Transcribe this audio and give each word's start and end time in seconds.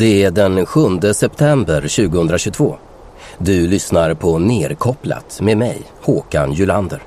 Det 0.00 0.24
är 0.24 0.30
den 0.30 0.66
7 0.66 0.80
september 1.12 1.80
2022. 1.80 2.76
Du 3.38 3.66
lyssnar 3.66 4.14
på 4.14 4.38
Nerkopplat 4.38 5.40
med 5.40 5.58
mig, 5.58 5.82
Håkan 6.02 6.52
Julander. 6.52 7.02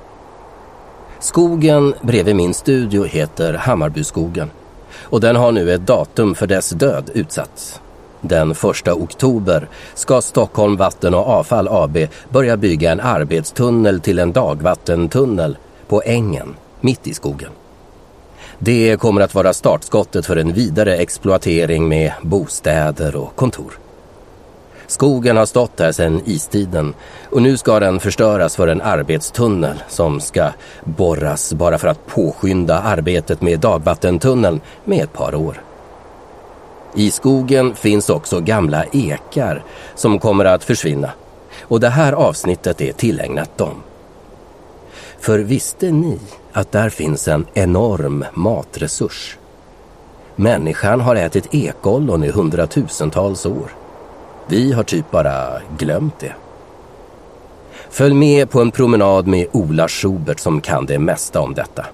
Skogen 1.20 1.94
bredvid 2.02 2.36
min 2.36 2.54
studio 2.54 3.04
heter 3.04 3.54
Hammarbyskogen 3.54 4.50
och 4.96 5.20
den 5.20 5.36
har 5.36 5.52
nu 5.52 5.72
ett 5.72 5.86
datum 5.86 6.34
för 6.34 6.46
dess 6.46 6.70
död 6.70 7.10
utsatts. 7.14 7.80
Den 8.20 8.50
1 8.50 8.88
oktober 8.88 9.68
ska 9.94 10.20
Stockholm 10.20 10.76
Vatten 10.76 11.14
och 11.14 11.28
Avfall 11.28 11.68
AB 11.68 11.98
börja 12.28 12.56
bygga 12.56 12.92
en 12.92 13.00
arbetstunnel 13.00 14.00
till 14.00 14.18
en 14.18 14.32
dagvattentunnel 14.32 15.56
på 15.88 16.02
ängen 16.04 16.54
mitt 16.80 17.06
i 17.06 17.14
skogen. 17.14 17.50
Det 18.64 19.00
kommer 19.00 19.20
att 19.20 19.34
vara 19.34 19.52
startskottet 19.52 20.26
för 20.26 20.36
en 20.36 20.52
vidare 20.52 20.96
exploatering 20.96 21.88
med 21.88 22.12
bostäder 22.22 23.16
och 23.16 23.36
kontor. 23.36 23.78
Skogen 24.86 25.36
har 25.36 25.46
stått 25.46 25.80
här 25.80 25.92
sedan 25.92 26.22
istiden 26.24 26.94
och 27.30 27.42
nu 27.42 27.56
ska 27.56 27.80
den 27.80 28.00
förstöras 28.00 28.56
för 28.56 28.68
en 28.68 28.80
arbetstunnel 28.80 29.82
som 29.88 30.20
ska 30.20 30.48
borras 30.84 31.54
bara 31.54 31.78
för 31.78 31.88
att 31.88 32.06
påskynda 32.06 32.78
arbetet 32.80 33.42
med 33.42 33.60
dagvattentunneln 33.60 34.60
med 34.84 35.04
ett 35.04 35.12
par 35.12 35.34
år. 35.34 35.62
I 36.94 37.10
skogen 37.10 37.74
finns 37.74 38.10
också 38.10 38.40
gamla 38.40 38.84
ekar 38.92 39.64
som 39.94 40.18
kommer 40.18 40.44
att 40.44 40.64
försvinna 40.64 41.10
och 41.60 41.80
det 41.80 41.88
här 41.88 42.12
avsnittet 42.12 42.80
är 42.80 42.92
tillägnat 42.92 43.58
dem. 43.58 43.82
För 45.18 45.38
visste 45.38 45.90
ni 45.90 46.18
att 46.54 46.72
där 46.72 46.88
finns 46.88 47.28
en 47.28 47.46
enorm 47.54 48.24
matresurs? 48.34 49.38
Människan 50.36 51.00
har 51.00 51.16
ätit 51.16 51.54
ekollon 51.54 52.24
i 52.24 52.30
hundratusentals 52.30 53.46
år. 53.46 53.70
Vi 54.46 54.72
har 54.72 54.82
typ 54.82 55.10
bara 55.10 55.60
glömt 55.78 56.18
det. 56.20 56.34
Följ 57.90 58.14
med 58.14 58.50
på 58.50 58.60
en 58.60 58.70
promenad 58.70 59.26
med 59.26 59.46
Ola 59.52 59.88
Schubert 59.88 60.40
som 60.40 60.60
kan 60.60 60.86
det 60.86 60.98
mesta 60.98 61.40
om 61.40 61.54
detta. 61.54 61.86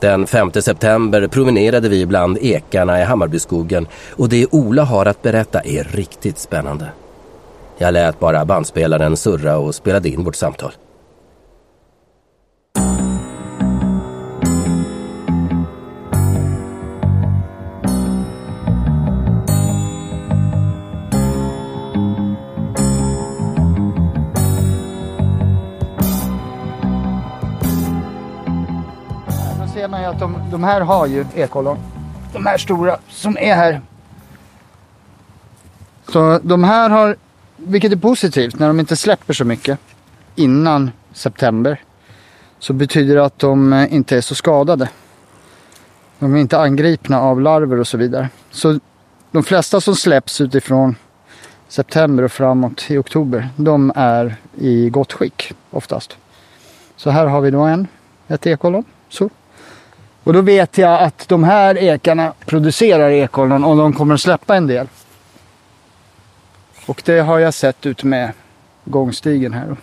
Den 0.00 0.26
5 0.26 0.52
september 0.52 1.28
promenerade 1.28 1.88
vi 1.88 2.06
bland 2.06 2.38
ekarna 2.38 3.00
i 3.00 3.04
Hammarbyskogen 3.04 3.86
och 4.10 4.28
det 4.28 4.46
Ola 4.50 4.84
har 4.84 5.06
att 5.06 5.22
berätta 5.22 5.60
är 5.60 5.84
riktigt 5.84 6.38
spännande. 6.38 6.88
Jag 7.78 7.92
lät 7.92 8.20
bara 8.20 8.44
bandspelaren 8.44 9.16
surra 9.16 9.56
och 9.56 9.74
spelade 9.74 10.08
in 10.08 10.24
vårt 10.24 10.36
samtal. 10.36 10.72
Ju 30.04 30.10
att 30.10 30.20
de, 30.20 30.50
de 30.50 30.64
här 30.64 30.80
har 30.80 31.06
ju 31.06 31.26
ekollon. 31.34 31.78
De 32.32 32.46
här 32.46 32.58
stora 32.58 32.98
som 33.08 33.36
är 33.38 33.54
här. 33.54 33.80
Så 36.08 36.40
de 36.42 36.64
här 36.64 36.90
har, 36.90 37.16
vilket 37.56 37.92
är 37.92 37.96
positivt, 37.96 38.58
när 38.58 38.66
de 38.66 38.80
inte 38.80 38.96
släpper 38.96 39.32
så 39.34 39.44
mycket 39.44 39.78
innan 40.34 40.90
september. 41.12 41.80
Så 42.58 42.72
betyder 42.72 43.14
det 43.14 43.24
att 43.24 43.38
de 43.38 43.72
eh, 43.72 43.94
inte 43.94 44.16
är 44.16 44.20
så 44.20 44.34
skadade. 44.34 44.88
De 46.18 46.34
är 46.34 46.38
inte 46.38 46.58
angripna 46.58 47.20
av 47.20 47.40
larver 47.40 47.80
och 47.80 47.86
så 47.86 47.96
vidare. 47.96 48.28
Så 48.50 48.80
de 49.30 49.42
flesta 49.42 49.80
som 49.80 49.96
släpps 49.96 50.40
utifrån 50.40 50.96
september 51.68 52.22
och 52.22 52.32
framåt 52.32 52.90
i 52.90 52.98
oktober, 52.98 53.48
de 53.56 53.92
är 53.94 54.36
i 54.58 54.90
gott 54.90 55.12
skick 55.12 55.52
oftast. 55.70 56.16
Så 56.96 57.10
här 57.10 57.26
har 57.26 57.40
vi 57.40 57.50
då 57.50 57.60
en, 57.60 57.86
ett 58.28 58.46
ekollon. 58.46 58.84
Så. 59.08 59.30
Och 60.24 60.32
då 60.32 60.40
vet 60.40 60.78
jag 60.78 61.02
att 61.02 61.28
de 61.28 61.44
här 61.44 61.78
ekarna 61.78 62.32
producerar 62.46 63.10
ekollon 63.10 63.64
och 63.64 63.76
de 63.76 63.92
kommer 63.92 64.14
att 64.14 64.20
släppa 64.20 64.56
en 64.56 64.66
del. 64.66 64.88
Och 66.86 67.02
det 67.04 67.20
har 67.20 67.38
jag 67.38 67.54
sett 67.54 67.86
ut 67.86 68.04
med 68.04 68.32
gångstigen 68.84 69.52
här. 69.52 69.76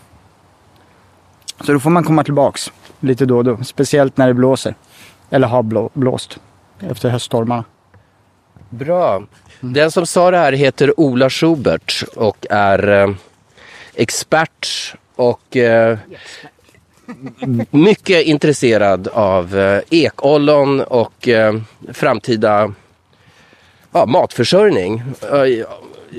Så 1.66 1.74
då 1.74 1.80
får 1.80 1.90
man 1.90 2.04
komma 2.04 2.24
tillbaks 2.24 2.72
lite 3.00 3.26
då 3.26 3.38
och 3.38 3.44
då. 3.44 3.64
Speciellt 3.64 4.18
när 4.18 4.28
det 4.28 4.34
blåser. 4.34 4.76
Eller 5.30 5.48
har 5.48 5.90
blåst 6.00 6.40
efter 6.80 7.10
höststormarna. 7.10 7.64
Bra. 8.70 9.24
Den 9.60 9.92
som 9.92 10.06
sa 10.06 10.32
det 10.32 10.38
här 10.38 10.54
heter 10.54 11.00
Ola 11.00 11.30
Schubert 11.30 12.04
och 12.16 12.46
är 12.50 12.88
eh, 12.88 13.16
expert 13.96 14.96
och 15.16 15.58
eh, 15.58 15.98
mycket 17.72 18.26
intresserad 18.26 19.08
av 19.08 19.60
eh, 19.60 19.82
ekollon 19.90 20.82
och 20.82 21.28
eh, 21.28 21.56
framtida 21.94 22.74
ja, 23.92 24.06
matförsörjning 24.06 25.04
eh, 25.22 25.66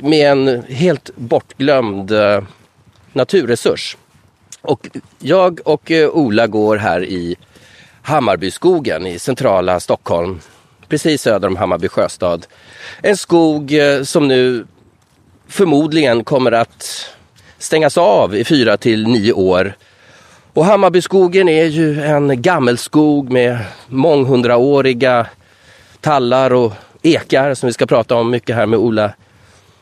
med 0.02 0.32
en 0.32 0.62
helt 0.62 1.10
bortglömd 1.16 2.10
eh, 2.10 2.42
naturresurs. 3.12 3.96
Och 4.60 4.88
jag 5.18 5.60
och 5.64 5.90
eh, 5.90 6.08
Ola 6.08 6.46
går 6.46 6.76
här 6.76 7.04
i 7.04 7.36
Hammarbyskogen 8.02 9.06
i 9.06 9.18
centrala 9.18 9.80
Stockholm, 9.80 10.40
precis 10.88 11.22
söder 11.22 11.48
om 11.48 11.56
Hammarby 11.56 11.88
sjöstad. 11.88 12.46
En 13.02 13.16
skog 13.16 13.72
eh, 13.72 14.02
som 14.02 14.28
nu 14.28 14.66
förmodligen 15.48 16.24
kommer 16.24 16.52
att 16.52 17.06
stängas 17.58 17.98
av 17.98 18.36
i 18.36 18.44
fyra 18.44 18.76
till 18.76 19.06
nio 19.06 19.32
år. 19.32 19.74
Och 20.54 20.64
Hammarbyskogen 20.64 21.48
är 21.48 21.64
ju 21.64 22.02
en 22.02 22.42
gammelskog 22.42 23.30
med 23.30 23.58
månghundraåriga 23.88 25.26
tallar 26.00 26.52
och 26.52 26.72
ekar 27.02 27.54
som 27.54 27.66
vi 27.66 27.72
ska 27.72 27.86
prata 27.86 28.14
om 28.14 28.30
mycket 28.30 28.56
här 28.56 28.66
med 28.66 28.78
Ola. 28.78 29.12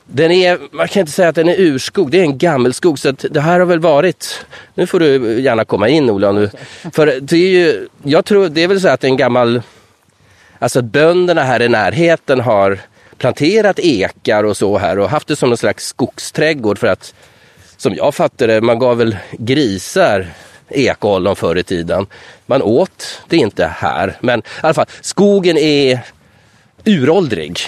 Den 0.06 0.30
är, 0.30 0.58
man 0.72 0.88
kan 0.88 1.00
inte 1.00 1.12
säga 1.12 1.28
att 1.28 1.34
den 1.34 1.48
är 1.48 1.60
urskog, 1.60 2.10
det 2.10 2.18
är 2.18 2.22
en 2.22 2.38
gammelskog. 2.38 2.98
Så 2.98 3.08
att 3.08 3.24
det 3.30 3.40
här 3.40 3.58
har 3.58 3.66
väl 3.66 3.80
varit, 3.80 4.46
nu 4.74 4.86
får 4.86 5.00
du 5.00 5.40
gärna 5.40 5.64
komma 5.64 5.88
in 5.88 6.10
Ola 6.10 6.32
nu. 6.32 6.50
För 6.92 7.06
det 7.20 7.36
är 7.36 7.50
ju, 7.50 7.88
jag 8.02 8.24
tror 8.24 8.48
det 8.48 8.62
är 8.62 8.68
väl 8.68 8.80
så 8.80 8.88
att 8.88 9.04
en 9.04 9.16
gammal, 9.16 9.62
alltså 10.58 10.78
att 10.78 10.84
bönderna 10.84 11.42
här 11.42 11.62
i 11.62 11.68
närheten 11.68 12.40
har 12.40 12.78
planterat 13.18 13.78
ekar 13.78 14.44
och 14.44 14.56
så 14.56 14.78
här 14.78 14.98
och 14.98 15.10
haft 15.10 15.28
det 15.28 15.36
som 15.36 15.48
någon 15.48 15.58
slags 15.58 15.86
skogsträdgård 15.86 16.78
för 16.78 16.86
att 16.86 17.14
som 17.76 17.94
jag 17.94 18.14
fattar 18.14 18.46
det, 18.46 18.60
man 18.60 18.78
gav 18.78 18.96
väl 18.96 19.16
grisar 19.32 20.26
ekollon 20.70 21.36
förr 21.36 21.58
i 21.58 21.62
tiden. 21.62 22.06
Man 22.46 22.62
åt 22.62 23.22
det 23.28 23.36
inte 23.36 23.66
här, 23.66 24.16
men 24.20 24.40
i 24.40 24.42
alla 24.60 24.74
fall 24.74 24.86
skogen 25.00 25.56
är 25.56 26.00
uråldrig. 26.84 27.58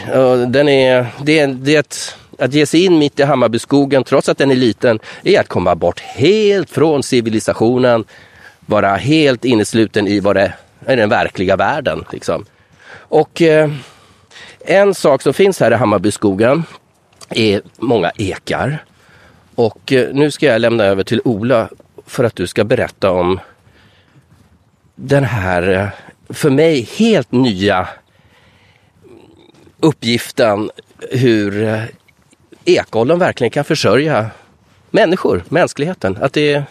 Den 0.49 0.69
är, 0.69 1.07
det, 1.23 1.39
är, 1.39 1.47
det 1.47 1.75
är 1.75 1.81
ett, 1.81 2.17
att 2.39 2.55
ge 2.55 2.67
sig 2.67 2.85
in 2.85 2.99
mitt 2.99 3.21
i 3.21 3.23
Hammarbyskogen, 3.23 4.05
trots 4.05 4.29
att 4.29 4.39
den 4.39 4.51
är 4.51 4.57
liten, 4.57 4.99
är 5.23 5.41
att 5.41 5.49
komma 5.49 5.75
bort 5.75 6.01
helt 6.01 6.71
från 6.71 7.03
civilisationen. 7.03 8.05
Vara 8.67 8.97
helt 8.97 9.45
innesluten 9.45 10.09
i 10.09 10.21
vad 10.21 10.37
det 10.37 10.53
är 10.87 10.97
den 10.97 11.09
verkliga 11.09 11.57
världen. 11.57 12.05
Liksom. 12.13 12.45
Och 12.95 13.43
eh, 13.43 13.71
en 14.65 14.95
sak 14.95 15.23
som 15.23 15.35
finns 15.35 15.61
här 15.61 15.71
i 15.71 15.75
Hammarbyskogen 15.75 16.65
är 17.31 17.63
många 17.79 18.11
ekar. 18.17 18.85
Och 19.55 19.93
eh, 19.93 20.15
nu 20.15 20.31
ska 20.31 20.47
jag 20.47 20.61
lämna 20.61 20.85
över 20.85 21.05
till 21.05 21.21
Ola 21.25 21.69
för 22.07 22.25
att 22.25 22.37
du 22.37 22.47
ska 22.47 22.65
berätta 22.65 23.11
om 23.11 23.41
den 24.95 25.25
här, 25.25 25.69
eh, 25.69 25.89
för 26.29 26.51
mig, 26.51 26.89
helt 26.99 27.33
nya 27.33 27.89
uppgiften 29.81 30.71
hur 31.11 31.63
eh, 31.63 31.83
ekollon 32.65 33.19
verkligen 33.19 33.51
kan 33.51 33.65
försörja 33.65 34.31
människor, 34.91 35.45
mänskligheten. 35.49 36.19
Att 36.21 36.33
det 36.33 36.53
är 36.53 36.65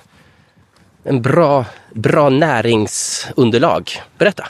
en 1.04 1.22
bra, 1.22 1.66
bra 1.94 2.30
näringsunderlag. 2.30 3.92
Berätta! 4.18 4.48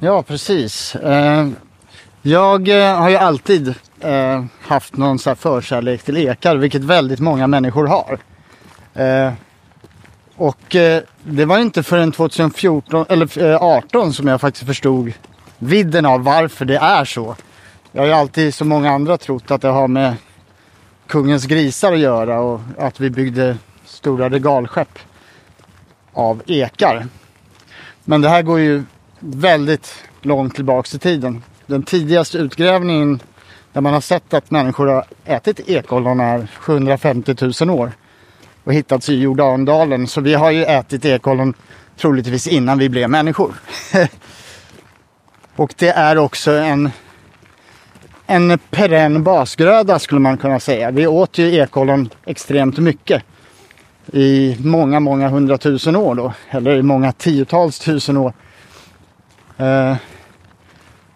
Ja, 0.00 0.22
precis. 0.22 0.94
Eh, 0.94 1.48
jag 2.22 2.68
har 2.68 3.08
ju 3.10 3.16
alltid 3.16 3.74
haft 4.60 4.96
någon 4.96 5.18
så 5.18 5.30
här 5.30 5.34
förkärlek 5.34 6.02
till 6.02 6.16
ekar, 6.16 6.56
vilket 6.56 6.84
väldigt 6.84 7.20
många 7.20 7.46
människor 7.46 7.86
har. 7.86 8.18
Och 10.40 10.76
eh, 10.76 11.02
det 11.22 11.44
var 11.44 11.58
inte 11.58 11.82
förrän 11.82 12.12
2014, 12.12 13.06
eller 13.08 13.42
eh, 13.42 13.62
18 13.62 14.12
som 14.12 14.26
jag 14.26 14.40
faktiskt 14.40 14.66
förstod 14.66 15.12
vidden 15.58 16.06
av 16.06 16.24
varför 16.24 16.64
det 16.64 16.76
är 16.76 17.04
så. 17.04 17.36
Jag 17.92 18.02
har 18.02 18.06
ju 18.06 18.12
alltid, 18.12 18.54
som 18.54 18.68
många 18.68 18.90
andra, 18.90 19.18
trott 19.18 19.50
att 19.50 19.62
det 19.62 19.68
har 19.68 19.88
med 19.88 20.14
kungens 21.06 21.46
grisar 21.46 21.92
att 21.92 21.98
göra 21.98 22.40
och 22.40 22.60
att 22.78 23.00
vi 23.00 23.10
byggde 23.10 23.56
stora 23.84 24.28
regalskepp 24.28 24.98
av 26.12 26.42
ekar. 26.46 27.06
Men 28.04 28.20
det 28.20 28.28
här 28.28 28.42
går 28.42 28.60
ju 28.60 28.84
väldigt 29.18 29.94
långt 30.22 30.54
tillbaks 30.54 30.94
i 30.94 30.98
tiden. 30.98 31.42
Den 31.66 31.82
tidigaste 31.82 32.38
utgrävningen 32.38 33.22
Där 33.72 33.80
man 33.80 33.92
har 33.92 34.00
sett 34.00 34.34
att 34.34 34.50
människor 34.50 34.86
har 34.86 35.04
ätit 35.24 35.68
ekollon 35.68 36.20
är 36.20 36.46
750 36.60 37.34
000 37.64 37.70
år. 37.70 37.92
Och 38.64 38.74
hittats 38.74 39.08
i 39.08 39.20
Jordandalen. 39.20 40.06
Så 40.06 40.20
vi 40.20 40.34
har 40.34 40.50
ju 40.50 40.64
ätit 40.64 41.04
ekollon 41.04 41.54
troligtvis 41.96 42.46
innan 42.46 42.78
vi 42.78 42.88
blev 42.88 43.10
människor. 43.10 43.54
och 45.56 45.74
det 45.78 45.88
är 45.88 46.18
också 46.18 46.52
en, 46.52 46.90
en 48.26 48.58
perenn 48.70 49.22
basgröda 49.22 49.98
skulle 49.98 50.20
man 50.20 50.38
kunna 50.38 50.60
säga. 50.60 50.90
Vi 50.90 51.06
åt 51.06 51.38
ju 51.38 51.54
ekollon 51.54 52.08
extremt 52.26 52.78
mycket. 52.78 53.22
I 54.12 54.56
många, 54.60 55.00
många 55.00 55.28
hundratusen 55.28 55.96
år 55.96 56.14
då. 56.14 56.32
Eller 56.50 56.76
i 56.76 56.82
många 56.82 57.12
tiotals 57.12 57.78
tusen 57.78 58.16
år. 58.16 58.32
Eh, 59.56 59.96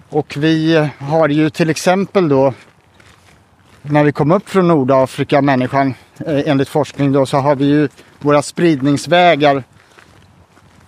och 0.08 0.34
vi 0.36 0.88
har 0.98 1.28
ju 1.28 1.50
till 1.50 1.70
exempel 1.70 2.28
då 2.28 2.54
när 3.82 4.04
vi 4.04 4.12
kom 4.12 4.32
upp 4.32 4.48
från 4.48 4.68
Nordafrika, 4.68 5.42
människan, 5.42 5.94
enligt 6.26 6.68
forskning 6.68 7.12
då, 7.12 7.26
så 7.26 7.36
har 7.36 7.56
vi 7.56 7.64
ju 7.64 7.88
våra 8.18 8.42
spridningsvägar. 8.42 9.64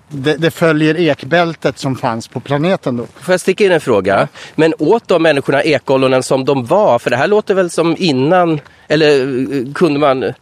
Det, 0.08 0.36
det, 0.36 0.50
följer 0.50 0.96
ekbältet 0.96 1.78
som 1.78 1.96
fanns 1.96 2.28
på 2.28 2.40
planeten 2.40 2.96
då. 2.96 3.06
Får 3.06 3.32
jag 3.32 3.40
sticka 3.40 3.64
in 3.64 3.72
en 3.72 3.80
fråga? 3.80 4.28
Men 4.54 4.74
åt 4.78 5.08
de 5.08 5.22
människorna 5.22 5.62
ekollonen 5.62 6.22
som 6.22 6.44
de 6.44 6.64
var? 6.64 6.98
För 6.98 7.10
det 7.10 7.16
här 7.16 7.26
låter 7.26 7.54
väl 7.54 7.70
som 7.70 7.96
innan, 7.98 8.60
eller 8.88 9.20
eh, 9.20 9.72
kunde 9.72 9.98
man, 9.98 10.22
eh, 10.22 10.32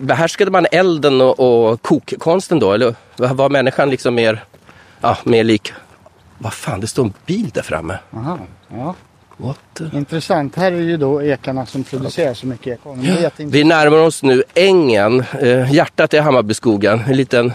behärskade 0.00 0.50
man 0.50 0.66
elden 0.72 1.20
och, 1.20 1.40
och 1.40 1.82
kokkonsten 1.82 2.58
då? 2.58 2.72
Eller 2.72 2.94
var 3.16 3.48
människan 3.48 3.90
liksom 3.90 4.14
mer, 4.14 4.44
ja, 5.00 5.18
mer 5.24 5.44
lik 5.44 5.72
vad 6.38 6.52
fan, 6.52 6.80
det 6.80 6.86
står 6.86 7.04
en 7.04 7.12
bil 7.26 7.50
där 7.54 7.62
framme. 7.62 7.98
Aha, 8.12 8.38
ja. 8.68 8.94
The... 9.74 9.84
Intressant. 9.92 10.56
Här 10.56 10.72
är 10.72 10.80
ju 10.80 10.96
då 10.96 11.22
ekarna 11.22 11.66
som 11.66 11.84
producerar 11.84 12.34
så 12.34 12.46
mycket 12.46 12.66
ekon. 12.66 13.06
Vi 13.38 13.64
närmar 13.64 13.98
oss 13.98 14.22
nu 14.22 14.42
ängen, 14.54 15.24
eh, 15.40 15.72
hjärtat 15.72 16.14
i 16.14 16.18
Hammarbyskogen. 16.18 17.00
En 17.06 17.16
liten 17.16 17.52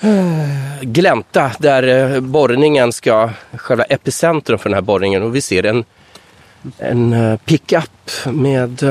eh, 0.00 0.80
glänta 0.80 1.52
där 1.58 2.14
eh, 2.14 2.20
borrningen 2.20 2.92
ska, 2.92 3.30
själva 3.52 3.84
epicentrum 3.84 4.58
för 4.58 4.70
den 4.70 4.74
här 4.74 4.82
borrningen. 4.82 5.22
Och 5.22 5.36
vi 5.36 5.40
ser 5.40 5.66
en, 5.66 5.84
en 6.78 7.12
eh, 7.12 7.36
pickup 7.36 8.10
med... 8.26 8.82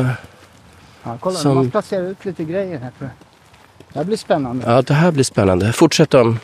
Ja, 1.03 1.17
kolla, 1.19 1.35
som... 1.39 1.55
man 1.55 1.71
placerar 1.71 2.03
ut 2.03 2.25
lite 2.25 2.43
grejer 2.43 2.79
här 2.79 2.91
jag. 2.99 3.09
Det 3.93 3.99
här 3.99 4.05
blir 4.05 4.17
spännande. 4.17 4.71
Ja, 4.71 4.81
det 4.81 4.93
här 4.93 5.11
blir 5.11 5.23
spännande. 5.23 5.73
Fortsätt 5.73 6.13
om 6.13 6.39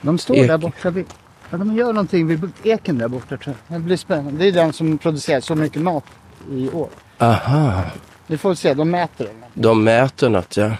de 0.00 0.18
står 0.18 0.34
där 0.34 0.58
borta. 0.58 0.90
Vid, 0.90 1.06
ja, 1.54 1.58
de 1.58 1.76
gör 1.76 1.92
någonting 1.92 2.26
vid 2.26 2.52
eken 2.62 2.98
där 2.98 3.08
borta 3.08 3.36
tror 3.36 3.56
jag. 3.68 3.80
Det 3.80 3.84
blir 3.84 3.96
spännande. 3.96 4.38
Det 4.38 4.48
är 4.48 4.52
den 4.52 4.72
som 4.72 4.98
producerar 4.98 5.40
så 5.40 5.54
mycket 5.54 5.82
mat 5.82 6.04
i 6.50 6.70
år. 6.70 6.88
Aha. 7.18 7.82
Vi 8.26 8.38
får 8.38 8.54
se, 8.54 8.74
de 8.74 8.90
mäter 8.90 9.24
den. 9.24 9.44
De 9.54 9.84
mäter 9.84 10.28
något 10.28 10.56
ja. 10.56 10.70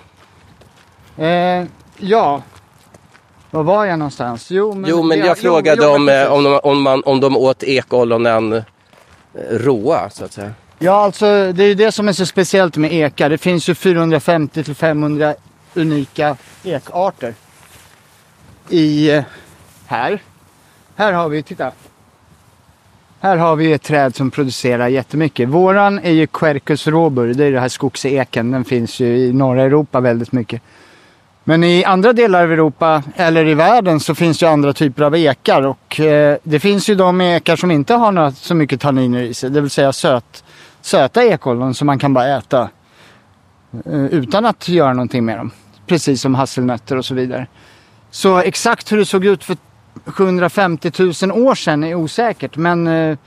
Eh, 1.24 1.64
ja. 1.96 2.42
Var 3.50 3.62
var 3.62 3.84
jag 3.84 3.98
någonstans? 3.98 4.50
Jo, 4.50 4.74
men, 4.74 4.90
jo, 4.90 5.02
men 5.02 5.18
jag, 5.18 5.28
jag 5.28 5.38
frågade 5.38 5.84
jo, 5.84 5.94
om, 5.94 6.08
eh, 6.08 6.32
om, 6.32 6.44
de, 6.44 6.60
om, 6.62 6.82
man, 6.82 7.02
om 7.04 7.20
de 7.20 7.36
åt 7.36 7.62
ekollonen 7.62 8.52
eh, 8.52 8.62
råa 9.50 10.10
så 10.10 10.24
att 10.24 10.32
säga. 10.32 10.52
Ja, 10.78 10.92
alltså 10.92 11.52
det 11.52 11.64
är 11.64 11.68
ju 11.68 11.74
det 11.74 11.92
som 11.92 12.08
är 12.08 12.12
så 12.12 12.26
speciellt 12.26 12.76
med 12.76 12.92
ekar. 12.92 13.30
Det 13.30 13.38
finns 13.38 13.68
ju 13.68 13.74
450 13.74 14.64
till 14.64 14.74
500 14.74 15.34
unika 15.74 16.36
ekarter 16.64 17.34
i 18.68 19.10
eh, 19.10 19.24
här. 19.86 20.22
Här 20.96 21.12
har 21.12 21.28
vi, 21.28 21.42
titta. 21.42 21.72
Här 23.20 23.36
har 23.36 23.56
vi 23.56 23.72
ett 23.72 23.82
träd 23.82 24.16
som 24.16 24.30
producerar 24.30 24.88
jättemycket. 24.88 25.48
Våran 25.48 25.98
är 25.98 26.10
ju 26.10 26.26
Quercus 26.26 26.86
robur, 26.86 27.34
det 27.34 27.44
är 27.44 27.52
den 27.52 27.60
här 27.60 27.68
skogseken. 27.68 28.50
Den 28.50 28.64
finns 28.64 29.00
ju 29.00 29.16
i 29.16 29.32
norra 29.32 29.62
Europa 29.62 30.00
väldigt 30.00 30.32
mycket. 30.32 30.62
Men 31.44 31.64
i 31.64 31.84
andra 31.84 32.12
delar 32.12 32.42
av 32.42 32.52
Europa, 32.52 33.02
eller 33.16 33.46
i 33.46 33.54
världen, 33.54 34.00
så 34.00 34.14
finns 34.14 34.38
det 34.38 34.50
andra 34.50 34.72
typer 34.72 35.02
av 35.02 35.16
ekar. 35.16 35.62
Och 35.62 36.00
eh, 36.00 36.38
det 36.42 36.60
finns 36.60 36.88
ju 36.88 36.94
de 36.94 37.20
ekar 37.20 37.56
som 37.56 37.70
inte 37.70 37.94
har 37.94 38.12
några, 38.12 38.32
så 38.32 38.54
mycket 38.54 38.80
tanniner 38.80 39.22
i 39.22 39.34
sig. 39.34 39.50
Det 39.50 39.60
vill 39.60 39.70
säga 39.70 39.92
söt, 39.92 40.44
söta 40.80 41.24
ekollon 41.24 41.74
som 41.74 41.86
man 41.86 41.98
kan 41.98 42.14
bara 42.14 42.36
äta. 42.36 42.70
Eh, 43.86 44.04
utan 44.04 44.44
att 44.44 44.68
göra 44.68 44.92
någonting 44.92 45.24
med 45.24 45.38
dem. 45.38 45.50
Precis 45.86 46.20
som 46.20 46.34
hasselnötter 46.34 46.96
och 46.96 47.04
så 47.04 47.14
vidare. 47.14 47.46
Så 48.10 48.38
exakt 48.38 48.92
hur 48.92 48.96
det 48.96 49.04
såg 49.04 49.24
ut 49.24 49.44
för 49.44 49.56
750 50.06 50.90
000 50.98 51.46
år 51.46 51.54
sedan 51.54 51.84
är 51.84 51.94
osäkert. 51.94 52.56
Men 52.56 52.86
eh, 52.86 53.18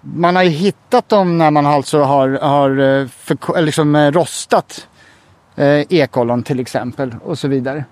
man 0.00 0.36
har 0.36 0.42
ju 0.42 0.50
hittat 0.50 1.08
dem 1.08 1.38
när 1.38 1.50
man 1.50 1.66
alltså 1.66 2.02
har, 2.02 2.28
har 2.28 3.00
eh, 3.00 3.06
för, 3.08 3.56
eh, 3.56 3.62
liksom, 3.62 3.96
eh, 3.96 4.12
rostat 4.12 4.88
eh, 5.56 5.80
ekollon 5.92 6.42
till 6.42 6.60
exempel 6.60 7.14
och 7.24 7.38
så 7.38 7.48
vidare. 7.48 7.84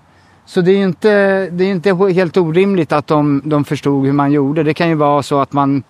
Så 0.45 0.61
det 0.61 0.71
är 0.71 0.83
inte, 0.83 1.09
det 1.49 1.63
är 1.63 1.71
inte 1.71 2.13
helt 2.13 2.37
orimligt 2.37 2.91
att 2.91 3.07
de, 3.07 3.41
de 3.45 3.65
förstod 3.65 4.05
hur 4.05 4.13
man 4.13 4.31
gjorde. 4.31 4.63
Det 4.63 4.73
kan 4.73 4.89
ju 4.89 4.95
vara 4.95 5.23
så 5.23 5.39
att 5.39 5.53
man, 5.53 5.83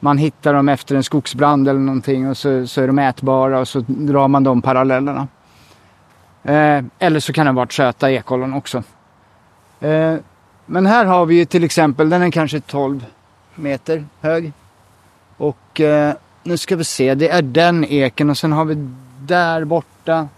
man 0.00 0.18
hittar 0.18 0.54
dem 0.54 0.68
efter 0.68 0.94
en 0.94 1.02
skogsbrand 1.02 1.68
eller 1.68 1.80
någonting 1.80 2.28
och 2.28 2.36
så, 2.36 2.66
så 2.66 2.82
är 2.82 2.86
de 2.86 2.98
ätbara 2.98 3.60
och 3.60 3.68
så 3.68 3.84
drar 3.86 4.28
man 4.28 4.44
de 4.44 4.62
parallellerna. 4.62 5.28
Eh, 6.42 6.84
eller 6.98 7.20
så 7.20 7.32
kan 7.32 7.46
det 7.46 7.52
ha 7.52 7.56
varit 7.56 7.72
söta 7.72 8.10
ekollon 8.10 8.54
också. 8.54 8.82
Eh, 9.80 10.14
men 10.66 10.86
här 10.86 11.04
har 11.04 11.26
vi 11.26 11.34
ju 11.34 11.44
till 11.44 11.64
exempel, 11.64 12.08
den 12.08 12.22
är 12.22 12.30
kanske 12.30 12.60
12 12.60 13.04
meter 13.54 14.04
hög. 14.20 14.52
Och 15.36 15.80
eh, 15.80 16.14
nu 16.42 16.56
ska 16.56 16.76
vi 16.76 16.84
se, 16.84 17.14
det 17.14 17.28
är 17.28 17.42
den 17.42 17.84
eken 17.84 18.30
och 18.30 18.38
sen 18.38 18.52
har 18.52 18.64
vi 18.64 18.88
där 19.20 19.64
borta. 19.64 20.28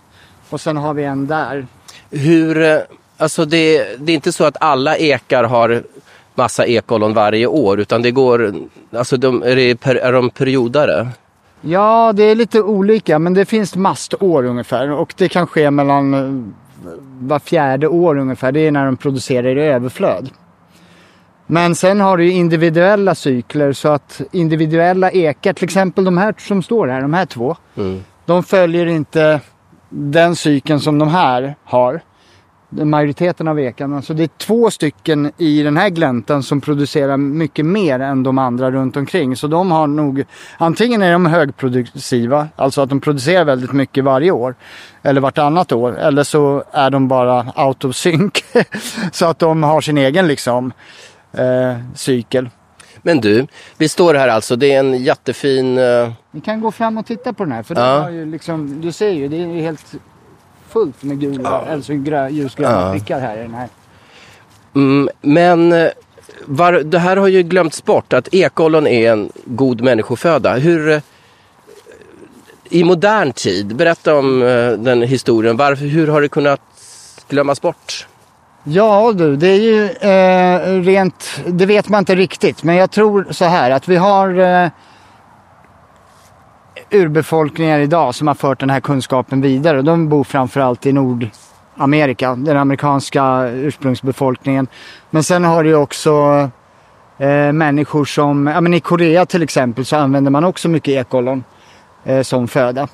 Och 0.50 0.60
sen 0.60 0.76
har 0.76 0.94
vi 0.94 1.04
en 1.04 1.26
där. 1.26 1.66
Hur, 2.10 2.62
eh, 2.62 2.78
alltså 3.16 3.44
det, 3.44 3.96
det 3.98 4.12
är 4.12 4.14
inte 4.14 4.32
så 4.32 4.44
att 4.44 4.56
alla 4.60 4.96
ekar 4.96 5.44
har 5.44 5.82
massa 6.34 6.66
ekollon 6.66 7.14
varje 7.14 7.46
år 7.46 7.80
utan 7.80 8.02
det 8.02 8.10
går, 8.10 8.54
alltså 8.92 9.16
de, 9.16 9.42
är, 9.42 9.56
det, 9.56 9.86
är 9.86 10.12
de 10.12 10.30
periodare? 10.30 11.08
Ja, 11.60 12.12
det 12.14 12.22
är 12.22 12.34
lite 12.34 12.62
olika 12.62 13.18
men 13.18 13.34
det 13.34 13.44
finns 13.44 13.76
mastår 13.76 14.44
ungefär 14.44 14.90
och 14.90 15.14
det 15.16 15.28
kan 15.28 15.46
ske 15.46 15.70
mellan 15.70 16.54
var 17.20 17.38
fjärde 17.38 17.88
år 17.88 18.18
ungefär. 18.18 18.52
Det 18.52 18.60
är 18.60 18.70
när 18.70 18.84
de 18.86 18.96
producerar 18.96 19.58
i 19.58 19.62
överflöd. 19.62 20.30
Men 21.46 21.74
sen 21.74 22.00
har 22.00 22.16
du 22.16 22.24
ju 22.24 22.32
individuella 22.32 23.14
cykler 23.14 23.72
så 23.72 23.88
att 23.88 24.20
individuella 24.32 25.10
ekar, 25.10 25.52
till 25.52 25.64
exempel 25.64 26.04
de 26.04 26.18
här 26.18 26.34
som 26.38 26.62
står 26.62 26.88
här, 26.88 27.02
de 27.02 27.14
här 27.14 27.26
två. 27.26 27.56
Mm. 27.76 28.04
De 28.26 28.42
följer 28.42 28.86
inte 28.86 29.40
den 29.88 30.36
cykeln 30.36 30.80
som 30.80 30.98
de 30.98 31.08
här 31.08 31.56
har 31.64 32.00
majoriteten 32.70 33.48
av 33.48 33.60
ekarna. 33.60 34.02
Så 34.02 34.12
det 34.12 34.22
är 34.22 34.30
två 34.38 34.70
stycken 34.70 35.32
i 35.36 35.62
den 35.62 35.76
här 35.76 35.88
gläntan 35.88 36.42
som 36.42 36.60
producerar 36.60 37.16
mycket 37.16 37.66
mer 37.66 38.00
än 38.00 38.22
de 38.22 38.38
andra 38.38 38.70
runt 38.70 38.96
omkring. 38.96 39.36
Så 39.36 39.46
de 39.46 39.70
har 39.70 39.86
nog, 39.86 40.24
antingen 40.58 41.02
är 41.02 41.12
de 41.12 41.26
högproduktiva, 41.26 42.48
alltså 42.56 42.80
att 42.80 42.88
de 42.88 43.00
producerar 43.00 43.44
väldigt 43.44 43.72
mycket 43.72 44.04
varje 44.04 44.30
år. 44.30 44.54
Eller 45.02 45.20
vartannat 45.20 45.72
år. 45.72 45.98
Eller 45.98 46.22
så 46.22 46.64
är 46.72 46.90
de 46.90 47.08
bara 47.08 47.66
out 47.66 47.84
of 47.84 47.96
sync. 47.96 48.44
så 49.12 49.26
att 49.26 49.38
de 49.38 49.62
har 49.62 49.80
sin 49.80 49.98
egen 49.98 50.28
liksom 50.28 50.72
eh, 51.32 51.76
cykel. 51.94 52.50
Men 53.02 53.20
du, 53.20 53.46
vi 53.78 53.88
står 53.88 54.14
här 54.14 54.28
alltså, 54.28 54.56
det 54.56 54.72
är 54.72 54.78
en 54.80 55.04
jättefin... 55.04 55.78
Uh... 55.78 56.12
Vi 56.30 56.40
kan 56.40 56.60
gå 56.60 56.70
fram 56.70 56.98
och 56.98 57.06
titta 57.06 57.32
på 57.32 57.44
den 57.44 57.52
här. 57.52 57.62
För 57.62 57.74
ja. 57.74 57.80
den 57.80 58.02
har 58.02 58.10
ju 58.10 58.26
liksom, 58.26 58.80
du 58.80 58.92
ser 58.92 59.10
ju, 59.10 59.28
det 59.28 59.36
är 59.36 59.60
helt 59.60 59.94
fullt 60.70 61.02
med 61.02 61.20
gula, 61.20 61.50
ja. 61.50 61.72
alltså 61.72 61.94
grö, 61.94 62.28
ljusgröna 62.28 62.80
ja. 62.80 62.92
prickar 62.92 63.20
här 63.20 63.36
i 63.38 63.42
den 63.42 63.54
här. 63.54 63.68
Mm, 64.74 65.08
men 65.20 65.72
eh, 65.72 65.88
var, 66.44 66.72
det 66.72 66.98
här 66.98 67.16
har 67.16 67.28
ju 67.28 67.42
glömts 67.42 67.84
bort 67.84 68.12
att 68.12 68.34
ekollon 68.34 68.86
är 68.86 69.12
en 69.12 69.32
god 69.44 69.80
människoföda. 69.80 70.54
Hur, 70.54 70.90
eh, 70.90 71.00
I 72.70 72.84
modern 72.84 73.32
tid, 73.32 73.76
berätta 73.76 74.14
om 74.14 74.42
eh, 74.42 74.70
den 74.72 75.02
historien. 75.02 75.56
Varför, 75.56 75.84
hur 75.84 76.08
har 76.08 76.20
det 76.20 76.28
kunnat 76.28 76.60
glömmas 77.28 77.60
bort? 77.60 78.06
Ja 78.64 79.12
du, 79.12 79.36
det 79.36 79.48
är 79.48 79.60
ju 79.60 79.84
eh, 79.90 80.82
rent, 80.82 81.40
det 81.46 81.66
vet 81.66 81.88
man 81.88 81.98
inte 81.98 82.14
riktigt. 82.14 82.62
Men 82.62 82.76
jag 82.76 82.90
tror 82.90 83.26
så 83.30 83.44
här 83.44 83.70
att 83.70 83.88
vi 83.88 83.96
har 83.96 84.38
eh, 84.38 84.70
urbefolkningar 86.90 87.78
idag 87.78 88.14
som 88.14 88.28
har 88.28 88.34
fört 88.34 88.60
den 88.60 88.70
här 88.70 88.80
kunskapen 88.80 89.40
vidare. 89.40 89.82
De 89.82 90.08
bor 90.08 90.24
framförallt 90.24 90.86
i 90.86 90.92
Nordamerika, 90.92 92.34
den 92.34 92.56
amerikanska 92.56 93.48
ursprungsbefolkningen. 93.48 94.66
Men 95.10 95.24
sen 95.24 95.44
har 95.44 95.64
du 95.64 95.74
också 95.74 96.10
eh, 97.18 97.52
människor 97.52 98.04
som, 98.04 98.46
ja 98.46 98.60
men 98.60 98.74
i 98.74 98.80
Korea 98.80 99.26
till 99.26 99.42
exempel 99.42 99.84
så 99.84 99.96
använder 99.96 100.30
man 100.30 100.44
också 100.44 100.68
mycket 100.68 100.94
ekollon 100.94 101.44
eh, 102.04 102.22
som 102.22 102.48
föda. 102.48 102.88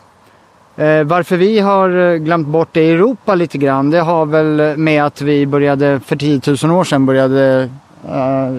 Eh, 0.77 1.05
varför 1.05 1.37
vi 1.37 1.59
har 1.59 2.13
eh, 2.13 2.17
glömt 2.17 2.47
bort 2.47 2.69
det 2.73 2.83
i 2.83 2.91
Europa 2.91 3.35
lite 3.35 3.59
grann, 3.59 3.91
det 3.91 4.01
har 4.01 4.27
väl 4.27 4.77
med 4.77 5.05
att 5.05 5.21
vi 5.21 5.47
började 5.47 6.01
för 6.01 6.17
10 6.17 6.41
000 6.63 6.79
år 6.79 6.85
sedan 6.85 7.07
började 7.07 7.71
eh, 8.09 8.59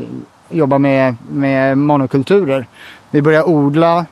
jobba 0.50 0.78
med, 0.78 1.16
med 1.32 1.78
monokulturer. 1.78 2.68
Vi 3.12 3.22
började 3.22 3.46
odla 3.46 4.06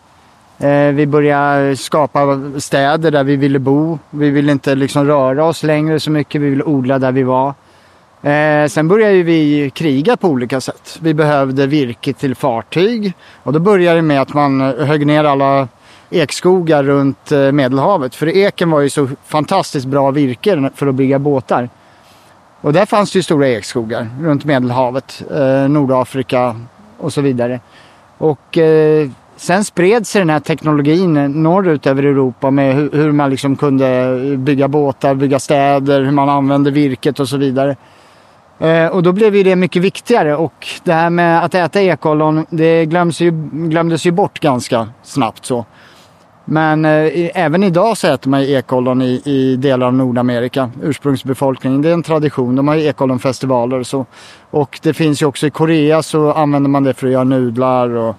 Eh, 0.63 0.91
vi 0.93 1.07
började 1.07 1.77
skapa 1.77 2.51
städer 2.57 3.11
där 3.11 3.23
vi 3.23 3.35
ville 3.35 3.59
bo. 3.59 3.99
Vi 4.09 4.29
ville 4.29 4.51
inte 4.51 4.75
liksom 4.75 5.07
röra 5.07 5.45
oss 5.45 5.63
längre 5.63 5.99
så 5.99 6.11
mycket. 6.11 6.41
Vi 6.41 6.49
ville 6.49 6.63
odla 6.63 6.99
där 6.99 7.11
vi 7.11 7.23
var. 7.23 7.53
Eh, 8.21 8.67
sen 8.67 8.87
började 8.87 9.23
vi 9.23 9.69
kriga 9.69 10.17
på 10.17 10.27
olika 10.27 10.61
sätt. 10.61 10.99
Vi 11.01 11.13
behövde 11.13 11.67
virke 11.67 12.13
till 12.13 12.35
fartyg. 12.35 13.13
Och 13.43 13.53
då 13.53 13.59
började 13.59 13.95
det 13.95 14.01
med 14.01 14.21
att 14.21 14.33
man 14.33 14.61
eh, 14.61 14.85
högg 14.85 15.07
ner 15.07 15.23
alla 15.23 15.67
ekskogar 16.09 16.83
runt 16.83 17.31
eh, 17.31 17.51
Medelhavet. 17.51 18.15
För 18.15 18.37
eken 18.37 18.71
var 18.71 18.81
ju 18.81 18.89
så 18.89 19.09
fantastiskt 19.25 19.85
bra 19.85 20.11
virke 20.11 20.69
för 20.75 20.87
att 20.87 20.95
bygga 20.95 21.19
båtar. 21.19 21.69
Och 22.61 22.73
där 22.73 22.85
fanns 22.85 23.11
det 23.11 23.19
ju 23.19 23.23
stora 23.23 23.47
ekskogar 23.47 24.07
runt 24.21 24.45
Medelhavet, 24.45 25.23
eh, 25.35 25.69
Nordafrika 25.69 26.55
och 26.97 27.13
så 27.13 27.21
vidare. 27.21 27.59
Och 28.17 28.57
eh, 28.57 29.09
sen 29.43 29.63
spred 29.63 30.07
sig 30.07 30.21
den 30.21 30.29
här 30.29 30.39
teknologin 30.39 31.13
norrut 31.43 31.87
över 31.87 32.03
Europa 32.03 32.51
med 32.51 32.75
hur, 32.75 33.11
man 33.11 33.29
liksom 33.29 33.55
kunde 33.55 34.19
bygga 34.37 34.67
båtar, 34.67 35.15
bygga 35.15 35.39
städer, 35.39 36.03
hur 36.03 36.11
man 36.11 36.29
använde 36.29 36.71
virket 36.71 37.19
och 37.19 37.29
så 37.29 37.37
vidare. 37.37 37.75
Eh, 38.59 38.87
och 38.87 39.03
då 39.03 39.11
blev 39.11 39.35
ju 39.35 39.43
det 39.43 39.55
mycket 39.55 39.81
viktigare 39.81 40.35
och 40.35 40.67
det 40.83 40.93
här 40.93 41.09
med 41.09 41.45
att 41.45 41.55
äta 41.55 41.81
ekollon 41.81 42.45
det 42.49 42.85
glöms 42.85 43.21
ju, 43.21 43.31
glömdes 43.51 44.05
ju 44.05 44.11
bort 44.11 44.39
ganska 44.39 44.87
snabbt 45.03 45.45
så. 45.45 45.65
Men 46.45 46.85
eh, 46.85 47.31
även 47.33 47.63
idag 47.63 47.97
så 47.97 48.07
äter 48.07 48.29
man 48.29 48.41
ju 48.43 48.55
ekollon 48.55 49.01
i, 49.01 49.21
i 49.25 49.55
delar 49.55 49.87
av 49.87 49.93
Nordamerika, 49.93 50.71
ursprungsbefolkningen. 50.83 51.81
Det 51.81 51.89
är 51.89 51.93
en 51.93 52.03
tradition, 52.03 52.55
de 52.55 52.67
har 52.67 52.75
ju 52.75 52.87
ekollonfestivaler 52.87 53.79
och 53.79 53.87
så. 53.87 54.05
Och 54.49 54.79
det 54.83 54.93
finns 54.93 55.21
ju 55.21 55.25
också 55.25 55.47
i 55.47 55.51
Korea 55.51 56.03
så 56.03 56.33
använder 56.33 56.69
man 56.69 56.83
det 56.83 56.93
för 56.93 57.07
att 57.07 57.13
göra 57.13 57.23
nudlar 57.23 57.89
och, 57.89 58.15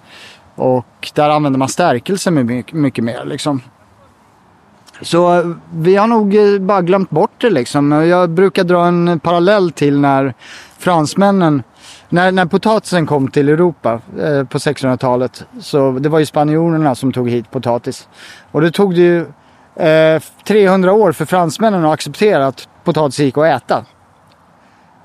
och 0.54 1.10
där 1.14 1.30
använder 1.30 1.58
man 1.58 1.68
stärkelse 1.68 2.30
mycket, 2.30 2.74
mycket 2.74 3.04
mer 3.04 3.24
liksom. 3.24 3.60
Så 5.02 5.38
eh, 5.38 5.46
vi 5.74 5.96
har 5.96 6.06
nog 6.06 6.36
eh, 6.36 6.58
bara 6.58 6.82
glömt 6.82 7.10
bort 7.10 7.40
det 7.40 7.50
liksom. 7.50 7.92
Jag 7.92 8.30
brukar 8.30 8.64
dra 8.64 8.86
en 8.86 9.20
parallell 9.20 9.70
till 9.70 10.00
när 10.00 10.34
fransmännen 10.78 11.62
när, 12.08 12.32
när 12.32 12.46
potatisen 12.46 13.06
kom 13.06 13.28
till 13.28 13.48
Europa 13.48 13.92
eh, 14.18 14.44
på 14.44 14.58
1600-talet 14.58 15.44
så 15.60 15.92
det 15.92 16.08
var 16.08 16.18
ju 16.18 16.26
spanjorerna 16.26 16.94
som 16.94 17.12
tog 17.12 17.30
hit 17.30 17.50
potatis. 17.50 18.08
Och 18.50 18.60
det 18.60 18.70
tog 18.70 18.94
det 18.94 19.00
ju 19.00 19.26
eh, 19.86 20.22
300 20.46 20.92
år 20.92 21.12
för 21.12 21.24
fransmännen 21.24 21.84
att 21.84 21.92
acceptera 21.92 22.46
att 22.46 22.68
potatis 22.84 23.18
gick 23.18 23.38
att 23.38 23.44
äta. 23.44 23.84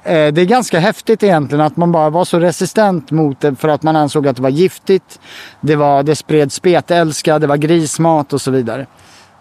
Eh, 0.03 0.33
det 0.33 0.41
är 0.41 0.45
ganska 0.45 0.79
häftigt 0.79 1.23
egentligen 1.23 1.65
att 1.65 1.77
man 1.77 1.91
bara 1.91 2.09
var 2.09 2.25
så 2.25 2.39
resistent 2.39 3.11
mot 3.11 3.39
det 3.39 3.55
för 3.55 3.67
att 3.67 3.83
man 3.83 3.95
ansåg 3.95 4.27
att 4.27 4.35
det 4.35 4.41
var 4.41 4.49
giftigt. 4.49 5.19
Det, 5.61 5.75
var, 5.75 6.03
det 6.03 6.15
spred 6.15 6.51
spetälska, 6.51 7.39
det 7.39 7.47
var 7.47 7.57
grismat 7.57 8.33
och 8.33 8.41
så 8.41 8.51
vidare. 8.51 8.85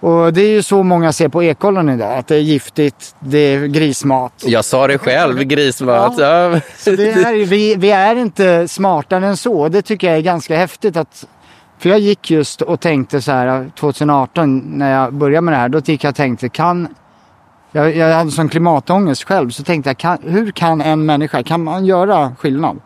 Och 0.00 0.32
det 0.32 0.40
är 0.40 0.48
ju 0.48 0.62
så 0.62 0.82
många 0.82 1.12
ser 1.12 1.28
på 1.28 1.42
ekollon 1.42 1.88
idag, 1.88 2.18
att 2.18 2.26
det 2.26 2.36
är 2.36 2.40
giftigt, 2.40 3.14
det 3.20 3.38
är 3.38 3.66
grismat. 3.66 4.32
Jag 4.46 4.64
sa 4.64 4.86
det 4.86 4.98
själv, 4.98 5.42
grismat. 5.42 6.14
Ja. 6.18 6.50
ja. 6.50 6.60
Så 6.76 6.90
det 6.90 7.10
är, 7.10 7.46
vi, 7.46 7.74
vi 7.74 7.90
är 7.90 8.16
inte 8.16 8.68
smartare 8.68 9.26
än 9.26 9.36
så. 9.36 9.68
Det 9.68 9.82
tycker 9.82 10.06
jag 10.06 10.16
är 10.16 10.22
ganska 10.22 10.56
häftigt. 10.56 10.96
Att, 10.96 11.26
för 11.78 11.88
jag 11.88 11.98
gick 11.98 12.30
just 12.30 12.62
och 12.62 12.80
tänkte 12.80 13.22
så 13.22 13.32
här 13.32 13.70
2018 13.80 14.58
när 14.58 14.92
jag 14.92 15.14
började 15.14 15.40
med 15.40 15.54
det 15.54 15.58
här. 15.58 15.68
Då 15.68 15.78
gick 15.78 16.04
jag 16.04 16.10
och 16.10 16.16
tänkte, 16.16 16.48
kan... 16.48 16.88
Jag, 17.72 17.96
jag 17.96 18.14
hade 18.14 18.30
sån 18.30 18.48
klimatångest 18.48 19.25
själv. 19.25 19.50
Så 19.50 19.64
tänkte 19.64 19.90
jag, 19.90 19.98
kan, 19.98 20.18
hur 20.22 20.50
kan 20.50 20.80
en 20.80 21.06
människa, 21.06 21.42
kan 21.42 21.64
man 21.64 21.84
göra 21.84 22.34
skillnad? 22.38 22.80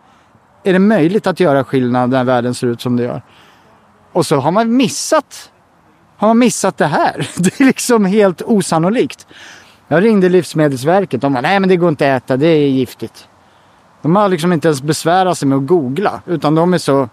Är 0.65 0.73
det 0.73 0.79
möjligt 0.79 1.27
att 1.27 1.41
göra 1.41 1.65
skillnad 1.65 2.11
när 2.11 2.25
världen 2.25 2.55
ser 2.55 2.67
ut 2.67 2.81
som 2.81 2.97
det 2.97 3.03
gör? 3.03 3.23
Och 4.13 4.27
så 4.27 4.37
har 4.37 4.51
man 4.51 4.77
missat 4.77 5.53
har 6.23 6.29
man 6.29 6.39
missat 6.39 6.79
det 6.79 6.87
här? 6.87 7.29
Det 7.37 7.61
är 7.61 7.65
liksom 7.65 8.05
helt 8.05 8.43
osannolikt. 8.43 9.27
Jag 9.89 10.05
ringde 10.05 10.29
Livsmedelsverket. 10.29 11.21
De 11.21 11.33
bara, 11.33 11.41
nej 11.41 11.61
men 11.61 11.69
det 11.69 11.77
går 11.77 11.89
inte 11.89 12.15
att 12.15 12.23
äta, 12.23 12.37
det 12.37 12.47
är 12.47 12.69
giftigt. 12.69 13.29
De 14.03 14.17
har 14.17 14.29
liksom 14.29 14.53
inte 14.53 14.69
ens 14.69 14.83
besvärat 14.83 15.39
sig 15.39 15.49
med 15.49 15.59
att 15.59 15.67
googla. 15.67 16.23
Utan 16.27 16.55
de 16.55 16.75
är 16.75 16.79
så 16.79 17.09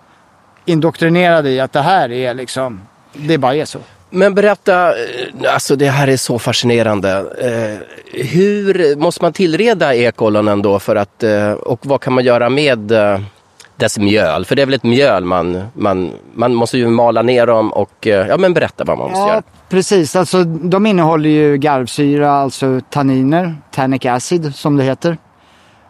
indoktrinerade 0.65 1.49
i 1.49 1.59
att 1.59 1.71
det 1.71 1.81
här 1.81 2.11
är 2.11 2.33
liksom, 2.33 2.81
det 3.13 3.38
bara 3.38 3.55
är 3.55 3.65
så. 3.65 3.79
Men 4.09 4.33
berätta, 4.33 4.89
eh, 4.89 5.53
alltså 5.53 5.75
det 5.75 5.89
här 5.89 6.07
är 6.07 6.17
så 6.17 6.39
fascinerande. 6.39 7.09
Eh, 7.41 7.87
hur 8.23 8.95
måste 8.95 9.23
man 9.23 9.33
tillreda 9.33 9.95
ekollonen 9.95 10.61
då 10.61 10.79
för 10.79 10.95
att, 10.95 11.23
eh, 11.23 11.51
och 11.51 11.79
vad 11.85 12.01
kan 12.01 12.13
man 12.13 12.23
göra 12.23 12.49
med 12.49 12.91
dess 13.79 13.97
mjöl. 13.97 14.45
För 14.45 14.55
det 14.55 14.61
är 14.61 14.65
väl 14.65 14.75
ett 14.75 14.83
mjöl 14.83 15.25
man, 15.25 15.63
man, 15.73 16.11
man 16.33 16.53
måste 16.53 16.77
ju 16.77 16.87
mala 16.87 17.21
ner 17.21 17.47
dem 17.47 17.73
och 17.73 18.07
eh, 18.07 18.27
ja 18.27 18.37
men 18.37 18.53
berätta 18.53 18.83
vad 18.83 18.97
man 18.97 19.09
måste 19.09 19.21
ja, 19.21 19.27
göra. 19.27 19.43
Precis, 19.69 20.15
alltså 20.15 20.43
de 20.43 20.85
innehåller 20.85 21.29
ju 21.29 21.57
garvsyra, 21.57 22.31
alltså 22.31 22.81
tanniner, 22.89 23.55
tannic 23.71 24.05
acid 24.05 24.55
som 24.55 24.77
det 24.77 24.83
heter. 24.83 25.17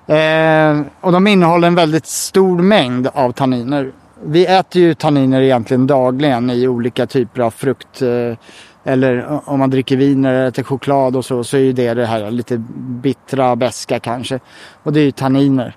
Eh, 0.08 0.82
och 1.02 1.12
de 1.12 1.28
innehåller 1.28 1.68
en 1.68 1.76
väldigt 1.76 2.06
stor 2.06 2.60
mängd 2.62 3.10
av 3.14 3.32
tanniner. 3.32 3.92
Vi 4.24 4.46
äter 4.46 4.82
ju 4.82 4.94
tanniner 4.94 5.42
egentligen 5.42 5.88
dagligen 5.88 6.50
i 6.50 6.68
olika 6.68 7.08
typer 7.08 7.42
av 7.42 7.52
frukt. 7.52 8.02
Eh, 8.02 8.38
eller 8.84 9.42
om 9.50 9.60
man 9.60 9.70
dricker 9.70 9.98
vin 9.98 10.26
eller 10.26 10.48
äter 10.48 10.64
choklad 10.64 11.16
och 11.16 11.26
så, 11.26 11.44
så 11.44 11.58
är 11.58 11.62
ju 11.62 11.74
det 11.74 11.94
det 11.94 12.06
här 12.06 12.32
lite 12.32 12.58
bittra, 12.78 13.56
beska 13.56 14.00
kanske. 14.00 14.40
Och 14.84 14.94
det 14.94 15.00
är 15.00 15.04
ju 15.04 15.12
tanniner. 15.12 15.76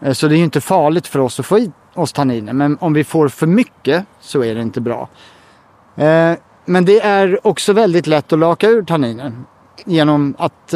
Eh, 0.00 0.12
så 0.12 0.28
det 0.28 0.34
är 0.34 0.36
ju 0.36 0.44
inte 0.44 0.60
farligt 0.60 1.06
för 1.06 1.18
oss 1.18 1.40
att 1.40 1.46
få 1.46 1.58
i 1.58 1.72
oss 1.94 2.12
tanniner. 2.12 2.52
Men 2.52 2.78
om 2.80 2.92
vi 2.92 3.04
får 3.04 3.28
för 3.28 3.46
mycket 3.46 4.04
så 4.20 4.44
är 4.44 4.54
det 4.54 4.62
inte 4.62 4.80
bra. 4.80 5.08
Eh, 5.96 6.32
men 6.64 6.84
det 6.84 7.00
är 7.00 7.46
också 7.46 7.72
väldigt 7.72 8.06
lätt 8.06 8.32
att 8.32 8.38
laka 8.38 8.68
ur 8.68 8.82
tanniner. 8.82 9.32
Genom 9.84 10.34
att 10.38 10.68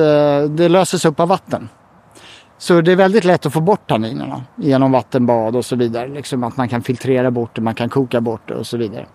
det 0.49 0.69
löses 0.69 1.05
upp 1.05 1.21
av 1.21 1.29
vatten. 1.29 1.69
Så 2.59 2.81
det 2.81 2.93
är 2.93 2.97
väldigt 2.97 3.25
lätt 3.25 3.47
att 3.47 3.53
få 3.53 3.61
bort 3.61 3.89
tanninerna 3.89 4.43
genom 4.57 4.93
vattenbad 4.93 5.57
och 5.57 5.65
så 5.65 5.77
vidare. 5.77 6.09
Liksom 6.09 6.45
att 6.45 6.57
man 6.57 6.69
kan 6.69 6.83
filtrera 6.83 7.31
bort 7.31 7.51
det, 7.55 7.61
man 7.61 7.75
kan 7.75 7.89
koka 7.89 8.21
bort 8.21 8.49
det 8.49 8.55
och 8.55 8.67
så 8.67 8.77
vidare. 8.77 9.07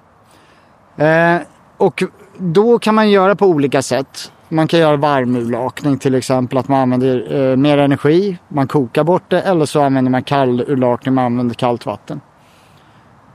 Eh, 0.98 1.42
och 1.78 2.04
då 2.38 2.80
kan 2.80 2.96
man 2.96 3.10
göra 3.10 3.36
på 3.36 3.46
olika 3.46 3.82
sätt. 3.82 4.32
Man 4.50 4.68
kan 4.68 4.80
göra 4.80 4.98
varmurlakning 4.98 5.98
till 5.98 6.16
exempel, 6.16 6.58
att 6.58 6.68
man 6.68 6.80
använder 6.80 7.52
eh, 7.52 7.58
mer 7.58 7.78
energi, 7.78 8.38
man 8.48 8.68
kokar 8.68 9.04
bort 9.04 9.24
det 9.28 9.42
eller 9.42 9.66
så 9.66 9.82
använder 9.82 10.12
man 10.12 10.24
kallurlakning, 10.24 11.14
man 11.14 11.26
använder 11.26 11.56
kallt 11.56 11.86
vatten. 11.86 12.22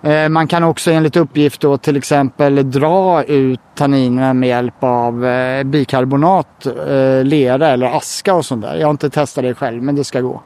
Eh, 0.06 0.28
man 0.28 0.46
kan 0.46 0.62
också 0.64 0.90
enligt 0.90 1.16
uppgift 1.16 1.60
då 1.60 1.78
till 1.78 1.96
exempel 1.96 2.70
dra 2.70 3.24
ut 3.24 3.60
tanninerna 3.74 4.34
med 4.34 4.48
hjälp 4.48 4.84
av 4.84 5.26
eh, 5.26 5.64
bikarbonat, 5.64 6.66
eh, 6.66 7.24
lera 7.24 7.68
eller 7.68 7.86
aska 7.86 8.34
och 8.34 8.44
sånt 8.44 8.62
där. 8.62 8.76
Jag 8.76 8.86
har 8.86 8.90
inte 8.90 9.10
testat 9.10 9.44
det 9.44 9.54
själv 9.54 9.82
men 9.82 9.96
det 9.96 10.04
ska 10.04 10.20
gå. 10.20 10.42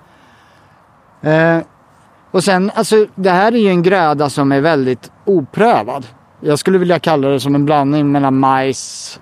Och 2.30 2.44
sen, 2.44 2.70
alltså 2.74 3.06
det 3.14 3.30
här 3.30 3.52
är 3.52 3.58
ju 3.58 3.68
en 3.68 3.82
gröda 3.82 4.30
som 4.30 4.52
är 4.52 4.60
väldigt 4.60 5.10
oprövad. 5.24 6.06
Jag 6.40 6.58
skulle 6.58 6.78
vilja 6.78 6.98
kalla 6.98 7.28
det 7.28 7.40
som 7.40 7.54
en 7.54 7.64
blandning 7.64 8.12
mellan 8.12 8.38
majs, 8.38 9.20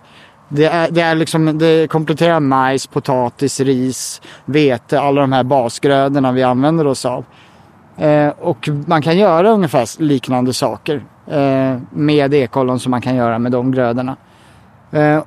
det, 0.49 0.65
är, 0.65 0.91
det, 0.91 1.01
är 1.01 1.15
liksom, 1.15 1.59
det 1.59 1.91
kompletterar 1.91 2.41
majs, 2.41 2.87
potatis, 2.87 3.61
ris, 3.61 4.23
vete, 4.45 5.01
alla 5.01 5.21
de 5.21 5.33
här 5.33 5.45
basgrödorna 5.45 6.33
vi 6.33 6.43
använder 6.43 6.87
oss 6.87 7.05
av. 7.05 7.25
Eh, 7.99 8.33
och 8.39 8.69
man 8.87 9.03
kan 9.03 9.19
göra 9.19 9.51
ungefär 9.51 10.03
liknande 10.03 10.53
saker 10.53 11.05
eh, 11.27 11.77
med 11.91 12.35
ekollon 12.35 12.81
som 12.81 12.91
man 12.91 13.01
kan 13.01 13.15
göra 13.15 13.39
med 13.39 13.53
de 13.53 13.73
grödorna. 13.73 14.17
Eh, 14.91 15.23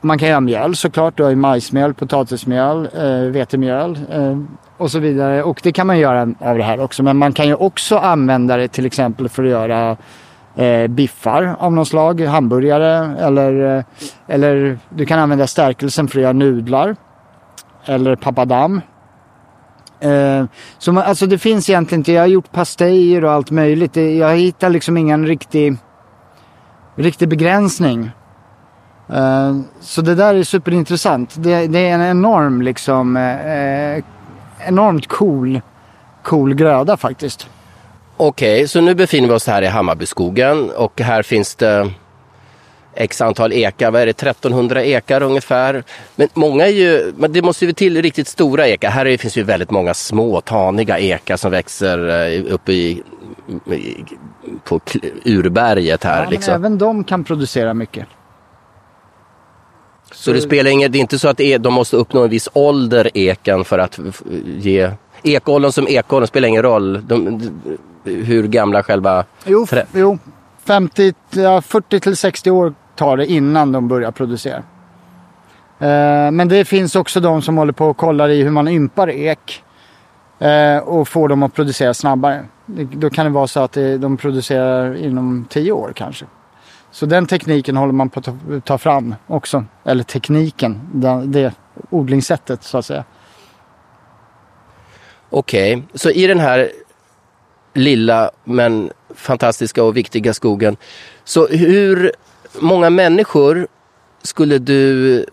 man 0.00 0.18
kan 0.18 0.28
göra 0.28 0.40
mjöl 0.40 0.76
såklart, 0.76 1.16
du 1.16 1.22
har 1.22 1.30
ju 1.30 1.36
majsmjöl, 1.36 1.94
potatismjöl, 1.94 2.88
eh, 2.96 3.32
vetemjöl 3.32 3.98
eh, 4.10 4.38
och 4.76 4.90
så 4.90 4.98
vidare. 4.98 5.42
Och 5.42 5.60
det 5.62 5.72
kan 5.72 5.86
man 5.86 5.98
göra 5.98 6.34
av 6.40 6.56
det 6.58 6.64
här 6.64 6.80
också. 6.80 7.02
Men 7.02 7.16
man 7.16 7.32
kan 7.32 7.46
ju 7.46 7.54
också 7.54 7.98
använda 7.98 8.56
det 8.56 8.68
till 8.68 8.86
exempel 8.86 9.28
för 9.28 9.44
att 9.44 9.50
göra 9.50 9.96
eh, 10.56 10.86
biffar 10.86 11.56
av 11.58 11.72
något 11.72 11.88
slag, 11.88 12.20
hamburgare 12.20 13.16
eller, 13.18 13.76
eh, 13.76 13.84
eller 14.26 14.78
du 14.88 15.06
kan 15.06 15.18
använda 15.18 15.46
stärkelsen 15.46 16.08
för 16.08 16.18
att 16.18 16.22
göra 16.22 16.32
nudlar. 16.32 16.96
Eller 17.84 18.16
papadam. 18.16 18.80
Eh, 20.00 20.44
så 20.78 20.92
man, 20.92 21.04
alltså 21.04 21.26
det 21.26 21.38
finns 21.38 21.70
egentligen 21.70 22.00
inte, 22.00 22.12
jag 22.12 22.22
har 22.22 22.26
gjort 22.26 22.52
pastejer 22.52 23.24
och 23.24 23.32
allt 23.32 23.50
möjligt. 23.50 23.96
Jag 23.96 24.36
hittar 24.36 24.70
liksom 24.70 24.96
ingen 24.96 25.26
riktig, 25.26 25.76
riktig 26.96 27.28
begränsning. 27.28 28.10
Eh, 29.08 29.56
så 29.80 30.02
det 30.02 30.14
där 30.14 30.34
är 30.34 30.42
superintressant. 30.42 31.34
Det, 31.36 31.66
det 31.66 31.78
är 31.78 31.94
en 31.94 32.02
enorm 32.02 32.62
liksom, 32.62 33.16
eh, 33.16 34.04
enormt 34.68 35.06
cool, 35.06 35.60
cool 36.22 36.54
gröda 36.54 36.96
faktiskt. 36.96 37.48
Okej, 38.16 38.56
okay, 38.56 38.66
så 38.66 38.80
nu 38.80 38.94
befinner 38.94 39.28
vi 39.28 39.34
oss 39.34 39.46
här 39.46 39.62
i 39.62 39.66
Hammarbyskogen 39.66 40.70
och 40.70 41.00
här 41.00 41.22
finns 41.22 41.54
det 41.54 41.90
x 42.98 43.20
antal 43.20 43.52
ekar, 43.52 43.90
vad 43.90 44.02
är 44.02 44.06
det, 44.06 44.22
1300 44.22 44.84
ekar 44.84 45.22
ungefär. 45.22 45.84
Men 46.16 46.28
många 46.34 46.66
är 46.66 46.72
ju, 46.72 47.12
men 47.16 47.32
det 47.32 47.42
måste 47.42 47.66
ju 47.66 47.72
till 47.72 48.02
riktigt 48.02 48.28
stora 48.28 48.68
ekar. 48.68 48.90
Här 48.90 49.16
finns 49.16 49.36
ju 49.36 49.42
väldigt 49.42 49.70
många 49.70 49.94
små 49.94 50.40
taniga 50.40 50.98
ekar 50.98 51.36
som 51.36 51.50
växer 51.50 52.08
eh, 52.08 52.54
uppe 52.54 52.72
i, 52.72 53.02
på 54.64 54.80
urberget 55.24 56.04
här. 56.04 56.24
Ja, 56.24 56.30
liksom. 56.30 56.54
även 56.54 56.78
de 56.78 57.04
kan 57.04 57.24
producera 57.24 57.74
mycket. 57.74 58.06
Så 60.12 60.32
det 60.32 60.40
spelar 60.40 60.70
inget, 60.70 60.92
det 60.92 60.98
är 60.98 61.00
inte 61.00 61.18
så 61.18 61.28
att 61.28 61.40
de 61.60 61.74
måste 61.74 61.96
uppnå 61.96 62.24
en 62.24 62.30
viss 62.30 62.48
ålder, 62.52 63.10
eken, 63.14 63.64
för 63.64 63.78
att 63.78 64.00
ge... 64.58 64.90
Ekollon 65.22 65.72
som 65.72 65.88
ekollon 65.88 66.26
spelar 66.26 66.48
ingen 66.48 66.62
roll 66.62 67.06
de, 67.06 67.40
hur 68.04 68.48
gamla 68.48 68.82
själva... 68.82 69.24
Jo, 69.44 69.66
jo 69.92 70.18
50, 70.68 71.14
40 71.62 72.00
till 72.00 72.16
60 72.16 72.50
år 72.50 72.74
tar 72.98 73.16
det 73.16 73.26
innan 73.26 73.72
de 73.72 73.88
börjar 73.88 74.10
producera. 74.10 74.56
Eh, 75.78 76.30
men 76.30 76.48
det 76.48 76.64
finns 76.64 76.96
också 76.96 77.20
de 77.20 77.42
som 77.42 77.56
håller 77.56 77.72
på 77.72 77.86
och 77.86 77.96
kollar 77.96 78.28
i 78.28 78.42
hur 78.42 78.50
man 78.50 78.68
ympar 78.68 79.10
ek. 79.10 79.64
Eh, 80.38 80.78
och 80.78 81.08
får 81.08 81.28
dem 81.28 81.42
att 81.42 81.54
producera 81.54 81.94
snabbare. 81.94 82.44
Då 82.92 83.10
kan 83.10 83.26
det 83.26 83.32
vara 83.32 83.46
så 83.46 83.60
att 83.60 83.72
de 83.72 84.16
producerar 84.16 84.96
inom 84.96 85.46
tio 85.48 85.72
år 85.72 85.92
kanske. 85.94 86.24
Så 86.90 87.06
den 87.06 87.26
tekniken 87.26 87.76
håller 87.76 87.92
man 87.92 88.10
på 88.10 88.20
att 88.20 88.64
ta 88.64 88.78
fram 88.78 89.14
också. 89.26 89.64
Eller 89.84 90.04
tekniken, 90.04 90.80
det 91.24 91.52
odlingssättet 91.90 92.62
så 92.62 92.78
att 92.78 92.86
säga. 92.86 93.04
Okej, 95.30 95.76
okay. 95.76 95.86
så 95.94 96.10
i 96.10 96.26
den 96.26 96.40
här 96.40 96.70
lilla 97.74 98.30
men 98.44 98.90
fantastiska 99.14 99.84
och 99.84 99.96
viktiga 99.96 100.34
skogen. 100.34 100.76
Så 101.24 101.46
hur 101.46 102.12
många 102.60 102.90
människor 102.90 103.66
skulle 104.22 104.58
du 104.58 105.26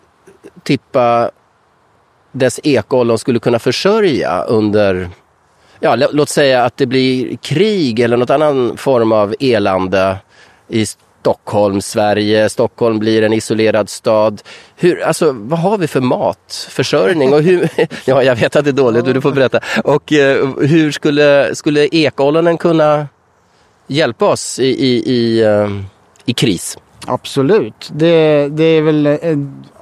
tippa 0.64 1.32
dess 2.32 2.60
ekollon 2.64 3.18
skulle 3.18 3.40
kunna 3.40 3.60
försörja 3.60 4.42
under, 4.42 5.10
ja 5.80 5.96
låt 5.96 6.30
säga 6.30 6.64
att 6.64 6.78
det 6.78 6.86
blir 6.86 7.38
krig 7.38 8.00
eller 8.00 8.18
något 8.18 8.30
annan 8.30 8.78
form 8.78 9.12
av 9.12 9.36
elände 9.40 10.18
i 10.68 10.86
Stockholm, 10.86 11.82
Sverige, 11.82 12.50
Stockholm 12.50 13.00
blir 13.00 13.22
en 13.22 13.34
isolerad 13.34 13.90
stad. 13.90 14.42
Hur, 14.76 15.02
alltså, 15.02 15.32
vad 15.32 15.60
har 15.60 15.78
vi 15.78 15.88
för 15.88 16.02
matförsörjning? 16.02 17.34
Och 17.34 17.42
hur, 17.42 17.70
ja, 18.06 18.24
jag 18.24 18.36
vet 18.36 18.56
att 18.56 18.66
det 18.66 18.72
är 18.72 18.74
dåligt, 18.74 19.06
du 19.06 19.22
får 19.22 19.32
berätta. 19.32 19.60
Och 19.84 20.14
eh, 20.14 20.50
hur 20.60 20.92
skulle, 20.92 21.56
skulle 21.56 21.88
ekollonen 21.92 22.58
kunna 22.58 23.08
hjälpa 23.88 24.26
oss 24.26 24.60
i, 24.60 24.66
i, 24.66 25.14
i, 25.14 25.44
eh, 25.44 25.70
i 26.26 26.34
kris? 26.34 26.78
Absolut. 27.08 27.92
Det, 27.94 28.48
det 28.48 28.64
är 28.64 28.82
väl... 28.82 29.06
Eh, 29.06 29.18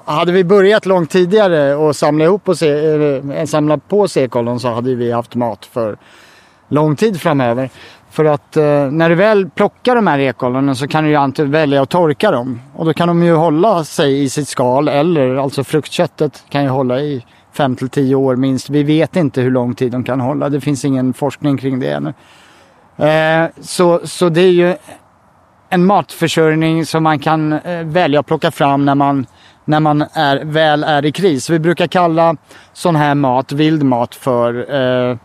hade 0.05 0.31
vi 0.31 0.43
börjat 0.43 0.85
långt 0.85 1.09
tidigare 1.09 1.75
och 1.75 1.95
samla, 1.95 2.25
ihop 2.25 2.49
och 2.49 2.57
se, 2.57 2.69
eh, 2.69 3.37
eh, 3.37 3.45
samla 3.45 3.77
på 3.77 4.07
sig 4.07 4.23
ekollon 4.23 4.59
så 4.59 4.67
hade 4.67 4.95
vi 4.95 5.11
haft 5.11 5.35
mat 5.35 5.65
för 5.65 5.97
lång 6.69 6.95
tid 6.95 7.21
framöver. 7.21 7.69
För 8.09 8.25
att 8.25 8.57
eh, 8.57 8.63
när 8.91 9.09
du 9.09 9.15
väl 9.15 9.49
plockar 9.49 9.95
de 9.95 10.07
här 10.07 10.19
ekollonen 10.19 10.75
så 10.75 10.87
kan 10.87 11.03
du 11.03 11.09
ju 11.09 11.15
alltid 11.15 11.47
välja 11.47 11.81
att 11.81 11.89
torka 11.89 12.31
dem. 12.31 12.61
Och 12.75 12.85
då 12.85 12.93
kan 12.93 13.07
de 13.07 13.23
ju 13.23 13.33
hålla 13.33 13.83
sig 13.83 14.23
i 14.23 14.29
sitt 14.29 14.47
skal 14.47 14.87
eller 14.87 15.35
alltså 15.35 15.63
fruktköttet 15.63 16.43
kan 16.49 16.63
ju 16.63 16.69
hålla 16.69 16.99
i 16.99 17.25
5 17.53 17.75
till 17.75 17.89
10 17.89 18.15
år 18.15 18.35
minst. 18.35 18.69
Vi 18.69 18.83
vet 18.83 19.15
inte 19.15 19.41
hur 19.41 19.51
lång 19.51 19.75
tid 19.75 19.91
de 19.91 20.03
kan 20.03 20.19
hålla. 20.19 20.49
Det 20.49 20.61
finns 20.61 20.85
ingen 20.85 21.13
forskning 21.13 21.57
kring 21.57 21.79
det 21.79 21.91
ännu. 21.91 22.13
Eh, 23.07 23.49
så, 23.61 23.99
så 24.03 24.29
det 24.29 24.41
är 24.41 24.51
ju 24.51 24.75
en 25.73 25.85
matförsörjning 25.85 26.85
som 26.85 27.03
man 27.03 27.19
kan 27.19 27.53
eh, 27.53 27.83
välja 27.83 28.19
att 28.19 28.25
plocka 28.25 28.51
fram 28.51 28.85
när 28.85 28.95
man, 28.95 29.25
när 29.65 29.79
man 29.79 30.01
är, 30.13 30.45
väl 30.45 30.83
är 30.83 31.05
i 31.05 31.11
kris. 31.11 31.49
Vi 31.49 31.59
brukar 31.59 31.87
kalla 31.87 32.35
sån 32.73 32.95
här 32.95 33.15
mat, 33.15 33.51
vild 33.51 33.83
mat, 33.83 34.15
för 34.15 34.75
eh, 34.75 35.17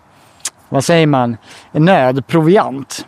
vad 0.69 0.85
säger 0.85 1.07
man, 1.07 1.37
nödproviant. 1.73 3.07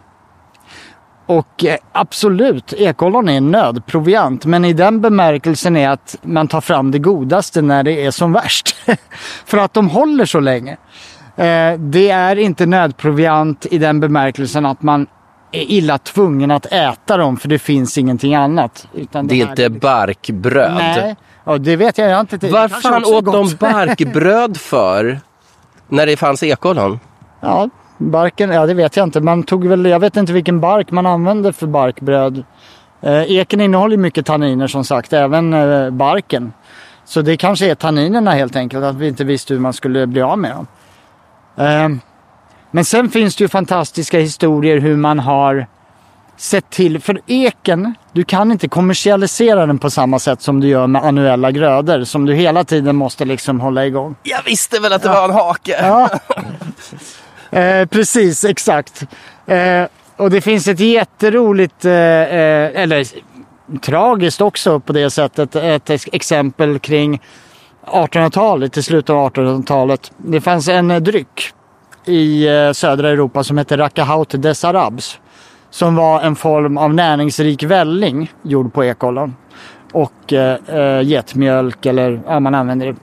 Och 1.26 1.64
eh, 1.64 1.76
absolut, 1.92 2.72
ekollon 2.72 3.28
är 3.28 3.40
nödproviant, 3.40 4.44
men 4.44 4.64
i 4.64 4.72
den 4.72 5.00
bemärkelsen 5.00 5.76
är 5.76 5.88
att 5.88 6.16
man 6.22 6.48
tar 6.48 6.60
fram 6.60 6.90
det 6.90 6.98
godaste 6.98 7.62
när 7.62 7.82
det 7.82 8.06
är 8.06 8.10
som 8.10 8.32
värst. 8.32 8.76
För 9.44 9.58
att 9.58 9.74
de 9.74 9.88
håller 9.88 10.24
så 10.24 10.40
länge. 10.40 10.72
Eh, 11.36 11.78
det 11.78 12.10
är 12.10 12.36
inte 12.36 12.66
nödproviant 12.66 13.66
i 13.70 13.78
den 13.78 14.00
bemärkelsen 14.00 14.66
att 14.66 14.82
man 14.82 15.06
är 15.52 15.70
illa 15.70 15.98
tvungen 15.98 16.50
att 16.50 16.66
äta 16.66 17.16
dem 17.16 17.36
för 17.36 17.48
det 17.48 17.58
finns 17.58 17.98
ingenting 17.98 18.34
annat. 18.34 18.86
Utan 18.94 19.26
det, 19.26 19.34
det 19.34 19.40
är 19.40 19.50
inte 19.50 19.64
är... 19.64 19.68
barkbröd? 19.68 20.74
Nej, 20.74 21.16
och 21.44 21.60
det 21.60 21.76
vet 21.76 21.98
jag, 21.98 22.10
jag 22.10 22.20
inte. 22.20 22.48
Vad 22.48 22.70
fan 22.82 23.04
åt 23.04 23.24
de 23.24 23.56
barkbröd 23.60 24.56
för? 24.56 25.20
När 25.88 26.06
det 26.06 26.16
fanns 26.16 26.42
ekollon? 26.42 27.00
Ja, 27.40 27.68
barken, 27.98 28.50
ja 28.50 28.66
det 28.66 28.74
vet 28.74 28.96
jag 28.96 29.06
inte. 29.06 29.20
Man 29.20 29.42
tog 29.42 29.66
väl, 29.66 29.84
jag 29.84 30.00
vet 30.00 30.16
inte 30.16 30.32
vilken 30.32 30.60
bark 30.60 30.90
man 30.90 31.06
använde 31.06 31.52
för 31.52 31.66
barkbröd. 31.66 32.44
Eh, 33.00 33.32
eken 33.32 33.60
innehåller 33.60 33.96
mycket 33.96 34.26
tanniner 34.26 34.66
som 34.66 34.84
sagt, 34.84 35.12
även 35.12 35.54
eh, 35.54 35.90
barken. 35.90 36.52
Så 37.04 37.22
det 37.22 37.36
kanske 37.36 37.70
är 37.70 37.74
tanninerna 37.74 38.30
helt 38.30 38.56
enkelt, 38.56 38.84
att 38.84 38.96
vi 38.96 39.08
inte 39.08 39.24
visste 39.24 39.54
hur 39.54 39.60
man 39.60 39.72
skulle 39.72 40.06
bli 40.06 40.22
av 40.22 40.38
med 40.38 40.50
dem. 40.50 40.66
Eh, 41.56 41.88
men 42.70 42.84
sen 42.84 43.10
finns 43.10 43.36
det 43.36 43.44
ju 43.44 43.48
fantastiska 43.48 44.18
historier 44.18 44.78
hur 44.78 44.96
man 44.96 45.18
har 45.18 45.66
sett 46.40 46.70
till, 46.70 47.00
för 47.00 47.20
eken, 47.26 47.94
du 48.12 48.24
kan 48.24 48.52
inte 48.52 48.68
kommersialisera 48.68 49.66
den 49.66 49.78
på 49.78 49.90
samma 49.90 50.18
sätt 50.18 50.42
som 50.42 50.60
du 50.60 50.68
gör 50.68 50.86
med 50.86 51.04
annuella 51.04 51.50
grödor 51.50 52.04
som 52.04 52.26
du 52.26 52.34
hela 52.34 52.64
tiden 52.64 52.96
måste 52.96 53.24
liksom 53.24 53.60
hålla 53.60 53.86
igång. 53.86 54.16
Jag 54.22 54.42
visste 54.42 54.80
väl 54.80 54.92
att 54.92 55.02
det 55.02 55.08
ja. 55.08 55.14
var 55.14 55.24
en 55.24 55.34
hake! 55.34 55.76
Ja. 55.82 56.08
Eh, 57.52 57.86
precis, 57.86 58.44
exakt. 58.44 59.02
Eh, 59.46 59.84
och 60.16 60.30
det 60.30 60.40
finns 60.40 60.68
ett 60.68 60.80
jätteroligt, 60.80 61.84
eh, 61.84 61.92
eh 61.92 62.82
eller 62.82 63.06
tragiskt 63.82 64.40
också 64.40 64.80
på 64.80 64.92
det 64.92 65.10
sättet, 65.10 65.56
ett 65.56 65.90
exempel 65.90 66.78
kring 66.78 67.20
1800-talet, 67.86 68.76
i 68.76 68.82
slutet 68.82 69.10
av 69.10 69.32
1800-talet. 69.32 70.12
Det 70.16 70.40
fanns 70.40 70.68
en 70.68 71.04
dryck 71.04 71.52
i 72.04 72.48
eh, 72.48 72.72
södra 72.72 73.08
Europa 73.08 73.44
som 73.44 73.58
hette 73.58 73.76
Rakahaut 73.76 74.42
des 74.42 74.64
Arabs. 74.64 75.20
Som 75.70 75.96
var 75.96 76.20
en 76.20 76.36
form 76.36 76.78
av 76.78 76.94
näringsrik 76.94 77.62
välling 77.62 78.32
gjord 78.42 78.72
på 78.72 78.84
ekollon. 78.84 79.34
Och 79.92 80.32
eh, 80.32 80.56
eh 80.68 81.02
getmjölk 81.02 81.86
eller 81.86 82.20
ja, 82.26 82.40
man 82.40 82.54
använde 82.54 82.84
det 82.84 82.96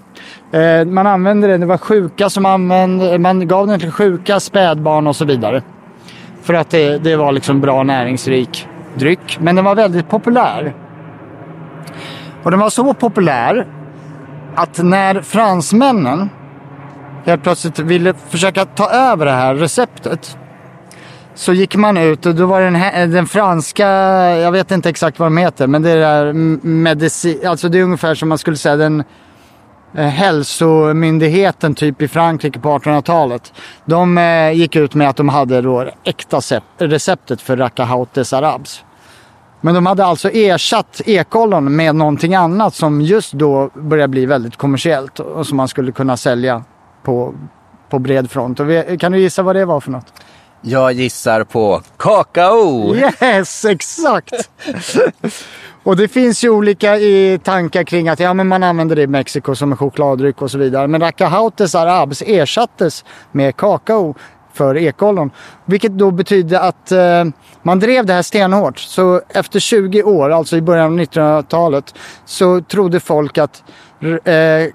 Eh, 0.52 0.86
man 0.86 1.08
använde 1.08 1.48
det, 1.48 1.58
det 1.58 1.66
var 1.66 1.78
sjuka 1.78 2.30
som 2.30 2.46
använde, 2.46 3.20
man 3.20 3.48
gav 3.48 3.68
den 3.68 3.80
till 3.80 3.92
sjuka, 3.92 4.40
spädbarn 4.40 5.08
och 5.08 5.16
så 5.16 5.26
vidare. 5.26 5.62
För 6.42 6.54
att 6.54 6.70
det, 6.70 6.98
det 6.98 7.16
var 7.16 7.32
liksom 7.32 7.62
bra 7.62 7.84
näringsrik 7.84 8.68
dryck. 8.96 9.38
Men 9.42 9.56
den 9.56 9.66
var 9.66 9.76
väldigt 9.76 10.10
populär. 10.10 10.74
Och 12.44 12.52
den 12.52 12.60
var 12.60 12.70
så 12.70 12.94
populär 12.94 13.68
att 14.56 14.84
när 14.84 15.22
fransmännen 15.22 16.30
helt 17.28 17.44
plötsligt 17.44 17.80
ville 17.80 18.14
försöka 18.30 18.66
ta 18.66 18.90
över 18.90 19.26
det 19.26 19.32
här 19.32 19.56
receptet 19.56 20.38
så 21.36 21.54
gick 21.54 21.76
man 21.76 21.98
ut 21.98 22.26
och 22.26 22.36
då 22.36 22.46
var 22.46 22.62
den, 22.62 22.76
här, 22.76 23.08
den 23.08 23.28
franska, 23.28 23.88
jag 24.38 24.52
vet 24.52 24.72
inte 24.72 24.90
exakt 24.90 25.20
vad 25.20 25.26
de 25.26 25.38
heter, 25.38 25.68
men 25.68 25.82
det 25.82 25.92
är 25.92 26.34
medicin, 26.34 27.48
alltså 27.48 27.70
det 27.70 27.80
är 27.80 27.84
ungefär 27.84 28.16
som 28.16 28.30
man 28.30 28.38
skulle 28.38 28.58
säga 28.58 28.76
den 28.76 29.04
Eh, 29.98 30.06
hälsomyndigheten 30.06 31.76
typ 31.76 32.02
i 32.02 32.08
Frankrike 32.08 32.60
på 32.60 32.78
1800-talet. 32.78 33.54
De 33.86 34.18
eh, 34.18 34.52
gick 34.52 34.76
ut 34.76 34.96
med 34.96 35.10
att 35.10 35.16
de 35.16 35.30
hade 35.30 35.62
då 35.62 35.90
äkta 36.04 36.42
receptet 36.78 37.42
för 37.42 37.58
Rakahautes 37.58 38.34
arabs. 38.34 38.84
Men 39.62 39.74
de 39.76 39.86
hade 39.86 40.06
alltså 40.06 40.30
ersatt 40.30 41.02
ekollon 41.06 41.76
med 41.76 41.96
någonting 41.96 42.36
annat 42.36 42.76
som 42.76 43.02
just 43.02 43.34
då 43.34 43.70
började 43.74 44.08
bli 44.08 44.26
väldigt 44.26 44.56
kommersiellt 44.56 45.20
och 45.20 45.48
som 45.48 45.58
man 45.58 45.68
skulle 45.68 45.92
kunna 45.92 46.18
sälja 46.18 46.64
på, 47.08 47.34
på 47.90 48.00
bred 48.00 48.32
front. 48.32 48.60
Vi, 48.60 48.98
kan 49.00 49.12
du 49.12 49.20
gissa 49.20 49.44
vad 49.44 49.56
det 49.56 49.66
var 49.66 49.80
för 49.80 49.92
något? 49.92 50.14
Jag 50.62 50.92
gissar 50.92 51.44
på 51.44 51.82
kakao! 51.98 52.96
Yes, 52.96 53.66
exakt! 53.66 54.50
Och 55.84 55.98
det 55.98 56.08
finns 56.08 56.44
ju 56.44 56.50
olika 56.50 56.98
i 56.98 57.40
tankar 57.44 57.84
kring 57.84 58.10
att 58.10 58.20
ja, 58.20 58.34
men 58.34 58.48
man 58.48 58.64
använder 58.64 58.96
det 58.96 59.02
i 59.02 59.08
Mexiko 59.08 59.56
som 59.56 59.72
en 59.72 59.78
chokladdryck 59.78 60.42
och 60.42 60.52
så 60.52 60.58
vidare. 60.58 60.88
Men 60.88 61.02
Racahautes 61.02 61.76
arabs 61.76 62.22
ersattes 62.22 63.06
med 63.32 63.56
kakao 63.56 64.16
för 64.54 64.78
ekollon. 64.78 65.32
Vilket 65.66 65.92
då 65.92 66.12
betydde 66.12 66.60
att 66.60 66.92
eh, 66.92 67.24
man 67.64 67.80
drev 67.80 68.06
det 68.06 68.14
här 68.14 68.22
stenhårt. 68.22 68.80
Så 68.80 69.22
efter 69.30 69.60
20 69.60 70.04
år, 70.04 70.30
alltså 70.30 70.58
i 70.58 70.62
början 70.62 70.94
av 70.94 71.00
1900-talet, 71.00 71.96
så 72.26 72.62
trodde 72.62 73.00
folk 73.00 73.38
att, 73.38 73.64
eh, 74.24 74.74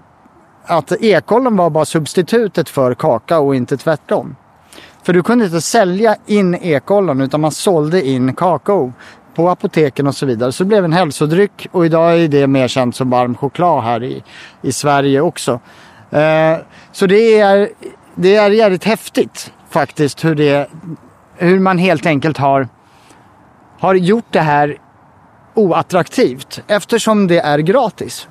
att 0.73 0.93
ekollon 0.93 1.57
var 1.57 1.71
bara 1.71 1.85
substitutet 1.85 2.69
för 2.69 2.95
kakao 2.95 3.47
och 3.47 3.55
inte 3.55 3.77
tvärtom. 3.77 4.37
För 5.03 5.13
du 5.13 5.23
kunde 5.23 5.45
inte 5.45 5.61
sälja 5.61 6.17
in 6.27 6.55
ekollon 6.55 7.21
utan 7.21 7.41
man 7.41 7.53
sålde 7.53 8.07
in 8.07 8.35
kakao 8.35 8.93
på 9.35 9.49
apoteken 9.49 10.07
och 10.07 10.15
så 10.15 10.27
vidare. 10.27 10.53
Så 10.53 10.65
det 10.65 10.69
blev 10.69 10.85
en 10.85 10.93
hälsodryck 10.93 11.69
och 11.73 11.87
idag 11.87 12.21
är 12.21 12.29
det 12.29 12.47
mer 12.47 12.69
känt 12.69 12.97
som 12.97 13.11
varm 13.11 13.35
choklad 13.35 13.85
här 13.85 14.03
i, 14.03 14.23
i 14.63 14.73
Sverige 14.73 15.21
också. 15.21 15.61
Eh, 16.11 16.57
så 16.93 17.07
det 17.07 17.41
är, 17.41 17.69
det 18.15 18.37
är 18.37 18.51
jävligt 18.51 18.85
häftigt 18.85 19.53
faktiskt 19.71 20.25
hur, 20.25 20.35
det, 20.35 20.71
hur 21.37 21.59
man 21.59 21.79
helt 21.79 22.07
enkelt 22.07 22.39
har, 22.39 22.69
har 23.79 23.95
gjort 23.95 24.27
det 24.31 24.41
här 24.41 24.79
oattraktivt 25.55 26.63
eftersom 26.67 27.27
det 27.27 27.39
är 27.39 27.59
gratis. 27.59 28.29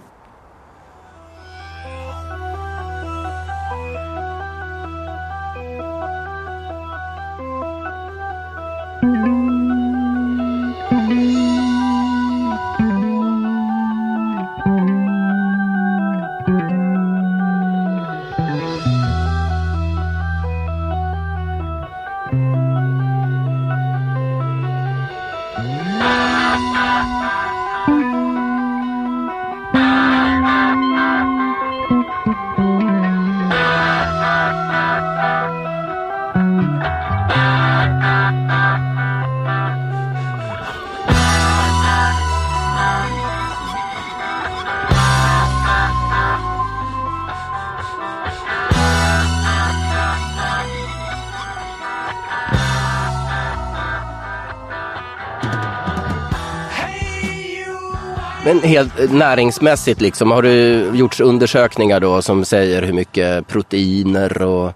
Men 58.62 58.70
helt 58.70 59.12
näringsmässigt 59.12 60.02
liksom, 60.02 60.32
har 60.32 60.42
det 60.42 60.88
gjorts 60.98 61.20
undersökningar 61.20 62.00
då 62.00 62.22
som 62.22 62.46
säger 62.46 62.82
hur 62.84 62.94
mycket 62.94 63.48
proteiner 63.48 64.42
och 64.42 64.72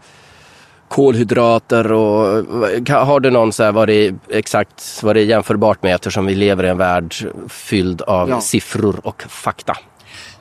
kolhydrater 0.88 1.92
och 1.92 2.26
har 2.90 3.20
du 3.20 3.32
någon 3.32 3.54
så 3.54 3.64
här 3.64 3.72
vad 3.72 3.88
det 3.88 3.94
är 4.08 4.16
exakt 4.30 5.00
vad 5.04 5.16
det 5.16 5.22
är 5.22 5.26
jämförbart 5.26 5.84
med 5.84 5.96
eftersom 5.96 6.26
vi 6.26 6.36
lever 6.36 6.64
i 6.64 6.70
en 6.70 6.78
värld 6.78 7.16
fylld 7.50 8.02
av 8.02 8.30
Ja. 8.30 8.42
siffror 8.42 9.00
och 9.04 9.24
fakta. 9.30 9.74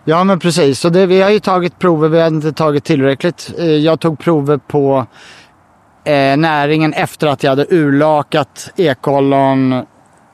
Ja 0.04 0.24
men 0.24 0.38
precis, 0.38 0.80
så 0.80 0.88
det, 0.88 1.06
vi 1.06 1.20
har 1.22 1.30
ju 1.30 1.40
tagit 1.40 1.78
prover, 1.78 2.08
vi 2.08 2.20
har 2.20 2.26
inte 2.28 2.52
tagit 2.52 2.84
tillräckligt. 2.84 3.50
Eh, 3.58 3.64
Jag 3.66 4.00
tog 4.00 4.18
prover 4.18 4.56
på 4.56 5.06
eh, 6.04 6.36
näringen 6.36 6.92
efter 6.92 7.26
att 7.26 7.42
jag 7.42 7.50
hade 7.50 7.66
urlakat 7.70 8.70
ekollon 8.76 9.82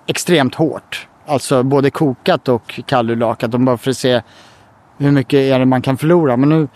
extremt 0.07 0.55
hårt. 0.55 1.07
Alltså 1.27 1.63
både 1.63 1.91
kokat 1.91 2.49
och 2.49 2.81
kallurlakat, 2.87 3.51
bara 3.51 3.77
för 3.77 3.91
att 3.91 3.97
se 3.97 4.23
hur 4.99 5.11
mycket 5.11 5.39
är 5.39 5.59
det 5.59 5.67
man 5.67 5.83
kan 5.83 5.97
förlora. 5.97 6.37
Men, 6.37 6.49
nu, 6.49 6.69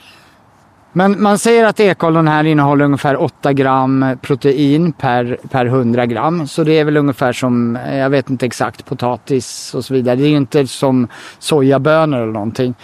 men 0.92 1.22
man 1.22 1.38
säger 1.38 1.64
att 1.64 1.80
ekollon 1.80 2.28
här 2.28 2.44
innehåller 2.44 2.84
ungefär 2.84 3.22
8 3.22 3.52
gram 3.52 4.18
protein 4.22 4.92
per, 4.92 5.38
per 5.50 5.66
100 5.66 6.06
gram. 6.06 6.46
Så 6.46 6.64
det 6.64 6.78
är 6.78 6.84
väl 6.84 6.96
ungefär 6.96 7.32
som, 7.32 7.76
eh, 7.76 7.96
jag 7.96 8.10
vet 8.10 8.30
inte 8.30 8.46
exakt, 8.46 8.84
potatis 8.84 9.74
och 9.74 9.84
så 9.84 9.94
vidare. 9.94 10.16
Det 10.16 10.24
är 10.24 10.28
ju 10.28 10.36
inte 10.36 10.66
som 10.66 11.08
sojabönor 11.38 12.22
eller 12.22 12.32
någonting. 12.32 12.74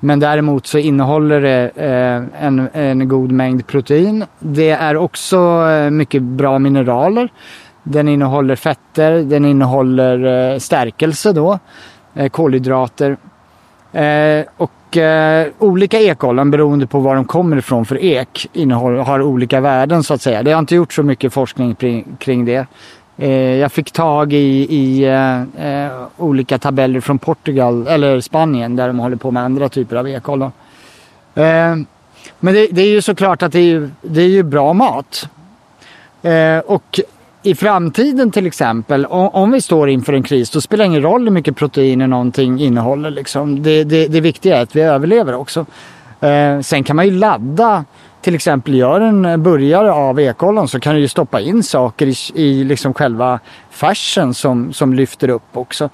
Men 0.00 0.20
däremot 0.20 0.66
så 0.66 0.78
innehåller 0.78 1.40
det 1.40 1.70
eh, 1.76 2.46
en, 2.46 2.68
en 2.72 3.08
god 3.08 3.32
mängd 3.32 3.66
protein. 3.66 4.24
Det 4.38 4.70
är 4.70 4.96
också 4.96 5.36
eh, 5.68 5.90
mycket 5.90 6.22
bra 6.22 6.58
mineraler. 6.58 7.28
Den 7.82 8.08
innehåller 8.08 8.56
fetter, 8.56 9.12
den 9.22 9.44
innehåller 9.44 10.52
eh, 10.52 10.58
stärkelse 10.58 11.32
då, 11.32 11.58
eh, 12.14 12.28
kolhydrater. 12.28 13.16
Eh, 13.92 14.44
och 14.56 14.96
eh, 14.96 15.46
olika 15.58 16.00
ekollon 16.00 16.50
beroende 16.50 16.86
på 16.86 16.98
var 17.00 17.14
de 17.14 17.24
kommer 17.24 17.56
ifrån 17.56 17.84
för 17.86 18.04
ek 18.04 18.48
innehåller, 18.52 18.98
har 18.98 19.22
olika 19.22 19.60
värden 19.60 20.02
så 20.02 20.14
att 20.14 20.22
säga. 20.22 20.42
Det 20.42 20.52
har 20.52 20.58
inte 20.58 20.74
gjort 20.74 20.92
så 20.92 21.02
mycket 21.02 21.32
forskning 21.32 21.74
kring, 21.74 22.04
kring 22.18 22.44
det. 22.44 22.66
Eh, 23.18 23.30
jag 23.56 23.72
fick 23.72 23.90
tag 23.90 24.32
i, 24.32 24.36
i 24.76 25.04
eh, 25.04 25.42
eh, 25.84 25.92
olika 26.16 26.58
tabeller 26.58 27.00
från 27.00 27.18
Portugal 27.18 27.86
eller 27.86 28.20
Spanien 28.20 28.76
där 28.76 28.86
de 28.86 28.98
håller 28.98 29.16
på 29.16 29.30
med 29.30 29.42
andra 29.42 29.68
typer 29.68 29.96
av 29.96 30.08
ekollon. 30.08 30.52
Eh, 31.34 31.76
men 32.40 32.54
det, 32.54 32.66
det 32.70 32.82
är 32.82 32.88
ju 32.90 33.02
såklart 33.02 33.42
att 33.42 33.52
det 33.52 33.58
är, 33.58 33.64
ju- 33.64 33.90
det 34.02 34.22
är 34.22 34.28
ju 34.28 34.42
bra 34.42 34.72
mat. 34.72 35.28
Eh, 36.22 36.58
och 36.58 37.00
i 37.42 37.54
framtiden 37.54 38.30
till 38.30 38.46
exempel, 38.46 39.06
om, 39.06 39.50
vi 39.50 39.60
står 39.60 39.90
inför 39.90 40.12
en 40.12 40.22
kris, 40.22 40.50
då 40.50 40.60
spelar 40.60 40.84
det 40.84 40.86
ingen 40.86 41.02
roll 41.02 41.24
hur 41.24 41.30
mycket 41.30 41.56
proteiner 41.56 42.06
någonting 42.06 42.60
innehåller. 42.60 43.10
Liksom. 43.10 43.62
Det, 43.62 43.84
det, 43.84 44.06
det 44.06 44.20
viktiga 44.20 44.58
är 44.58 44.62
att 44.62 44.76
vi 44.76 44.82
överlever 44.82 45.34
också. 45.34 45.66
Eh, 46.20 46.60
sen 46.60 46.84
kan 46.84 46.96
man 46.96 47.06
ju 47.06 47.10
ladda, 47.10 47.84
till 48.20 48.34
exempel 48.34 48.74
gör 48.74 49.00
en 49.00 49.42
burgare 49.42 49.92
av 49.92 50.20
ekollon 50.20 50.68
så 50.68 50.80
kan 50.80 50.94
du 50.94 51.00
ju 51.00 51.08
stoppa 51.08 51.40
in 51.40 51.62
saker 51.62 52.06
i, 52.06 52.14
i 52.34 52.64
liksom 52.64 52.94
själva 52.94 53.40
färsen 53.70 54.34
som, 54.34 54.72
som 54.72 54.94
lyfter 54.94 55.28
upp 55.28 55.56
också. 55.56 55.90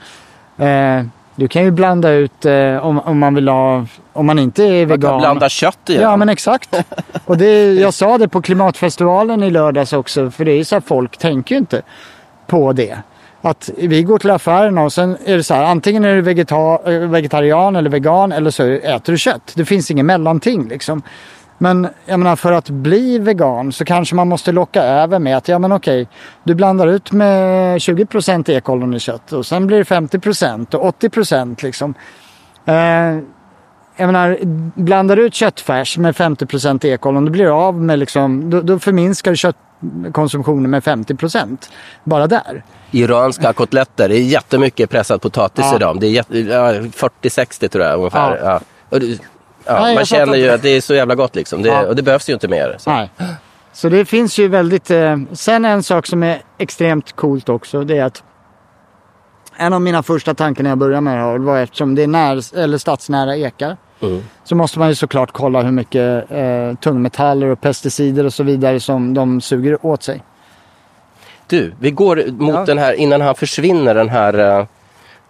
Eh, 0.57 1.03
du 1.37 1.49
kan 1.49 1.65
ju 1.65 1.71
blanda 1.71 2.11
ut 2.11 2.45
eh, 2.45 2.77
om, 2.87 2.99
om 3.01 3.19
man 3.19 3.35
vill 3.35 3.49
ha, 3.49 3.87
om 4.13 4.27
man 4.27 4.39
inte 4.39 4.65
är 4.65 4.87
Man 4.87 5.01
kan 5.01 5.01
vegan. 5.01 5.21
blanda 5.21 5.49
kött 5.49 5.79
igen. 5.89 6.03
Ja 6.03 6.17
men 6.17 6.29
exakt. 6.29 6.77
Och 7.25 7.37
det, 7.39 7.73
jag 7.75 7.95
sa 7.95 8.19
det 8.19 8.29
på 8.29 8.43
klimatfestivalen 8.43 9.43
i 9.43 9.51
lördags 9.51 9.93
också. 9.93 10.31
För 10.31 10.45
det 10.45 10.53
är 10.53 10.65
så 10.65 10.75
här, 10.77 10.83
folk 10.87 11.17
tänker 11.19 11.55
ju 11.55 11.59
inte 11.59 11.83
på 12.47 12.73
det. 12.73 12.99
Att 13.43 13.71
vi 13.77 14.03
går 14.03 14.19
till 14.19 14.31
affären 14.31 14.79
och 14.79 14.93
sen 14.93 15.17
är 15.25 15.37
det 15.37 15.43
så 15.43 15.55
här, 15.55 15.63
antingen 15.65 16.05
är 16.05 16.15
du 16.15 16.23
vegeta- 16.23 16.93
eh, 16.93 16.99
vegetarian 17.09 17.77
eller 17.77 17.91
vegan 17.91 18.33
eller 18.33 18.51
så 18.51 18.63
äter 18.65 19.13
du 19.13 19.19
kött. 19.19 19.53
Det 19.55 19.65
finns 19.65 19.91
ingen 19.91 20.07
mellanting 20.07 20.69
liksom. 20.69 21.03
Men 21.59 21.89
jag 22.07 22.19
menar 22.19 22.37
för 22.37 22.53
att 22.53 22.71
bli 22.71 23.19
vegan 23.19 23.73
så 23.73 23.85
kanske 23.85 24.15
man 24.15 24.29
måste 24.29 24.53
locka 24.53 24.83
över 24.83 25.19
med 25.19 25.37
att 25.37 25.49
ja 25.49 25.59
men 25.59 25.73
okej, 25.73 26.09
du 26.45 26.55
blandar 26.55 26.87
ut 26.87 27.13
med 27.13 27.79
20% 27.79 28.51
ekollon 28.51 28.95
i 28.95 29.01
kött 29.01 29.33
och 29.33 29.47
sen 29.47 29.67
blir 29.67 29.79
det 29.79 29.85
50% 29.85 30.75
och 30.75 31.01
80% 31.01 31.63
liksom. 31.63 31.95
Eh, 32.67 32.75
jag 33.99 34.07
menar, 34.07 34.39
blandar 34.81 35.17
du 35.17 35.27
ut 35.27 35.35
köttfärs 35.35 35.99
med 35.99 36.15
50% 36.15 36.87
ekollon, 36.87 37.25
då 37.25 37.31
blir 37.31 37.45
du 37.45 37.51
av 37.51 37.83
med 37.83 37.99
liksom, 37.99 38.51
då, 38.51 38.61
då 38.61 38.79
förminskar 38.79 39.31
du 39.31 39.37
köttkonsumtionen 39.37 40.71
med 40.71 40.83
50%. 40.83 41.59
Bara 42.05 42.27
där. 42.27 42.65
Iranska 42.91 43.53
kotletter, 43.53 44.09
det 44.09 44.17
är 44.17 44.23
jättemycket 44.23 44.91
pressad 44.91 45.23
potatis 45.23 45.65
Ja. 45.71 45.77
i 45.77 45.79
dem. 45.79 46.01
Det 46.01 46.07
är 46.07 46.11
jätte, 46.11 46.39
ja, 46.39 46.73
40-60 46.73 47.69
tror 47.69 47.85
jag 47.85 47.99
ungefär. 47.99 48.41
Ja. 48.45 48.61
Ja. 48.91 48.99
Ja, 49.67 49.81
Nej, 49.81 49.95
man 49.95 50.05
känner 50.05 50.35
ju 50.37 50.49
att 50.51 50.63
det 50.63 50.69
är 50.71 50.81
så 50.81 50.95
jävla 50.95 51.15
gott 51.15 51.37
liksom. 51.37 51.63
Det, 51.63 51.69
Ja. 51.69 51.87
Och 51.87 51.97
det 51.97 52.03
behövs 52.03 52.29
ju 52.29 52.33
inte 52.33 52.49
mer. 52.49 52.77
Så. 52.79 52.91
Nej. 52.91 53.11
Så 53.73 53.89
det 53.89 54.05
finns 54.05 54.39
ju 54.39 54.49
väldigt... 54.49 54.91
Eh, 54.91 55.17
sen 55.33 55.65
en 55.65 55.83
sak 55.83 56.07
som 56.07 56.23
är 56.23 56.43
extremt 56.59 57.13
coolt 57.13 57.49
också, 57.49 57.85
det 57.85 57.99
är 57.99 58.05
att 58.05 58.23
en 59.57 59.73
av 59.73 59.81
mina 59.81 60.03
första 60.03 60.35
tankar 60.35 60.63
när 60.63 60.71
jag 60.71 60.79
började 60.79 61.01
med 61.01 61.17
det 61.19 61.23
här 61.23 61.39
var 61.39 61.59
eftersom 61.59 61.95
det 61.95 62.03
är 62.03 62.07
när, 62.07 62.59
eller 62.59 62.79
stadsnära 62.79 63.37
ekar 63.37 63.77
Mm. 64.01 64.23
så 64.45 64.55
måste 64.55 64.79
man 64.79 64.89
ju 64.89 64.95
såklart 64.95 65.33
kolla 65.33 65.63
hur 65.63 65.71
mycket 65.71 66.31
eh, 66.31 66.75
tungmetaller 66.81 67.47
och 67.47 67.61
pesticider 67.61 68.25
och 68.27 68.35
så 68.35 68.43
vidare 68.43 68.81
som 68.81 69.15
de 69.15 69.41
suger 69.41 69.87
åt 69.87 70.03
sig. 70.03 70.23
Du, 71.47 71.73
vi 71.81 71.91
går 71.91 72.25
mot 72.39 72.55
Ja. 72.55 72.65
den 72.65 72.79
här, 72.79 72.93
innan 72.93 73.21
han 73.21 73.35
försvinner, 73.35 73.95
den 73.95 74.09
här 74.09 74.59
uh, 74.61 74.67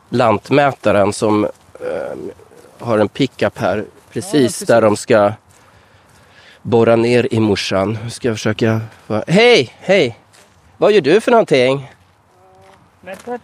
lantmätaren 0.09 1.13
som 1.13 1.45
eh, 1.45 1.51
har 2.87 2.99
en 2.99 3.09
pickup 3.09 3.59
här. 3.59 3.85
Precis, 4.17 4.35
Ja, 4.35 4.41
precis. 4.41 4.69
där 4.69 4.83
de 4.83 4.97
ska 4.97 5.33
borra 6.63 6.97
ner 6.97 7.35
i 7.35 7.41
morsan. 7.41 7.99
Nu 8.05 8.11
ska 8.11 8.29
jag 8.29 8.37
försöka... 8.37 8.81
Hej, 9.27 9.73
hej! 9.79 10.19
Vad 10.77 10.93
gör 10.93 11.01
du 11.01 11.21
för 11.21 11.31
någonting? 11.31 11.93
Mäter? 13.01 13.41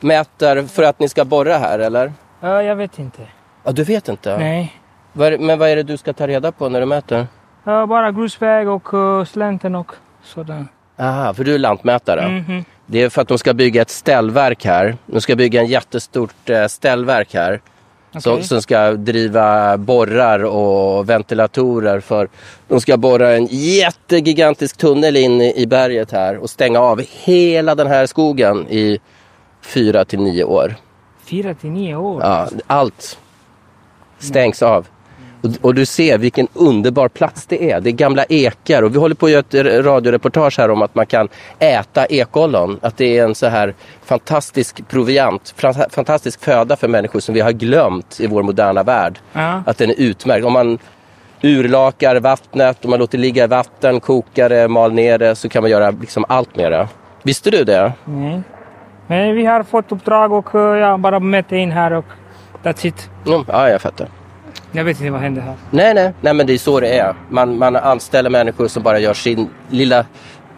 Mäter 0.00 0.66
för 0.66 0.82
att 0.82 0.98
ni 1.00 1.08
ska 1.08 1.24
borra 1.24 1.58
här 1.58 1.78
eller? 1.78 2.12
Ja, 2.40 2.62
jag 2.62 2.76
vet 2.76 2.98
inte. 2.98 3.22
Ja, 3.64 3.72
du 3.72 3.84
vet 3.84 4.08
inte? 4.08 4.38
Nej. 4.38 4.80
Men 5.12 5.58
vad 5.58 5.68
är 5.68 5.76
det 5.76 5.82
du 5.82 5.96
ska 5.96 6.12
ta 6.12 6.26
reda 6.26 6.52
på 6.52 6.68
när 6.68 6.80
du 6.80 6.86
mäter? 6.86 7.26
Ja, 7.64 7.86
bara 7.86 8.12
grusväg 8.12 8.68
och 8.68 8.94
uh, 8.94 9.24
slänten 9.24 9.74
och 9.74 9.92
sådär. 10.22 10.66
Aha, 10.98 11.34
för 11.34 11.44
du 11.44 11.54
är 11.54 11.58
lantmätare. 11.58 12.28
Mhm. 12.28 12.64
Det 12.86 13.02
är 13.02 13.08
för 13.08 13.22
att 13.22 13.28
de 13.28 13.38
ska 13.38 13.54
bygga 13.54 13.82
ett 13.82 13.90
ställverk 13.90 14.64
här. 14.64 14.96
De 15.06 15.20
ska 15.20 15.36
bygga 15.36 15.60
en 15.60 15.66
jättestort 15.66 16.50
eh, 16.50 16.66
ställverk 16.66 17.34
här. 17.34 17.60
Som, 18.18 18.32
Okej. 18.32 18.44
som 18.44 18.62
ska 18.62 18.92
driva 18.92 19.76
borrar 19.76 20.44
och 20.44 21.10
ventilatorer 21.10 22.00
för 22.00 22.28
de 22.68 22.80
ska 22.80 22.96
borra 22.96 23.32
en 23.32 23.46
jättegigantisk 23.50 24.76
tunnel 24.76 25.16
in 25.16 25.40
i, 25.40 25.62
i 25.62 25.66
berget 25.66 26.12
här 26.12 26.36
och 26.36 26.50
stänga 26.50 26.80
av 26.80 27.02
hela 27.24 27.74
den 27.74 27.86
här 27.86 28.06
skogen 28.06 28.66
i 28.68 28.98
fyra 29.62 30.04
till 30.04 30.20
nio 30.20 30.44
år. 30.44 30.74
Fyra 31.24 31.54
till 31.54 31.70
nio 31.70 31.96
år. 31.96 32.22
Ja, 32.22 32.48
allt 32.66 33.18
stängs 34.18 34.62
av. 34.62 34.86
Och, 35.44 35.50
och 35.66 35.74
du 35.74 35.86
ser 35.86 36.18
vilken 36.18 36.48
underbar 36.54 37.08
plats 37.08 37.46
det 37.46 37.70
är. 37.70 37.80
Det 37.80 37.90
är 37.90 37.92
gamla 37.92 38.24
ekar 38.24 38.82
och 38.82 38.94
vi 38.94 38.98
håller 38.98 39.14
på 39.14 39.26
att 39.26 39.32
göra 39.32 39.40
ett 39.40 39.84
radioreportage 39.84 40.58
här 40.58 40.70
om 40.70 40.82
att 40.82 40.94
man 40.94 41.06
kan 41.06 41.28
äta 41.58 42.06
ekollon. 42.06 42.78
Att 42.82 42.96
det 42.96 43.18
är 43.18 43.24
en 43.24 43.34
så 43.34 43.46
här 43.46 43.74
fantastisk 44.04 44.88
proviant, 44.88 45.54
fantastisk 45.90 46.40
föda 46.40 46.76
för 46.76 46.88
människor 46.88 47.20
som 47.20 47.34
vi 47.34 47.40
har 47.40 47.52
glömt 47.52 48.20
i 48.20 48.26
vår 48.26 48.42
moderna 48.42 48.82
värld. 48.82 49.18
Ja. 49.32 49.62
Att 49.66 49.78
den 49.78 49.90
är 49.90 50.00
utmärkt. 50.00 50.46
Om 50.46 50.52
man 50.52 50.78
urlakar 51.42 52.16
vattnet, 52.16 52.84
om 52.84 52.90
man 52.90 52.98
låter 52.98 53.18
ligga 53.18 53.44
i 53.44 53.46
vatten, 53.46 54.00
kokar 54.00 54.48
det, 54.48 54.68
mal 54.68 54.92
ner 54.92 55.18
det 55.18 55.34
så 55.34 55.48
kan 55.48 55.62
man 55.62 55.70
göra 55.70 55.90
liksom 55.90 56.24
allt 56.28 56.56
med 56.56 56.72
det. 56.72 56.88
Visste 57.22 57.50
du 57.50 57.64
det? 57.64 57.92
Nej. 58.04 58.42
Men 59.06 59.34
vi 59.34 59.44
har 59.44 59.62
fått 59.62 59.92
uppdrag 59.92 60.32
och 60.32 60.54
eh, 60.54 60.78
jag 60.78 61.00
bara 61.00 61.20
mätte 61.20 61.56
in 61.56 61.72
här 61.72 61.92
och 61.92 62.04
that's 62.62 62.86
it. 62.86 63.10
Mm, 63.26 63.44
ja, 63.48 63.70
jag 63.70 63.80
fattar. 63.80 64.08
Jag 64.76 64.84
vet 64.84 65.00
inte 65.00 65.10
vad 65.10 65.20
händer 65.20 65.42
här. 65.42 65.54
Nej, 65.70 65.94
nej, 65.94 66.12
nej, 66.20 66.34
men 66.34 66.46
det 66.46 66.52
är 66.54 66.58
så 66.58 66.80
det 66.80 66.98
är. 66.98 67.14
Man, 67.28 67.58
man 67.58 67.76
anställer 67.76 68.30
människor 68.30 68.68
som 68.68 68.82
bara 68.82 68.98
gör 68.98 69.14
sin 69.14 69.48
lilla... 69.70 70.04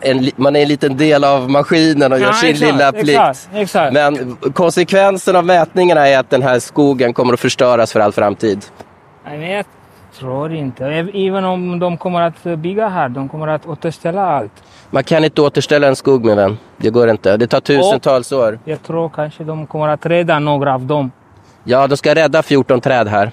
En, 0.00 0.30
man 0.36 0.56
är 0.56 0.62
en 0.62 0.68
liten 0.68 0.96
del 0.96 1.24
av 1.24 1.50
maskinen 1.50 2.12
och 2.12 2.18
gör 2.18 2.26
Ja, 2.26 2.32
sin 2.32 2.50
exakt, 2.50 2.72
lilla 2.72 2.92
plikt. 2.92 3.08
exakt, 3.08 3.48
exakt. 3.54 3.92
Men 3.92 4.36
konsekvensen 4.54 5.36
av 5.36 5.44
mätningarna 5.44 6.08
är 6.08 6.18
att 6.18 6.30
den 6.30 6.42
här 6.42 6.58
skogen 6.58 7.12
kommer 7.14 7.32
att 7.34 7.40
förstöras 7.40 7.92
för 7.92 8.00
all 8.00 8.12
framtid. 8.12 8.64
Nej, 9.26 9.52
jag 9.52 9.64
tror 10.18 10.54
inte. 10.54 10.84
Äv- 10.84 11.28
Även 11.28 11.44
om 11.44 11.78
de 11.78 11.96
kommer 11.98 12.20
att 12.20 12.42
bygga 12.58 12.88
här, 12.88 13.08
de 13.08 13.28
kommer 13.28 13.48
att 13.48 13.66
återställa 13.66 14.22
allt. 14.26 14.52
Man 14.90 15.04
kan 15.04 15.24
inte 15.24 15.42
återställa 15.42 15.86
en 15.88 15.96
skog 15.96 16.24
min 16.24 16.36
vän. 16.36 16.58
Det 16.76 16.90
går 16.90 17.10
inte. 17.10 17.36
Det 17.36 17.46
tar 17.46 17.60
tusentals 17.60 18.32
år. 18.32 18.58
Jag 18.64 18.82
tror 18.82 19.08
kanske 19.08 19.44
de 19.44 19.66
kommer 19.66 19.88
att 19.88 20.06
rädda 20.06 20.38
några 20.38 20.74
av 20.74 20.80
dem. 20.86 21.10
Ja, 21.64 21.86
de 21.86 21.96
ska 21.96 22.14
rädda 22.14 22.42
14 22.42 22.80
träd 22.80 23.08
här. 23.08 23.32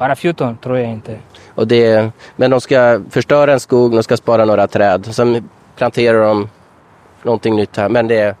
Bara 0.00 0.16
14 0.16 0.56
tror 0.56 0.78
jag 0.78 0.88
inte. 0.88 1.18
Och 1.54 1.66
det, 1.68 2.12
men 2.36 2.50
de 2.50 2.60
ska 2.60 3.00
förstöra 3.10 3.52
en 3.52 3.60
skog, 3.60 3.92
de 3.92 4.02
ska 4.02 4.16
spara 4.16 4.44
några 4.44 4.66
träd. 4.66 5.14
Sen 5.14 5.48
planterar 5.76 6.24
de 6.24 6.48
någonting 7.22 7.56
nytt 7.56 7.76
här. 7.76 7.88
Men 7.88 8.08
det 8.08 8.18
är... 8.18 8.34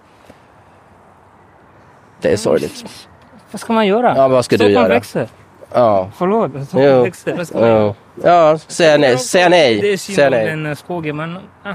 Det 2.20 2.32
är 2.32 2.36
sorgligt. 2.36 3.08
Vad 3.50 3.60
ska 3.60 3.72
man 3.72 3.86
göra? 3.86 4.16
Ja, 4.16 4.28
vad 4.28 4.44
ska 4.44 4.56
du 4.56 4.58
Stockholm 4.58 4.74
göra? 4.74 4.88
växer. 4.88 5.28
Ja. 5.72 6.10
Förlåt. 6.16 6.50
Stockholm 6.50 7.02
växer. 7.02 7.36
Vad 7.36 7.46
ska 7.48 7.58
man 7.60 7.68
göra? 7.68 7.94
Ja, 8.24 8.58
säga 8.58 8.98
nej. 8.98 9.18
Säga 9.18 9.44
Det 9.44 9.50
nej. 9.50 9.92
är 9.92 9.96
Säga 9.96 10.30
synd 10.30 10.34
om 10.34 10.46
den 10.46 10.66
eh, 10.66 10.74
skogen, 10.74 11.16
men... 11.16 11.38
ah. 11.64 11.72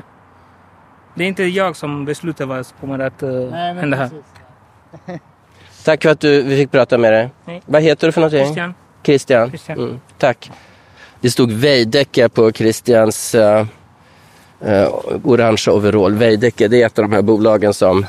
Det 1.15 1.23
är 1.23 1.27
inte 1.27 1.43
jag 1.43 1.75
som 1.75 2.05
beslutar 2.05 2.45
vad 2.45 2.65
som 2.65 2.77
kommer 2.79 2.99
att 2.99 3.23
uh, 3.23 3.51
hända 3.51 3.97
här. 3.97 4.09
Tack 5.85 6.01
för 6.03 6.09
att 6.09 6.19
du, 6.19 6.41
vi 6.41 6.57
fick 6.57 6.71
prata 6.71 6.97
med 6.97 7.13
dig. 7.13 7.29
Nej. 7.45 7.61
Vad 7.65 7.81
heter 7.81 8.07
du 8.07 8.11
för 8.11 8.21
någonting? 8.21 8.43
Christian? 8.45 8.73
Christian. 9.05 9.49
Christian. 9.49 9.79
Mm, 9.79 9.99
tack. 10.17 10.51
Det 11.21 11.31
stod 11.31 11.51
Veidekke 11.51 12.29
på 12.29 12.51
Christians 12.51 13.35
uh, 13.35 13.65
uh, 14.65 14.89
orangea 15.23 15.73
overall. 15.73 16.13
Veidekke, 16.13 16.67
det 16.67 16.81
är 16.81 16.85
ett 16.85 16.99
av 16.99 17.03
de 17.05 17.15
här 17.15 17.21
bolagen 17.21 17.73
som 17.73 18.05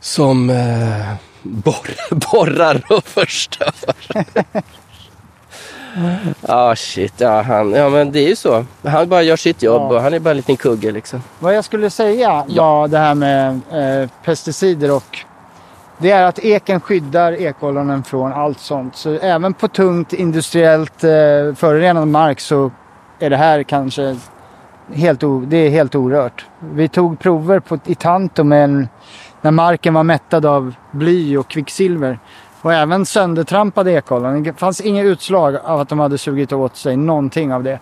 som 0.00 0.50
uh, 0.50 1.14
borrar, 1.42 2.14
borrar 2.32 2.82
och 2.88 3.04
förstör. 3.04 3.72
Ja, 6.40 6.76
shit. 6.76 7.12
Ja, 7.16 7.42
han, 7.42 7.72
ja, 7.72 7.88
men 7.88 8.12
det 8.12 8.20
är 8.20 8.28
ju 8.28 8.36
så. 8.36 8.64
Han 8.84 9.08
bara 9.08 9.22
gör 9.22 9.36
sitt 9.36 9.62
jobb 9.62 9.82
Ja. 9.82 9.96
och 9.96 10.02
han 10.02 10.14
är 10.14 10.18
bara 10.18 10.30
en 10.30 10.36
liten 10.36 10.56
kugge 10.56 10.92
liksom. 10.92 11.22
Vad 11.38 11.56
jag 11.56 11.64
skulle 11.64 11.90
säga 11.90 12.44
var 12.48 12.88
det 12.88 12.98
här 12.98 13.14
med 13.14 13.60
eh, 13.72 14.10
pesticider 14.24 14.90
och 14.90 15.18
det 15.98 16.10
är 16.10 16.24
att 16.24 16.38
eken 16.38 16.80
skyddar 16.80 17.32
ekollonen 17.32 18.02
från 18.02 18.32
allt 18.32 18.58
sånt. 18.60 18.96
Så 18.96 19.10
även 19.10 19.54
på 19.54 19.68
tungt 19.68 20.12
industriellt 20.12 21.04
eh, 21.04 21.10
förorenad 21.54 22.08
mark 22.08 22.40
så 22.40 22.70
är 23.18 23.30
det 23.30 23.36
här 23.36 23.62
kanske 23.62 24.16
helt, 24.92 25.24
o, 25.24 25.44
det 25.46 25.56
är 25.56 25.70
helt 25.70 25.94
orört. 25.94 26.46
Vi 26.58 26.88
tog 26.88 27.18
prover 27.18 27.60
på, 27.60 27.78
i 27.86 27.94
Tanto 27.94 28.42
när 28.42 29.50
marken 29.50 29.94
var 29.94 30.02
mättad 30.02 30.46
av 30.46 30.74
bly 30.90 31.36
och 31.36 31.48
kvicksilver. 31.48 32.18
Och 32.62 32.72
även 32.74 33.06
söndertrampade 33.06 33.92
ekollon. 33.92 34.42
Det 34.42 34.52
fanns 34.52 34.80
inga 34.80 35.02
utslag 35.02 35.56
av 35.64 35.80
att 35.80 35.88
de 35.88 35.98
hade 35.98 36.18
sugit 36.18 36.52
åt 36.52 36.76
sig 36.76 36.96
någonting 36.96 37.52
av 37.52 37.62
det. 37.62 37.78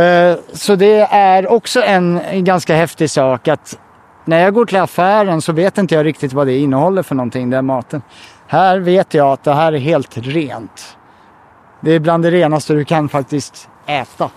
Eh, 0.00 0.36
Så 0.52 0.76
det 0.76 1.00
är 1.10 1.52
också 1.52 1.82
en 1.82 2.20
ganska 2.44 2.74
häftig 2.76 3.10
sak 3.10 3.48
att 3.48 3.78
när 4.26 4.44
jag 4.44 4.54
går 4.54 4.66
till 4.66 4.78
affären 4.78 5.42
så 5.42 5.52
vet 5.52 5.78
inte 5.78 5.94
jag 5.94 6.06
riktigt 6.06 6.32
vad 6.32 6.46
det 6.46 6.58
innehåller 6.58 7.02
för 7.02 7.14
någonting, 7.14 7.50
den 7.50 7.66
maten. 7.66 8.02
Här 8.46 8.78
vet 8.78 9.14
jag 9.14 9.32
att 9.32 9.44
det 9.44 9.54
här 9.54 9.72
är 9.72 9.78
helt 9.78 10.18
rent. 10.18 10.96
Det 11.80 11.92
är 11.92 11.98
bland 11.98 12.24
det 12.24 12.30
renaste 12.30 12.74
du 12.74 12.84
kan 12.84 13.08
faktiskt 13.08 13.68
äta. 13.86 14.30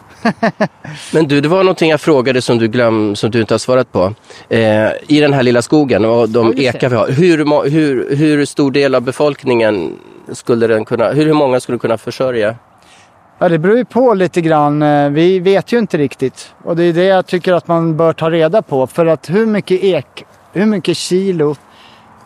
Men 1.14 1.28
du, 1.28 1.42
det 1.42 1.48
var 1.50 1.64
någonting 1.64 1.90
jag 1.90 2.02
frågade 2.02 2.42
som 2.42 2.58
du 2.58 2.68
glöm, 2.68 3.16
som 3.16 3.32
du 3.32 3.42
inte 3.42 3.54
har 3.54 3.60
svarat 3.60 3.92
på. 3.92 4.14
Eh, 4.50 4.90
I 5.08 5.20
den 5.20 5.34
här 5.34 5.44
lilla 5.44 5.62
skogen 5.62 6.06
och 6.06 6.30
de 6.30 6.54
Ja, 6.58 6.64
ekar 6.64 6.90
vi 6.90 6.96
har. 6.96 7.08
Hur, 7.10 7.70
hur, 7.70 8.16
hur 8.16 8.46
stor 8.46 8.72
del 8.72 8.96
av 8.96 9.02
befolkningen 9.02 9.98
skulle 10.32 10.68
den 10.68 10.86
kunna, 10.86 11.12
hur, 11.12 11.26
hur 11.26 11.34
många 11.34 11.60
skulle 11.60 11.78
kunna 11.78 11.98
försörja? 11.98 12.56
Ja, 13.42 13.50
det 13.50 13.60
beror 13.60 13.78
ju 13.78 13.86
på 13.86 14.14
lite 14.14 14.42
grann. 14.42 14.82
Eh, 14.82 15.10
vi 15.10 15.40
vet 15.40 15.72
ju 15.74 15.80
inte 15.80 15.98
riktigt. 15.98 16.56
Och 16.64 16.76
det 16.76 16.84
är 16.84 16.94
det 16.94 17.04
jag 17.04 17.26
tycker 17.26 17.54
att 17.54 17.68
man 17.68 17.98
bör 17.98 18.14
ta 18.14 18.30
reda 18.30 18.62
på. 18.62 18.88
För 18.88 19.06
att 19.06 19.30
hur 19.30 19.46
mycket 19.46 19.84
ek, 19.84 20.26
hur 20.54 20.66
mycket 20.66 20.98
kilo 20.98 21.56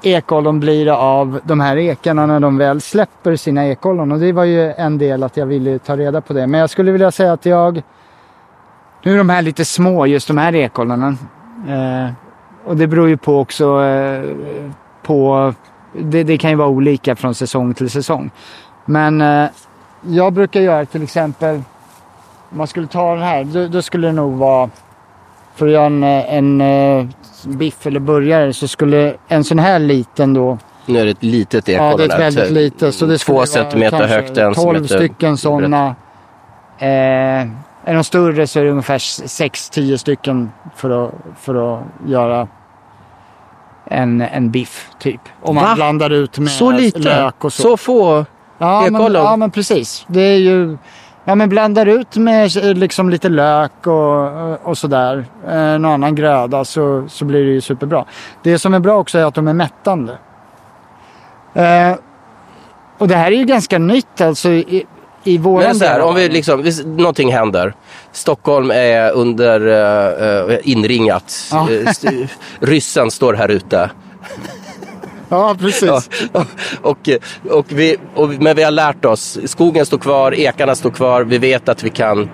ekollon 0.04 0.60
blir 0.60 0.86
det 0.86 0.96
av 0.96 1.40
de 1.44 1.60
här 1.60 1.78
ekarna 1.78 2.26
när 2.26 2.40
de 2.40 2.58
väl 2.58 2.82
släpper 2.82 3.36
sina 3.36 3.68
ekollon? 3.68 4.12
Och 4.12 4.20
det 4.20 4.32
var 4.32 4.44
ju 4.44 4.72
en 4.72 4.98
del 4.98 5.24
att 5.24 5.38
jag 5.38 5.46
ville 5.46 5.80
ta 5.80 5.98
reda 5.98 6.22
på 6.22 6.34
det. 6.34 6.48
Men 6.48 6.60
jag 6.60 6.70
skulle 6.70 6.92
vilja 6.92 7.12
säga 7.12 7.34
att 7.34 7.46
jag... 7.46 7.82
Nu 9.04 9.14
är 9.14 9.18
de 9.18 9.30
här 9.30 9.42
lite 9.42 9.66
små, 9.66 10.06
just 10.06 10.28
de 10.28 10.38
här 10.38 10.56
ekollonen. 10.56 11.18
Eh, 11.68 12.14
och 12.66 12.78
det 12.78 12.88
beror 12.88 13.10
ju 13.10 13.18
på 13.18 13.40
också 13.40 13.84
eh, 13.84 14.24
på... 15.04 15.54
Det, 15.94 16.24
det 16.24 16.38
kan 16.38 16.50
ju 16.50 16.56
vara 16.56 16.70
olika 16.70 17.16
från 17.16 17.36
säsong 17.36 17.74
till 17.74 17.90
säsong. 17.90 18.32
Men 18.86 19.22
eh, 19.22 19.50
jag 20.08 20.34
brukar 20.34 20.62
göra 20.62 20.86
till 20.86 21.04
exempel, 21.04 21.56
om 22.52 22.58
man 22.58 22.68
skulle 22.68 22.88
ta 22.88 23.14
den 23.16 23.24
här, 23.24 23.44
då, 23.44 23.68
då 23.68 23.82
skulle 23.82 24.08
det 24.08 24.14
nog 24.14 24.34
vara, 24.38 24.70
för 25.56 25.66
att 25.68 25.72
göra 25.72 25.86
en, 25.86 26.04
en 26.04 26.62
eh, 26.62 27.06
biff 27.46 27.88
eller 27.88 28.00
burgare 28.00 28.54
så 28.54 28.68
skulle 28.68 29.16
en 29.28 29.44
sån 29.44 29.60
här 29.60 29.80
liten 29.80 30.34
då, 30.34 30.58
Nu 30.86 31.00
är 31.00 31.06
det 31.06 31.12
ett 31.12 31.24
litet 31.24 31.70
ekollon. 31.70 31.92
ja 31.92 31.98
det 31.98 32.04
är 32.04 32.10
ett 32.10 32.20
väldigt 32.20 32.44
typ 32.44 32.54
litet. 32.54 32.96
Så 32.96 33.06
det 33.06 33.18
Två 33.18 33.46
centimeter 33.46 34.08
högt, 34.08 34.38
en 34.38 34.54
12 34.54 34.56
centimeter 34.56 34.96
stycken 34.98 35.38
sådana. 35.38 35.96
Eh, 36.78 37.48
är 37.86 37.94
de 37.94 38.04
större 38.04 38.48
så 38.48 38.60
är 38.60 38.64
det 38.64 38.70
ungefär 38.70 38.98
6-10 38.98 39.98
stycken 39.98 40.52
för 40.76 41.06
att, 41.06 41.12
för 41.40 41.76
att 41.78 41.84
göra 42.08 42.48
en, 43.86 44.22
en 44.22 44.52
biff 44.52 44.90
typ. 45.00 45.22
Om 45.42 45.56
man 45.56 45.64
Va? 45.64 45.76
blandar 45.76 46.10
ut 46.10 46.38
med 46.40 46.52
Så 46.52 46.72
lite? 46.72 47.00
lök 47.00 47.44
och 47.44 47.54
så. 47.54 47.62
Så 47.62 47.78
få? 47.78 48.26
Ja 48.64 48.90
men, 48.92 49.14
ja 49.14 49.36
men 49.36 49.52
precis. 49.52 50.06
Det 50.08 50.22
är 50.22 50.38
ju, 50.38 50.78
ja 51.26 51.36
men 51.36 51.50
blandar 51.50 51.86
ut 51.86 52.16
med 52.16 52.56
liksom 52.78 53.10
lite 53.10 53.30
lök 53.30 53.88
och, 53.88 54.68
och 54.68 54.78
sådär. 54.78 55.26
Eh, 55.48 55.54
någon 55.54 55.86
annan 55.86 56.16
gröda 56.16 56.66
så, 56.66 57.06
så 57.08 57.26
blir 57.26 57.44
det 57.46 57.52
ju 57.52 57.62
superbra. 57.62 58.06
Det 58.44 58.60
som 58.60 58.74
är 58.74 58.80
bra 58.80 58.98
också 58.98 59.18
är 59.18 59.26
att 59.26 59.36
de 59.36 59.48
är 59.48 59.54
mättande. 59.54 60.18
Eh, 61.54 61.96
och 62.98 63.08
det 63.08 63.16
här 63.16 63.32
är 63.32 63.36
ju 63.36 63.46
ganska 63.46 63.78
nytt 63.80 64.22
alltså 64.22 64.50
i, 64.50 64.86
i 65.24 65.38
våran 65.38 65.64
Men 65.64 65.76
så 65.76 65.86
här, 65.86 66.02
om 66.02 66.16
vi 66.16 66.30
liksom, 66.30 66.62
hvis 66.62 66.86
någonting 66.86 67.32
händer. 67.32 67.74
Stockholm 68.12 68.72
är 68.72 69.12
under 69.12 69.68
uh, 70.50 70.58
inringat. 70.64 71.34
Ja. 71.52 71.68
Ryssen 72.60 73.12
står 73.12 73.34
här 73.34 73.52
ute. 73.52 73.90
Ja 75.34 75.56
precis. 75.60 76.10
Ja, 76.34 76.46
och, 76.82 77.10
och 77.50 77.66
vi, 77.70 77.98
och, 78.16 78.30
men 78.30 78.56
vi 78.56 78.64
har 78.64 78.72
lärt 78.72 79.06
oss. 79.06 79.40
Skogen 79.46 79.86
står 79.86 79.98
kvar, 79.98 80.34
ekarna 80.34 80.76
står 80.76 80.90
kvar. 80.90 81.24
Vi 81.24 81.38
vet 81.38 81.70
att 81.70 81.84
vi 81.84 81.90
kan, 81.90 82.30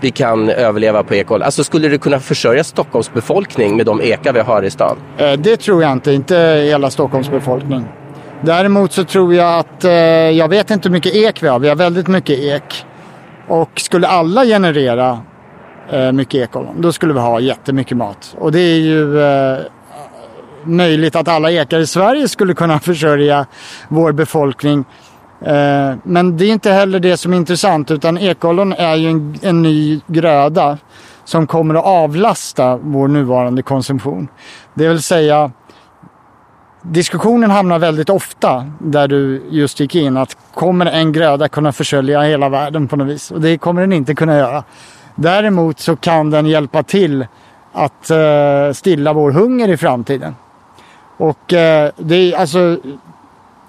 vi 0.00 0.10
kan 0.10 0.48
överleva 0.48 1.02
på 1.02 1.14
ekoll. 1.14 1.42
Alltså 1.42 1.64
skulle 1.64 1.88
det 1.88 1.98
kunna 1.98 2.20
försörja 2.20 2.64
Stockholms 2.64 3.12
befolkning 3.12 3.76
med 3.76 3.86
de 3.86 4.00
ekar 4.00 4.32
vi 4.32 4.40
har 4.40 4.62
i 4.62 4.70
stan? 4.70 4.96
Eh, 5.18 5.32
Det 5.32 5.56
tror 5.56 5.82
jag 5.82 5.92
inte, 5.92 6.12
inte 6.12 6.36
hela 6.66 6.90
Stockholms 6.90 7.30
befolkning. 7.30 7.84
Däremot 8.40 8.92
så 8.92 9.04
tror 9.04 9.34
jag 9.34 9.58
att, 9.58 9.84
eh, 9.84 9.92
jag 10.30 10.48
vet 10.48 10.70
inte 10.70 10.88
hur 10.88 10.92
mycket 10.92 11.14
ek 11.14 11.42
vi 11.42 11.48
har, 11.48 11.58
vi 11.58 11.68
har 11.68 11.76
väldigt 11.76 12.08
mycket 12.08 12.38
ek. 12.38 12.84
Och 13.48 13.70
skulle 13.80 14.06
alla 14.08 14.44
generera 14.44 15.20
eh, 15.92 16.12
mycket 16.12 16.34
ekollon, 16.40 16.80
då 16.80 16.92
skulle 16.92 17.12
vi 17.12 17.20
ha 17.20 17.40
jättemycket 17.40 17.96
mat. 17.96 18.34
Och 18.38 18.52
det 18.52 18.60
är 18.60 18.78
ju 18.78 19.18
möjligt 20.64 21.16
att 21.16 21.28
alla 21.28 21.50
ekar 21.50 21.78
i 21.78 21.86
Sverige 21.86 22.28
skulle 22.28 22.54
kunna 22.54 22.80
försörja 22.80 23.46
vår 23.88 24.12
befolkning. 24.12 24.84
Eh, 25.40 25.94
men 26.02 26.36
det 26.36 26.44
är 26.44 26.52
inte 26.52 26.70
heller 26.70 27.00
det 27.00 27.16
som 27.16 27.32
är 27.32 27.36
intressant, 27.36 27.90
utan 27.90 28.18
ekollon 28.18 28.72
är 28.72 28.96
ju 28.96 29.08
en, 29.10 29.38
en 29.42 29.62
ny 29.62 30.00
gröda 30.06 30.78
som 31.24 31.46
kommer 31.46 31.74
att 31.74 31.84
avlasta 31.84 32.76
vår 32.76 33.08
nuvarande 33.08 33.62
konsumtion. 33.62 34.28
Det 34.74 34.88
vill 34.88 35.02
säga 35.02 35.50
diskussionen 36.82 37.50
hamnar 37.50 37.78
väldigt 37.78 38.10
ofta 38.10 38.66
där 38.78 39.08
du 39.08 39.42
just 39.50 39.80
gick 39.80 39.94
in 39.94 40.16
att 40.16 40.36
kommer 40.54 40.86
en 40.86 41.12
gröda 41.12 41.48
kunna 41.48 41.72
försörja 41.72 42.20
hela 42.20 42.48
världen 42.48 42.88
på 42.88 42.96
något 42.96 43.08
vis? 43.08 43.30
Och 43.30 43.40
det 43.40 43.58
kommer 43.58 43.80
den 43.80 43.92
inte 43.92 44.14
kunna 44.14 44.36
göra. 44.36 44.64
Däremot 45.14 45.80
så 45.80 45.96
kan 45.96 46.30
den 46.30 46.46
hjälpa 46.46 46.82
till 46.82 47.26
att 47.72 48.10
eh, 48.10 48.72
stilla 48.72 49.12
vår 49.12 49.30
hunger 49.30 49.68
i 49.68 49.76
framtiden. 49.76 50.34
Och 51.16 51.52
eh, 51.52 51.90
det 51.96 52.16
är 52.16 52.36
alltså 52.36 52.78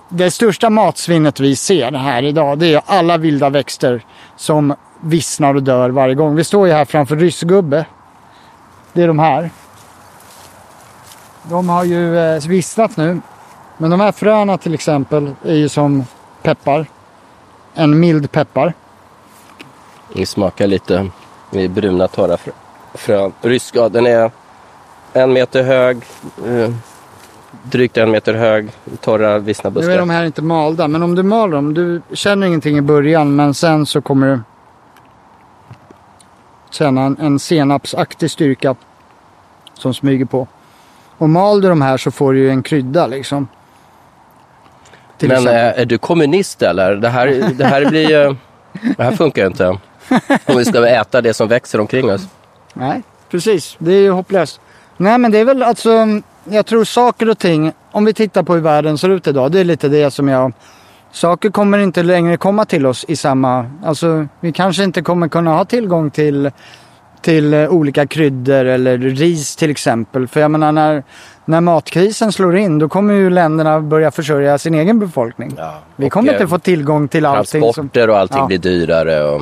det 0.10 0.32
största 0.32 0.70
matsvinnet 0.70 1.40
vi 1.40 1.56
ser 1.56 1.92
här 1.92 2.24
idag 2.24 2.60
det 2.60 2.74
är 2.74 2.82
alla 2.86 3.18
vilda 3.18 3.50
växter 3.50 4.06
som 4.36 4.76
vissnar 5.02 5.56
och 5.56 5.64
dör 5.64 5.90
varje 5.90 6.16
gång. 6.16 6.36
Vi 6.36 6.44
står 6.44 6.68
ju 6.68 6.74
här 6.74 6.86
framför 6.86 7.16
ryssgubbe. 7.16 7.86
Det 8.94 9.04
är 9.04 9.08
de 9.08 9.20
här. 9.20 9.50
De 11.44 11.70
har 11.70 11.84
ju 11.84 12.18
eh, 12.20 12.48
vissnat 12.48 12.98
nu. 12.98 13.22
Men 13.78 13.90
de 13.90 14.00
här 14.00 14.12
fröna 14.12 14.58
till 14.58 14.74
exempel 14.74 15.36
är 15.44 15.56
ju 15.56 15.70
som 15.70 16.06
peppar. 16.42 16.86
En 17.74 18.00
mild 18.00 18.32
peppar. 18.32 18.74
Det 20.14 20.26
smakar 20.26 20.68
lite 20.68 21.10
i 21.52 21.68
bruna 21.68 22.08
torra 22.08 22.38
frön. 22.94 23.34
Rysk, 23.42 23.76
ja, 23.76 23.90
den 23.90 24.06
är 24.06 24.32
en 25.14 25.34
meter 25.34 25.64
hög. 25.64 25.98
Eh, 26.46 26.74
drygt 27.64 27.98
en 27.98 28.12
meter 28.12 28.34
hög. 28.34 28.70
Torra 29.02 29.40
vissna 29.40 29.70
Nu 29.70 29.80
är 29.80 29.82
buskar. 29.82 29.98
de 29.98 30.10
här 30.10 30.26
inte 30.26 30.42
malda, 30.42 30.88
men 30.88 31.04
om 31.04 31.16
du 31.16 31.24
mal 31.24 31.52
dem, 31.52 31.74
du 31.74 32.02
känner 32.14 32.48
ingenting 32.48 32.78
i 32.78 32.82
början, 32.82 33.36
men 33.36 33.54
sen 33.54 33.86
så 33.86 34.02
kommer 34.02 34.28
du 34.28 34.40
känna 36.70 37.02
en, 37.02 37.18
en 37.20 37.40
senapsaktig 37.40 38.32
styrka 38.32 38.76
som 39.74 39.94
smyger 39.94 40.26
på. 40.26 40.48
Och 41.18 41.30
mal 41.30 41.62
du 41.62 41.70
de 41.70 41.82
här 41.82 41.98
så 41.98 42.12
får 42.12 42.34
du 42.34 42.40
ju 42.40 42.50
en 42.50 42.64
krydda 42.64 43.08
liksom. 43.08 43.48
Till 45.18 45.28
Men 45.30 45.38
exempel. 45.38 45.76
eh, 45.76 45.82
är 45.82 45.86
du 45.86 45.98
kommunist 45.98 46.62
eller? 46.62 46.96
Det 46.96 47.10
här, 47.10 47.28
det 47.54 47.66
här 47.66 47.86
blir 47.90 48.10
ju... 48.10 48.36
Det 48.98 49.04
här 49.04 49.12
funkar 49.12 49.42
ju 49.42 49.48
inte. 49.48 49.68
Om 50.46 50.58
vi 50.58 50.66
ska 50.66 50.88
äta 50.88 51.22
det 51.22 51.34
som 51.34 51.48
växer 51.48 51.80
omkring 51.80 52.12
oss. 52.12 52.28
Nej, 52.74 53.04
precis. 53.30 53.76
Det 53.80 53.92
är 53.94 54.00
ju 54.02 54.12
hopplöst. 54.12 54.60
Nej, 54.98 55.18
men 55.18 55.32
det 55.32 55.40
är 55.40 55.46
väl 55.46 55.64
alltså, 55.64 55.90
jag 56.46 56.66
tror 56.66 56.84
saker 56.84 57.30
och 57.30 57.38
ting, 57.38 57.72
om 57.92 58.06
vi 58.06 58.14
tittar 58.14 58.44
på 58.44 58.54
hur 58.54 58.62
världen 58.62 58.98
ser 58.98 59.10
ut 59.10 59.28
idag, 59.28 59.52
det 59.52 59.60
är 59.60 59.64
lite 59.64 59.88
det 59.88 60.12
som 60.12 60.28
jag 60.28 60.54
Saker 61.12 61.50
kommer 61.50 61.78
inte 61.78 62.04
längre 62.04 62.38
komma 62.38 62.66
till 62.66 62.86
oss 62.86 63.06
i 63.08 63.16
samma, 63.16 63.66
alltså 63.84 64.28
vi 64.40 64.52
kanske 64.52 64.84
inte 64.84 65.02
kommer 65.02 65.28
kunna 65.28 65.52
ha 65.54 65.66
tillgång 65.66 66.12
till, 66.12 66.52
till 67.22 67.54
eh, 67.54 67.70
olika 67.70 68.08
kryddor 68.08 68.66
eller 68.66 68.98
ris 68.98 69.56
till 69.56 69.72
exempel. 69.72 70.28
För 70.28 70.40
jag 70.40 70.52
menar 70.52 70.72
när, 70.72 71.04
när 71.46 71.62
matkrisen 71.62 72.32
slår 72.32 72.58
in 72.58 72.80
då 72.80 72.90
kommer 72.90 73.14
ju 73.14 73.30
länderna 73.30 73.80
börja 73.82 74.12
försörja 74.12 74.58
sin 74.58 74.74
egen 74.76 75.00
befolkning. 75.00 75.54
Ja, 75.58 75.80
Vi 75.96 76.10
kommer 76.10 76.30
eh, 76.30 76.36
inte 76.36 76.48
få 76.48 76.60
tillgång 76.60 77.08
till 77.08 77.26
allting. 77.26 77.62
Som, 77.62 77.74
Transporter 77.74 78.10
och 78.10 78.18
allting 78.18 78.38
Ja. 78.38 78.48
blir 78.48 78.58
dyrare 78.58 79.24
och 79.24 79.42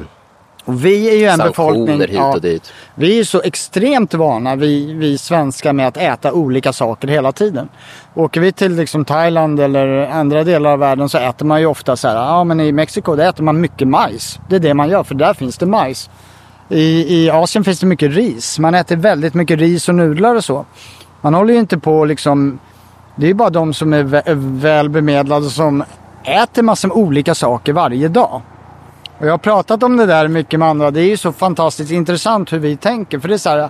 och 0.66 0.86
vi 0.86 1.10
är 1.10 1.16
ju 1.18 1.26
en 1.26 1.38
befolkning. 1.38 1.88
sanktioner 1.88 2.08
hit 2.08 2.16
ja, 2.18 2.34
och 2.34 2.42
dit. 2.42 2.74
Vi 2.96 3.20
är 3.20 3.24
så 3.24 3.42
extremt 3.42 4.14
vana, 4.14 4.56
vi, 4.56 4.94
vi 4.94 5.18
svenskar, 5.18 5.74
med 5.74 5.88
att 5.88 5.98
äta 5.98 6.34
olika 6.34 6.74
saker 6.74 7.08
hela 7.08 7.32
tiden. 7.32 7.70
Åker 8.14 8.42
vi 8.42 8.52
till 8.52 8.76
liksom 8.76 9.06
Thailand 9.06 9.60
eller 9.60 9.88
andra 10.12 10.44
delar 10.44 10.72
av 10.72 10.80
världen 10.80 11.10
så 11.10 11.18
äter 11.18 11.46
man 11.46 11.60
ju 11.60 11.66
ofta 11.66 11.96
så 11.96 12.08
här, 12.08 12.16
ja 12.16 12.44
men 12.44 12.60
i 12.60 12.72
Mexiko 12.72 13.16
där 13.16 13.30
äter 13.30 13.44
man 13.44 13.62
mycket 13.62 13.88
majs. 13.88 14.40
Det 14.50 14.56
är 14.56 14.60
det 14.60 14.74
man 14.74 14.90
gör, 14.90 15.04
för 15.04 15.16
där 15.16 15.34
finns 15.34 15.58
det 15.58 15.66
majs. 15.66 16.10
I, 16.70 17.16
I 17.24 17.30
Asien 17.30 17.64
finns 17.64 17.80
det 17.80 17.86
mycket 17.86 18.12
ris. 18.12 18.60
Man 18.60 18.76
äter 18.76 18.96
väldigt 18.96 19.34
mycket 19.34 19.60
ris 19.60 19.90
och 19.90 19.96
nudlar 19.96 20.36
och 20.36 20.44
så. 20.44 20.66
Man 21.22 21.34
håller 21.34 21.54
ju 21.54 21.60
inte 21.60 21.78
på 21.78 22.06
liksom, 22.06 22.60
det 23.16 23.26
är 23.26 23.28
ju 23.28 23.34
bara 23.34 23.50
de 23.50 23.74
som 23.74 23.94
är 23.94 24.04
vä- 24.04 24.60
väl 24.62 24.90
bemedlade 24.90 25.50
som 25.50 25.84
äter 26.24 26.62
massor 26.64 26.88
med 26.88 26.98
olika 26.98 27.36
saker 27.36 27.74
varje 27.74 28.08
dag. 28.08 28.42
Och 29.22 29.28
jag 29.28 29.32
har 29.34 29.38
pratat 29.38 29.84
om 29.84 29.98
det 29.98 30.06
där 30.06 30.28
mycket 30.28 30.60
med 30.60 30.70
andra. 30.70 30.92
Det 30.92 31.02
är 31.02 31.06
ju 31.06 31.18
så 31.18 31.32
fantastiskt 31.32 31.92
intressant 31.92 32.54
hur 32.54 32.60
vi 32.60 32.78
tänker. 32.78 33.20
För 33.20 33.28
det 33.28 33.34
är 33.34 33.38
så 33.38 33.50
här, 33.50 33.70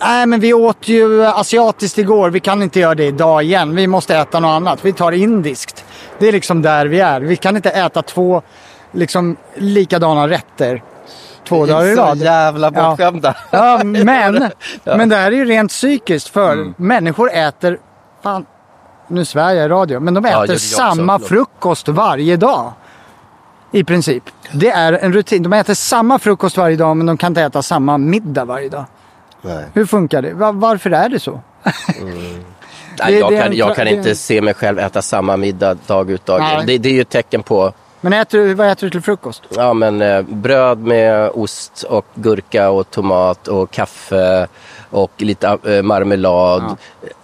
nej 0.00 0.26
men 0.26 0.40
vi 0.40 0.54
åt 0.54 0.88
ju 0.88 1.24
asiatiskt 1.26 1.98
igår, 1.98 2.30
vi 2.30 2.40
kan 2.40 2.62
inte 2.62 2.80
göra 2.80 2.94
det 2.94 3.04
idag 3.06 3.42
igen. 3.42 3.74
Vi 3.76 3.86
måste 3.86 4.16
äta 4.16 4.40
något 4.40 4.48
annat. 4.48 4.84
Vi 4.84 4.92
tar 4.92 5.12
indiskt. 5.12 5.84
Det 6.18 6.28
är 6.28 6.32
liksom 6.32 6.62
där 6.62 6.86
vi 6.86 7.00
är. 7.00 7.20
Vi 7.20 7.36
kan 7.36 7.56
inte 7.56 7.70
äta 7.70 8.02
två 8.02 8.42
liksom 8.92 9.36
likadana 9.54 10.28
rätter 10.28 10.82
två 11.48 11.66
dagar 11.66 11.86
i 11.86 11.94
rad. 11.94 12.18
jävla 12.18 12.70
bortskämda. 12.70 13.36
Ja, 13.50 13.80
men, 13.84 14.50
men 14.84 15.08
det 15.08 15.16
här 15.16 15.32
är 15.32 15.36
ju 15.36 15.44
rent 15.44 15.70
psykiskt 15.70 16.28
för 16.28 16.52
Mm. 16.52 16.74
människor 16.76 17.30
äter, 17.32 17.78
fan, 18.22 18.46
nu 19.08 19.24
svär 19.24 19.52
jag 19.54 19.64
i 19.64 19.68
radio, 19.68 20.00
men 20.00 20.14
de 20.14 20.24
Ja, 20.24 20.30
äter 20.44 20.54
också, 20.54 20.76
samma 20.76 21.18
frukost 21.18 21.88
varje 21.88 22.36
dag. 22.36 22.72
I 23.72 23.84
princip. 23.84 24.22
Det 24.52 24.70
är 24.70 24.92
en 24.92 25.12
rutin. 25.12 25.42
De 25.42 25.52
äter 25.52 25.74
samma 25.74 26.18
frukost 26.18 26.56
varje 26.56 26.76
dag 26.76 26.96
men 26.96 27.06
de 27.06 27.16
kan 27.16 27.30
inte 27.30 27.42
äta 27.42 27.62
samma 27.62 27.98
middag 27.98 28.44
varje 28.44 28.68
dag. 28.68 28.84
Nej. 29.42 29.64
Hur 29.74 29.86
funkar 29.86 30.22
det? 30.22 30.32
Va- 30.34 30.52
varför 30.52 30.90
är 30.90 31.08
det 31.08 31.20
så? 31.20 31.40
Nej, 31.62 33.12
Det- 33.12 33.18
jag 33.18 33.32
det 33.32 33.36
kan, 33.38 33.46
en 33.46 33.56
jag 33.56 33.70
tra- 33.70 33.74
kan 33.74 33.88
inte 33.88 34.10
en- 34.10 34.16
se 34.16 34.40
mig 34.42 34.54
själv 34.54 34.78
äta 34.78 35.02
samma 35.02 35.36
middag 35.36 35.74
dag 35.86 36.10
ut 36.10 36.26
dag 36.26 36.40
Nej. 36.40 36.60
in. 36.60 36.66
Det, 36.66 36.78
det 36.78 36.88
är 36.88 36.92
ju 36.92 37.00
ett 37.00 37.08
tecken 37.08 37.42
på 37.42 37.72
Men 38.00 38.12
äter 38.12 38.38
du, 38.38 38.54
vad 38.54 38.68
äter 38.68 38.86
du 38.86 38.90
till 38.90 39.00
frukost? 39.02 39.42
ja, 39.56 39.74
men, 39.74 40.02
eh, 40.02 40.22
bröd 40.22 40.78
med 40.78 41.30
ost 41.34 41.82
och 41.82 42.06
gurka 42.14 42.70
och 42.70 42.90
tomat 42.90 43.48
och 43.48 43.70
kaffe 43.70 44.46
och 44.92 45.10
lite 45.16 45.58
eh, 45.66 45.82
marmelad. 45.82 46.62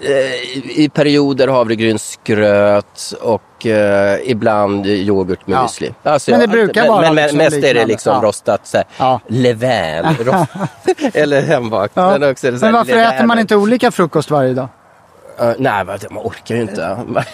Eh, 0.00 0.10
i, 0.10 0.72
I 0.76 0.88
perioder 0.88 1.48
havregrynsgröt 1.48 3.14
och 3.20 3.66
eh, 3.66 4.18
ibland 4.24 4.86
yoghurt 4.86 5.46
med 5.46 5.56
Ja. 5.56 5.62
müsli. 5.66 5.94
Alltså, 6.02 6.30
Men 6.30 6.40
det 6.40 6.44
jag- 6.44 6.50
brukar 6.50 6.82
men, 6.82 6.90
vara 6.92 7.02
men, 7.12 7.14
liksom 7.14 7.38
mest 7.38 7.56
är 7.56 7.60
det 7.60 7.66
liknande. 7.68 7.86
liksom 7.92 8.14
Ja. 8.22 8.28
rostat 8.28 8.66
så 8.66 8.76
här, 8.76 8.86
Ja. 8.98 9.20
levain. 9.26 10.04
ro- 10.24 10.46
Eller 11.14 11.42
hembakt. 11.42 11.92
Ja. 11.96 12.10
Men, 12.10 12.20
Men 12.20 12.72
varför 12.72 12.84
levain. 12.94 13.14
äter 13.14 13.26
man 13.26 13.38
inte 13.38 13.56
olika 13.56 13.90
frukost 13.90 14.30
varje 14.30 14.54
dag? 14.54 14.68
Uh, 15.42 15.52
nej, 15.58 15.84
man 15.84 15.98
orkar 16.14 16.54
ju 16.54 16.60
inte. 16.60 16.98
man 17.08 17.24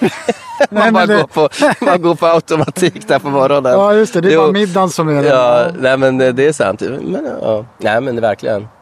Nej, 0.70 0.92
bara 0.92 1.06
det- 1.06 1.16
går, 1.16 1.26
på, 1.26 1.48
man 1.84 2.02
går 2.02 2.14
på 2.14 2.26
automatik 2.26 3.08
där 3.08 3.18
på 3.18 3.28
morgonen. 3.28 3.72
Ja 3.72 3.94
just 3.94 4.14
det, 4.14 4.20
det 4.20 4.28
är 4.28 4.32
Jo. 4.32 4.40
bara 4.40 4.52
middagen 4.52 4.90
som 4.90 5.08
är 5.08 5.22
det. 5.22 5.28
Ja, 5.28 5.66
nej 5.78 5.96
men 5.96 6.18
det 6.18 6.46
är 6.46 6.52
sant. 6.52 6.80
Men, 6.80 7.28
ja. 7.42 7.64
Nej 7.78 8.00
men 8.00 8.16
det 8.16 8.36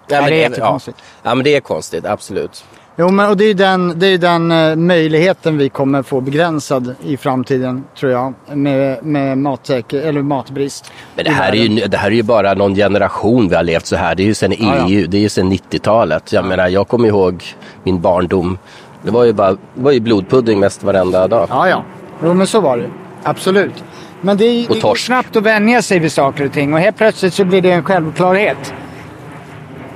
Nej, 0.09 0.21
Nej, 0.21 0.21
men, 0.21 0.31
det 0.31 0.37
är 0.37 0.43
ja. 0.43 0.49
jättekonstigt. 0.51 0.99
Ja 1.23 1.35
men 1.35 1.45
det 1.45 1.57
är 1.57 1.61
konstigt, 1.61 2.05
absolut. 2.07 2.65
Jo, 2.97 3.11
men 3.11 3.31
och 3.31 3.37
det 3.37 3.45
är 3.45 3.49
ju 3.49 3.55
den, 3.55 3.99
det 3.99 4.07
är 4.07 4.19
den 4.19 4.51
eh, 4.53 4.77
möjligheten 4.77 5.59
vi 5.59 5.69
kommer 5.69 6.03
få 6.03 6.21
begränsad 6.21 6.95
i 7.05 7.17
framtiden, 7.17 7.85
tror 7.99 8.13
jag, 8.13 8.35
med, 8.53 9.05
med 9.05 9.39
matsäker, 9.39 10.01
eller 10.03 10.23
matbrist. 10.23 10.93
Men 11.17 11.25
det 11.25 11.31
här, 11.31 11.53
är 11.53 11.57
ju, 11.57 11.87
det 11.87 11.97
här 11.97 12.11
är 12.11 12.15
ju 12.15 12.23
bara 12.23 12.55
någon 12.55 12.75
generation 12.75 13.49
vi 13.49 13.55
har 13.57 13.63
levt 13.63 13.87
så 13.87 13.97
här. 13.97 14.15
Det 14.15 14.23
är 14.23 14.25
ju 14.25 14.35
sedan 14.35 14.55
Ja, 14.59 14.77
ja. 14.77 14.87
EU, 14.89 15.07
det 15.07 15.17
är 15.17 15.21
ju 15.21 15.29
sedan 15.29 15.53
90-talet. 15.53 16.33
Jag 16.33 16.45
menar, 16.45 16.69
jag 16.69 16.89
kommer 16.89 17.09
ihåg 17.09 17.45
min 17.85 18.01
barndom. 18.01 18.59
Det 19.03 19.11
var 19.11 19.25
ju, 19.25 19.33
bara, 19.33 19.51
det 19.53 19.59
var 19.75 19.93
ju 19.93 20.01
blodpudding 20.01 20.61
mest 20.61 20.83
varenda 20.83 21.29
dag. 21.29 21.47
Ja, 21.51 21.69
ja. 21.69 21.85
Jo, 22.25 22.35
men 22.35 22.47
så 22.47 22.61
var 22.61 22.79
det. 22.79 22.91
Absolut. 23.23 23.85
Men 24.21 24.37
det, 24.37 24.45
är- 24.45 24.71
Och 24.71 24.95
det 24.95 24.99
snabbt 25.01 25.37
att 25.37 25.43
vänja 25.43 25.83
sig 25.83 25.99
vid 25.99 26.13
saker 26.13 26.47
och 26.47 26.53
ting 26.53 26.75
och 26.75 26.81
helt 26.81 26.97
plötsligt 26.97 27.35
så 27.35 27.45
blir 27.45 27.61
det 27.63 27.71
en 27.73 27.85
självklarhet. 27.85 28.75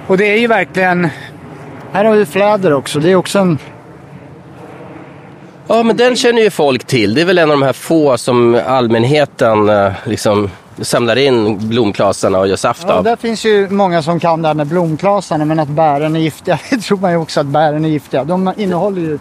Och 0.06 0.18
det 0.18 0.24
är 0.24 0.38
ju 0.38 0.46
verkligen... 0.46 1.08
Här 1.92 2.04
har 2.04 2.14
vi 2.16 2.26
fläder 2.26 2.72
också. 2.72 3.00
Det 3.00 3.10
är 3.10 3.14
också 3.16 3.38
en... 3.38 3.58
Ja, 5.68 5.82
men 5.82 5.96
den 5.96 6.16
känner 6.16 6.42
ju 6.42 6.50
folk 6.50 6.84
till. 6.84 7.14
Det 7.14 7.20
är 7.20 7.24
väl 7.24 7.38
en 7.38 7.50
av 7.50 7.58
de 7.60 7.62
här 7.66 7.72
få 7.72 8.18
som 8.18 8.60
allmänheten 8.66 9.68
eh, 9.68 9.92
liksom 10.04 10.50
samlar 10.82 11.16
in 11.16 11.68
blomklasarna 11.68 12.38
och 12.38 12.48
gör 12.48 12.56
saft 12.56 12.84
Ja, 12.88 12.94
av. 12.94 13.04
där 13.04 13.16
finns 13.16 13.44
ju 13.44 13.68
många 13.70 14.02
som 14.02 14.20
kan 14.20 14.42
det 14.42 14.48
här 14.48 14.54
med 14.54 14.66
blomklasarna 14.66 15.44
men 15.44 15.58
att 15.58 15.68
bären 15.68 16.16
är 16.16 16.20
giftiga. 16.20 16.58
Det 16.70 16.78
tror 16.78 16.98
man 16.98 17.10
ju 17.10 17.16
också 17.16 17.40
att 17.40 17.46
bären 17.46 17.84
är 17.84 17.88
giftiga. 17.88 18.24
De 18.24 18.52
innehåller 18.56 19.00
ju 19.02 19.18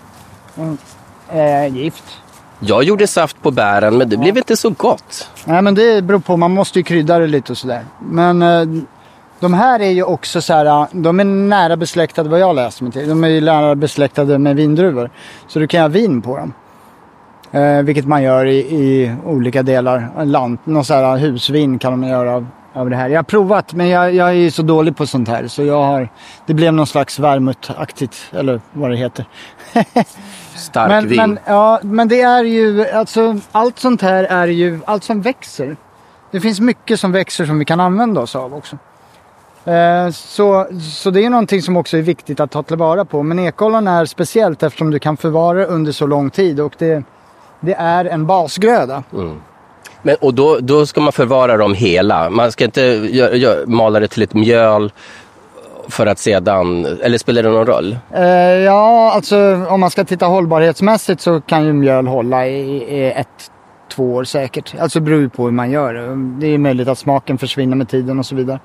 eh, 1.34 1.76
gift. 1.76 2.04
Jag 2.60 2.84
gjorde 2.84 3.08
saft 3.08 3.41
på 3.41 3.52
bären, 3.52 3.98
men 3.98 4.10
det 4.10 4.17
blev 4.17 4.38
inte 4.38 4.58
så 4.58 4.69
gott. 4.69 5.30
Nej 5.45 5.62
men 5.62 5.76
det 5.76 6.02
beror 6.04 6.19
på, 6.19 6.38
man 6.38 6.52
måste 6.52 6.80
ju 6.80 6.84
krydda 6.84 7.19
det 7.19 7.28
lite 7.28 7.52
och 7.52 7.58
sådär. 7.58 7.86
Men 8.00 8.41
eh, 8.41 8.65
de 9.39 9.54
här 9.54 9.80
är 9.80 9.91
ju 9.91 10.04
också 10.04 10.41
så 10.41 10.53
här, 10.53 10.88
de 10.91 11.20
är 11.20 11.24
nära 11.24 11.78
besläktade 11.78 12.30
vad 12.30 12.39
jag 12.39 12.55
läst 12.55 12.82
mig 12.82 12.91
till. 12.91 13.09
De 13.09 13.24
är 13.24 13.28
ju 13.28 13.41
nära 13.41 13.76
besläktade 13.76 14.38
med 14.38 14.55
vindruvor. 14.55 15.09
Så 15.47 15.59
du 15.59 15.68
kan 15.68 15.78
göra 15.78 15.88
vin 15.88 16.22
på 16.22 16.38
dem. 16.38 16.53
Eh, 17.51 17.82
vilket 17.82 18.07
man 18.07 18.24
gör 18.24 18.45
i, 18.45 18.57
i 18.57 19.16
olika 19.26 19.64
delar 19.64 20.26
land. 20.26 20.57
Någon 20.64 20.86
så 20.86 20.93
här 20.93 21.18
husvin 21.18 21.80
kan 21.80 21.99
man 21.99 22.09
göra 22.09 22.34
av, 22.36 22.47
av 22.74 22.89
det 22.89 22.95
här. 22.95 23.09
Jag 23.09 23.18
har 23.18 23.24
provat 23.24 23.74
men 23.74 23.89
jag, 23.89 24.14
jag 24.14 24.30
är 24.30 24.34
ju 24.34 24.51
så 24.51 24.62
dålig 24.62 24.97
på 24.97 25.07
sånt 25.07 25.28
här. 25.28 25.47
Så 25.47 25.64
jag 25.64 25.84
har, 25.84 26.09
det 26.45 26.53
blev 26.53 26.74
någon 26.74 26.88
slags 26.88 27.20
vermutaktigt, 27.20 28.16
eller 28.32 28.62
vad 28.74 28.89
det 28.91 28.97
heter. 28.97 29.26
Stark 30.55 30.89
Men, 30.89 31.07
vin. 31.07 31.18
men, 31.18 31.39
ja, 31.45 31.80
men 31.84 32.07
det 32.07 32.22
är 32.22 32.43
ju, 32.43 32.89
alltså 32.89 33.39
allt 33.51 33.80
sånt 33.80 34.01
här 34.01 34.24
är 34.24 34.47
ju, 34.47 34.80
allt 34.86 35.03
som 35.03 35.22
växer. 35.22 35.78
Det 36.32 36.41
finns 36.41 36.59
mycket 36.59 36.99
som 36.99 37.12
växer 37.12 37.45
som 37.45 37.59
vi 37.59 37.66
kan 37.66 37.80
använda 37.80 38.22
oss 38.22 38.36
av 38.36 38.53
också. 38.53 38.78
Eh, 39.66 40.09
Så, 40.11 40.68
så 40.82 41.09
det 41.09 41.26
är 41.26 41.30
någonting 41.30 41.61
som 41.61 41.78
också 41.78 41.97
är 41.97 42.01
viktigt 42.01 42.39
att 42.39 42.51
ta 42.51 42.63
tillvara 42.63 43.05
på. 43.05 43.24
Men 43.24 43.39
ekollon 43.39 43.88
är 43.88 44.05
speciellt 44.05 44.63
eftersom 44.63 44.91
du 44.91 44.99
kan 44.99 45.18
förvara 45.18 45.66
under 45.66 45.91
så 45.91 46.05
lång 46.07 46.30
tid 46.30 46.59
och 46.59 46.74
det, 46.78 47.03
det 47.59 47.74
är 47.74 48.05
en 48.05 48.26
basgröda. 48.26 49.03
Men, 50.01 50.16
och 50.22 50.34
då, 50.34 50.57
då 50.59 50.86
ska 50.86 51.01
man 51.01 51.11
förvara 51.11 51.57
dem 51.57 51.74
hela. 51.74 52.30
Man 52.30 52.51
ska 52.51 52.66
inte 52.66 52.82
gö- 52.82 53.34
gö- 53.34 53.66
mala 53.68 53.99
det 53.99 54.07
till 54.07 54.24
ett 54.24 54.34
mjöl 54.34 54.91
för 55.89 56.05
att 56.05 56.20
sedan, 56.20 56.86
eller 57.03 57.18
spelar 57.18 57.43
det 57.43 57.49
någon 57.49 57.66
roll? 57.66 57.97
Eh, 58.11 58.24
ja, 58.41 59.11
alltså 59.13 59.66
om 59.70 59.80
man 59.80 59.89
ska 59.89 60.03
titta 60.03 60.26
hållbarhetsmässigt 60.26 61.22
så 61.22 61.41
kan 61.41 61.66
ju 61.66 61.74
mjöl 61.74 62.07
hålla 62.07 62.47
i, 62.47 62.59
i 62.97 63.11
ett, 63.11 63.51
två 63.95 64.13
år 64.13 64.24
säkert. 64.24 64.74
Alltså 64.80 64.99
beror 64.99 65.20
ju 65.20 65.30
på 65.30 65.43
hur 65.45 65.51
man 65.51 65.72
gör 65.72 65.93
det. 65.93 66.16
Det 66.39 66.53
är 66.53 66.57
möjligt 66.57 66.88
att 66.88 66.97
smaken 66.97 67.38
försvinner 67.38 67.76
med 67.76 67.89
tiden 67.89 68.20
och 68.20 68.26
så 68.26 68.36
vidare. 68.36 68.59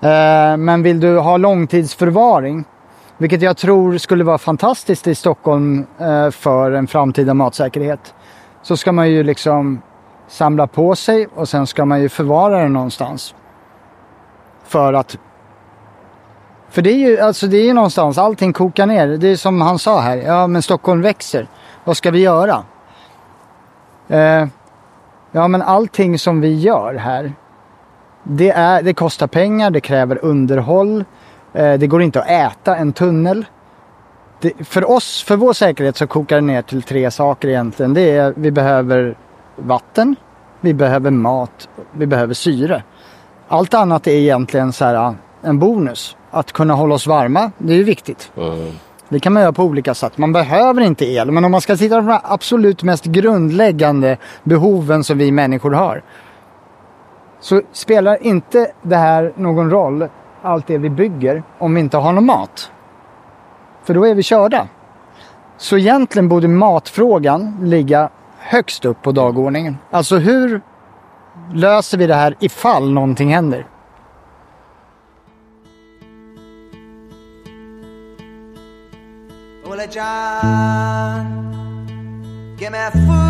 Eh, 0.00 0.56
men 0.56 0.82
vill 0.82 1.00
du 1.00 1.18
ha 1.18 1.36
långtidsförvaring, 1.36 2.64
vilket 3.18 3.42
jag 3.42 3.56
tror 3.56 3.98
skulle 3.98 4.24
vara 4.24 4.38
fantastiskt 4.38 5.06
i 5.06 5.14
Stockholm 5.14 5.86
eh, 5.98 6.30
för 6.30 6.72
en 6.72 6.86
framtida 6.86 7.34
matsäkerhet, 7.34 8.14
så 8.62 8.76
ska 8.76 8.92
man 8.92 9.10
ju 9.10 9.22
liksom 9.22 9.82
samla 10.28 10.66
på 10.66 10.94
sig 10.96 11.28
och 11.34 11.48
sen 11.48 11.66
ska 11.66 11.84
man 11.84 12.00
ju 12.00 12.08
förvara 12.08 12.62
den 12.62 12.72
någonstans. 12.72 13.34
För 14.64 14.92
att 14.92 15.18
för 16.70 16.82
det 16.82 16.92
är 16.92 16.96
ju 16.96 17.20
alltså 17.20 17.46
det 17.46 17.56
är 17.56 17.64
ju 17.64 17.72
någonstans, 17.72 18.18
allting 18.18 18.52
kokar 18.52 18.86
ner. 18.86 19.06
Det 19.06 19.28
är 19.28 19.36
som 19.36 19.60
han 19.60 19.78
sa 19.78 20.00
här, 20.00 20.16
ja 20.16 20.46
men 20.46 20.62
Stockholm 20.62 21.02
växer. 21.02 21.46
Vad 21.84 21.96
ska 21.96 22.10
vi 22.10 22.20
göra? 22.20 22.64
Eh, 24.08 24.46
ja 25.32 25.48
men 25.48 25.62
allting 25.62 26.18
som 26.18 26.40
vi 26.40 26.54
gör 26.54 26.94
här, 26.94 27.32
det, 28.30 28.50
är, 28.50 28.82
det 28.82 28.94
kostar 28.94 29.26
pengar, 29.26 29.70
det 29.70 29.80
kräver 29.80 30.24
underhåll. 30.24 31.04
Eh, 31.52 31.72
det 31.72 31.86
går 31.86 32.02
inte 32.02 32.20
att 32.20 32.30
äta 32.30 32.76
en 32.76 32.92
tunnel. 32.92 33.44
Det, 34.40 34.52
för 34.64 34.90
oss, 34.90 35.22
för 35.22 35.36
vår 35.36 35.52
säkerhet 35.52 35.96
så 35.96 36.06
kokar 36.06 36.36
det 36.36 36.42
ner 36.46 36.62
till 36.62 36.82
tre 36.82 37.10
saker 37.10 37.48
egentligen. 37.48 37.94
Det 37.94 38.10
är, 38.10 38.34
vi 38.36 38.50
behöver 38.50 39.16
vatten, 39.56 40.16
vi 40.60 40.74
behöver 40.74 41.10
mat, 41.10 41.68
vi 41.92 42.06
behöver 42.06 42.34
syre. 42.34 42.82
Allt 43.48 43.74
annat 43.74 44.06
är 44.06 44.12
egentligen 44.12 44.72
så 44.72 44.84
här, 44.84 45.14
en 45.42 45.58
bonus. 45.58 46.16
Att 46.30 46.52
kunna 46.52 46.74
hålla 46.74 46.94
oss 46.94 47.06
varma, 47.06 47.50
det 47.58 47.72
är 47.72 47.76
ju 47.76 47.84
viktigt. 47.84 48.32
Mm. 48.36 48.72
Det 49.08 49.20
kan 49.20 49.32
man 49.32 49.42
göra 49.42 49.52
på 49.52 49.64
olika 49.64 49.94
sätt. 49.94 50.18
Man 50.18 50.32
behöver 50.32 50.82
inte 50.82 51.06
el, 51.06 51.30
men 51.30 51.44
om 51.44 51.52
man 51.52 51.60
ska 51.60 51.76
titta 51.76 52.02
på 52.02 52.08
de 52.08 52.18
absolut 52.22 52.82
mest 52.82 53.04
grundläggande 53.04 54.16
behoven 54.44 55.04
som 55.04 55.18
vi 55.18 55.32
människor 55.32 55.70
har. 55.70 56.02
Så 57.40 57.62
spelar 57.72 58.22
inte 58.22 58.72
det 58.82 58.96
här 58.96 59.32
någon 59.36 59.70
roll, 59.70 60.08
allt 60.42 60.66
det 60.66 60.78
vi 60.78 60.90
bygger, 60.90 61.42
om 61.58 61.74
vi 61.74 61.80
inte 61.80 61.96
har 61.96 62.12
någon 62.12 62.26
mat. 62.26 62.72
För 63.84 63.94
då 63.94 64.06
är 64.06 64.14
vi 64.14 64.22
körda. 64.22 64.68
Så 65.56 65.78
egentligen 65.78 66.28
borde 66.28 66.48
matfrågan 66.48 67.56
ligga 67.62 68.10
högst 68.38 68.84
upp 68.84 69.02
på 69.02 69.12
dagordningen. 69.12 69.78
Alltså 69.90 70.18
hur 70.18 70.60
löser 71.54 71.98
vi 71.98 72.06
det 72.06 72.14
här 72.14 72.36
ifall 72.40 72.92
någonting 72.92 73.34
händer? 73.34 73.66
Well, 79.68 79.88
John, 82.58 83.29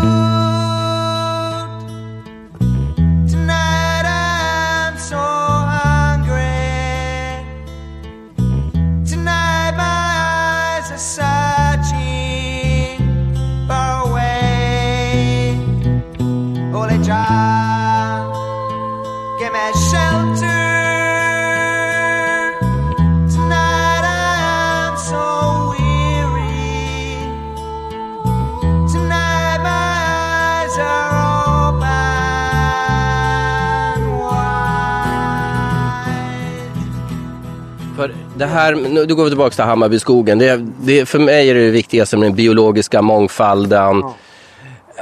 det 38.41 38.47
här, 38.47 38.75
nu 38.75 39.05
då 39.05 39.15
går 39.15 39.23
vi 39.23 39.29
tillbaka 39.29 39.55
till 39.55 39.63
Hammarbyskogen. 39.63 40.39
Det, 40.39 40.65
det, 40.81 41.05
för 41.05 41.19
mig 41.19 41.49
är 41.49 41.55
det 41.55 41.65
det 41.65 41.71
viktigaste 41.71 42.17
med 42.17 42.29
den 42.29 42.35
biologiska 42.35 43.01
mångfalden. 43.01 44.03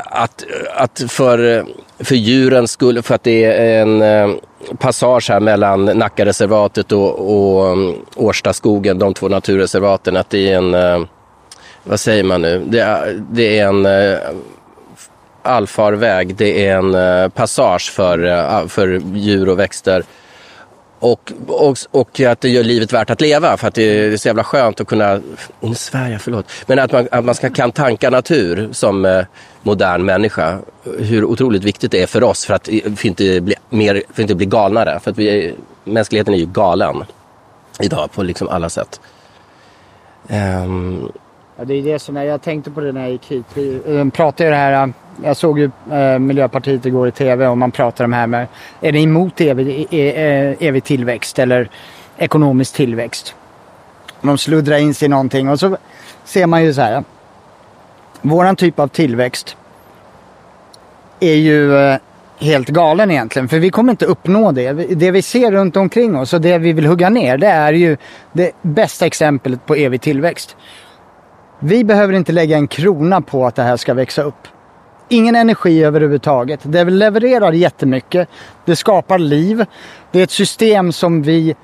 Att, 0.06 0.46
att 0.76 1.04
för, 1.08 1.66
för 2.00 2.16
djurens 2.16 2.72
skull, 2.72 3.02
för 3.02 3.16
att 3.16 3.24
det 3.24 3.44
är 3.44 3.82
en 3.82 4.02
eh, 4.02 4.36
passage 4.78 5.30
här 5.30 5.40
mellan 5.40 5.86
Nackareservatet 5.86 6.92
och, 6.92 7.20
och 7.20 7.72
um, 7.72 7.96
Årstaskogen, 8.16 9.00
de 9.00 9.14
två 9.14 9.28
naturreservaten, 9.28 10.18
att 10.18 10.30
det 10.30 10.52
är 10.52 10.58
en, 10.58 10.74
eh, 10.74 11.02
vad 11.84 12.00
säger 12.00 12.24
man 12.24 12.42
nu, 12.42 12.66
det 12.68 12.80
är, 12.80 13.24
det 13.32 13.60
är 13.60 13.68
en 13.68 13.86
eh, 13.86 14.18
allfarväg, 15.44 16.36
det 16.36 16.68
är 16.68 16.78
en 16.78 17.32
passage 17.32 17.92
för, 17.92 18.68
för 18.68 19.02
djur 19.14 19.50
och 19.50 19.60
växter. 19.60 20.04
Och, 21.00 21.34
och, 21.48 21.78
och 21.92 22.20
att 22.20 22.42
det 22.42 22.50
gör 22.50 22.64
livet 22.64 22.94
värt 22.94 23.10
att 23.10 23.22
leva 23.22 23.58
för 23.58 23.68
att 23.68 23.74
det 23.74 23.84
är 23.84 24.18
så 24.18 24.28
jävla 24.28 24.44
skönt 24.44 24.82
att 24.82 24.88
kunna, 24.88 25.22
nu 25.60 25.76
svär 25.76 26.10
jag, 26.10 26.22
förlåt, 26.22 26.46
men 26.68 26.80
att 26.80 26.92
man, 26.92 27.08
att 27.12 27.26
man 27.26 27.36
ska 27.36 27.50
kan 27.50 27.72
tanka 27.72 28.10
natur 28.10 28.70
som 28.72 29.06
eh, 29.06 29.26
modern 29.62 30.06
människa. 30.06 30.60
Hur 31.00 31.24
otroligt 31.24 31.64
viktigt 31.64 31.92
det 31.92 32.04
är 32.04 32.08
för 32.08 32.24
oss 32.24 32.46
för 32.46 32.54
att 32.54 32.68
eh, 32.68 32.74
vi 32.84 33.08
inte 33.08 33.42
bli, 33.42 33.56
mer, 33.70 34.04
för 34.14 34.22
inte 34.22 34.36
bli 34.36 34.46
galnare. 34.46 35.00
För 35.00 35.12
att 35.12 35.18
vi, 35.18 35.54
mänskligheten 35.84 36.34
är 36.34 36.38
ju 36.38 36.46
galen 36.46 37.04
idag 37.80 38.12
på 38.12 38.24
liksom 38.24 38.48
alla 38.48 38.70
sätt. 38.70 39.00
Um, 40.30 41.12
Ja, 41.60 41.66
det 41.66 41.74
är 41.74 41.84
det 41.84 42.00
som 42.00 42.16
jag, 42.16 42.26
jag 42.26 42.42
tänkte 42.42 42.72
på 42.72 42.82
det 42.82 42.92
när 42.92 43.02
jag 43.02 43.12
gick 43.12 43.32
hit. 43.32 43.46
Vi 43.54 43.82
eh, 43.88 44.10
pratade 44.10 44.44
ju 44.44 44.50
det 44.50 44.56
här, 44.56 44.88
eh, 44.88 44.94
jag 45.24 45.38
såg 45.38 45.60
ju 45.60 45.72
eh, 45.92 46.20
Miljöpartiet 46.20 46.86
igår 46.86 47.08
i 47.08 47.12
tv 47.12 47.48
och 47.48 47.58
man 47.58 47.72
pratar 47.72 48.06
om 48.06 48.12
det 48.12 48.18
här 48.18 48.28
med, 48.28 48.48
är 48.82 48.92
ni 48.92 49.04
emot 49.04 49.42
evig, 49.42 49.88
e, 49.92 49.98
e, 49.98 50.10
eh, 50.10 50.68
evig 50.68 50.84
tillväxt 50.84 51.40
eller 51.40 51.70
ekonomisk 52.18 52.76
tillväxt? 52.76 53.36
De 54.22 54.38
sluddrar 54.38 54.78
in 54.78 54.94
sig 54.94 55.06
i 55.06 55.10
någonting 55.10 55.50
och 55.50 55.60
så 55.60 55.78
ser 56.24 56.48
man 56.48 56.64
ju 56.64 56.74
så 56.74 56.82
här. 56.82 57.04
Våran 58.22 58.56
typ 58.56 58.80
av 58.80 58.88
tillväxt 58.88 59.58
är 61.20 61.36
ju 61.36 61.78
eh, 61.78 61.98
helt 62.40 62.70
galen 62.70 63.12
egentligen. 63.12 63.50
För 63.50 63.60
vi 63.60 63.70
kommer 63.70 63.92
inte 63.92 64.06
uppnå 64.06 64.52
det. 64.52 64.74
Det 64.74 65.12
vi 65.12 65.22
ser 65.22 65.52
runt 65.52 65.78
omkring 65.78 66.16
oss 66.18 66.34
och 66.34 66.42
det 66.42 66.58
vi 66.58 66.74
vill 66.74 66.86
hugga 66.86 67.10
ner 67.10 67.38
det 67.38 67.48
är 67.48 67.74
ju 67.74 67.98
det 68.32 68.52
bästa 68.62 69.06
exemplet 69.06 69.66
på 69.66 69.76
evig 69.76 70.02
tillväxt. 70.02 70.56
Vi 71.60 71.84
behöver 71.84 72.14
inte 72.14 72.32
lägga 72.32 72.58
en 72.58 72.68
krona 72.68 73.22
på 73.22 73.46
att 73.46 73.56
det 73.56 73.64
här 73.64 73.78
ska 73.78 73.94
växa 73.94 74.24
upp. 74.24 74.48
Ingen 75.10 75.36
energi 75.36 75.84
överhuvudtaget. 75.84 76.60
Det 76.64 76.84
levererar 76.84 77.52
jättemycket. 77.52 78.30
Det 78.66 78.76
skapar 78.76 79.20
liv. 79.20 79.66
Det 80.12 80.20
är 80.20 80.24
ett 80.24 80.32
system 80.32 80.92
som 80.92 81.22
vi 81.22 81.56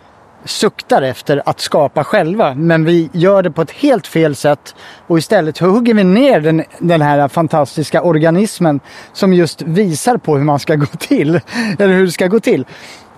suktar 0.46 1.02
efter 1.02 1.41
att 1.46 1.60
skapa 1.60 2.04
själva. 2.04 2.54
Men 2.54 2.86
vi 2.86 3.10
gör 3.14 3.43
det 3.43 3.52
på 3.52 3.62
ett 3.62 3.72
helt 3.72 4.08
fel 4.08 4.36
sätt. 4.36 4.76
Och 5.08 5.18
istället 5.18 5.58
hugger 5.58 5.93
vi 5.93 6.04
ner 6.04 6.39
den, 6.39 6.64
den 6.80 7.02
här 7.02 7.28
fantastiska 7.28 8.02
organismen 8.02 8.80
som 9.14 9.34
just 9.34 9.62
visar 9.62 10.18
på 10.18 10.38
hur 10.38 10.43
man 10.43 10.60
ska 10.60 10.76
gå 10.76 10.86
till. 10.86 11.36
Eller 11.80 11.93
hur 11.93 12.06
det 12.06 12.12
ska 12.12 12.28
gå 12.28 12.39
till. 12.39 12.66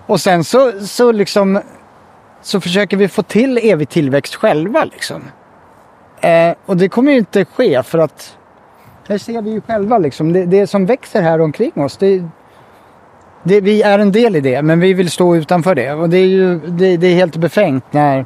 Och 0.05 0.21
sen 0.21 0.43
så, 0.43 0.71
så 0.81 1.11
liksom 1.11 1.61
så 2.41 2.61
försöker 2.61 2.97
vi 2.97 3.07
få 3.07 3.23
till 3.23 3.59
evig 3.63 3.89
tillväxt 3.89 4.35
själva 4.35 4.83
liksom. 4.83 5.21
Eh, 6.21 6.55
och 6.65 6.77
det 6.77 6.89
kommer 6.89 7.11
ju 7.11 7.17
inte 7.17 7.45
ske 7.45 7.83
för 7.83 7.99
att 7.99 8.37
här 9.07 9.17
ser 9.17 9.41
vi 9.41 9.51
ju 9.51 9.61
själva 9.61 9.97
liksom. 9.97 10.33
Det, 10.33 10.45
det 10.45 10.67
som 10.67 10.85
växer 10.85 11.21
här 11.21 11.41
omkring 11.41 11.71
oss. 11.75 11.97
Det, 11.97 12.23
det, 13.43 13.61
vi 13.61 13.81
är 13.81 13.99
en 13.99 14.11
del 14.11 14.35
i 14.35 14.39
det 14.41 14.61
men 14.61 14.79
vi 14.79 14.93
vill 14.93 15.11
stå 15.11 15.35
utanför 15.35 15.75
det. 15.75 15.93
Och 15.93 16.09
det 16.09 16.17
är 16.17 16.25
ju 16.25 16.59
det, 16.59 16.97
det 16.97 17.07
är 17.07 17.15
helt 17.15 17.35
befängt 17.35 17.93
när 17.93 18.25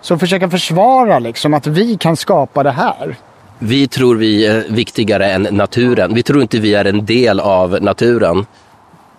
så 0.00 0.18
försöka 0.18 0.50
försvara 0.50 1.18
liksom 1.18 1.54
att 1.54 1.66
vi 1.66 1.96
kan 1.96 2.16
skapa 2.16 2.62
det 2.62 2.70
här. 2.70 3.16
vi 3.58 3.88
tror 3.88 4.16
vi 4.16 4.46
är 4.46 4.64
viktigare 4.68 5.32
än 5.32 5.42
naturen. 5.42 6.14
Vi 6.14 6.22
tror 6.22 6.42
inte 6.42 6.58
vi 6.58 6.74
är 6.74 6.84
en 6.84 7.06
del 7.06 7.40
av 7.40 7.82
naturen. 7.82 8.46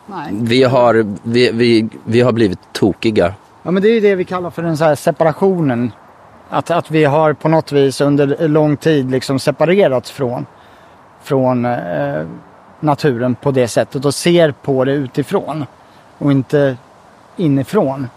Nej. 0.06 0.30
Vi 0.32 0.64
har, 0.64 1.16
vi, 1.24 1.52
vi, 1.52 1.90
vi 2.06 2.22
har 2.22 2.32
blivit 2.32 2.60
tokiga. 2.74 3.34
Ja 3.64 3.72
men 3.72 3.84
det 3.84 3.90
är 3.90 3.94
ju 3.94 4.00
det 4.00 4.16
vi 4.16 4.26
kallar 4.26 4.50
för 4.50 4.62
den 4.62 4.78
så 4.78 4.84
här 4.84 4.96
separationen. 4.96 5.92
Att, 6.50 6.72
att 6.72 6.92
vi 6.92 7.06
har 7.06 7.34
på 7.34 7.50
något 7.50 7.72
vis 7.72 8.02
under 8.02 8.48
lång 8.48 8.78
tid 8.78 9.12
liksom 9.12 9.40
separerats 9.40 10.12
från, 10.12 10.46
från 11.22 11.66
eh, 11.66 12.26
naturen 12.80 13.36
på 13.36 13.52
det 13.52 13.68
sättet 13.68 14.06
och 14.06 14.14
ser 14.14 14.52
på 14.52 14.86
det 14.86 14.92
utifrån 14.92 15.66
och 16.18 16.32
inte 16.32 16.78
inifrån. 17.36 18.08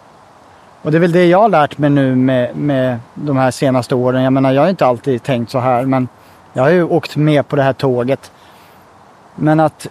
Och 0.83 0.91
det 0.91 0.99
är 0.99 1.01
väl 1.01 1.13
det 1.13 1.27
jag 1.27 1.41
har 1.41 1.49
lärt 1.49 1.79
mig 1.79 1.91
nu 1.91 2.17
med, 2.17 2.57
med 2.57 2.99
de 3.15 3.37
här 3.37 3.51
senaste 3.51 3.95
åren. 3.95 4.23
Jag 4.23 4.33
menar, 4.33 4.53
jag 4.53 4.63
har 4.63 4.69
inte 4.69 4.87
alltid 4.87 5.23
tänkt 5.23 5.51
så 5.51 5.59
här, 5.59 5.85
men 5.85 6.09
jag 6.53 6.63
har 6.63 6.71
ju 6.71 6.85
åkt 6.85 7.17
med 7.17 7.49
på 7.49 7.57
det 7.57 7.63
här 7.63 7.73
tåget. 7.73 8.33
Men 9.37 9.61
att 9.61 9.87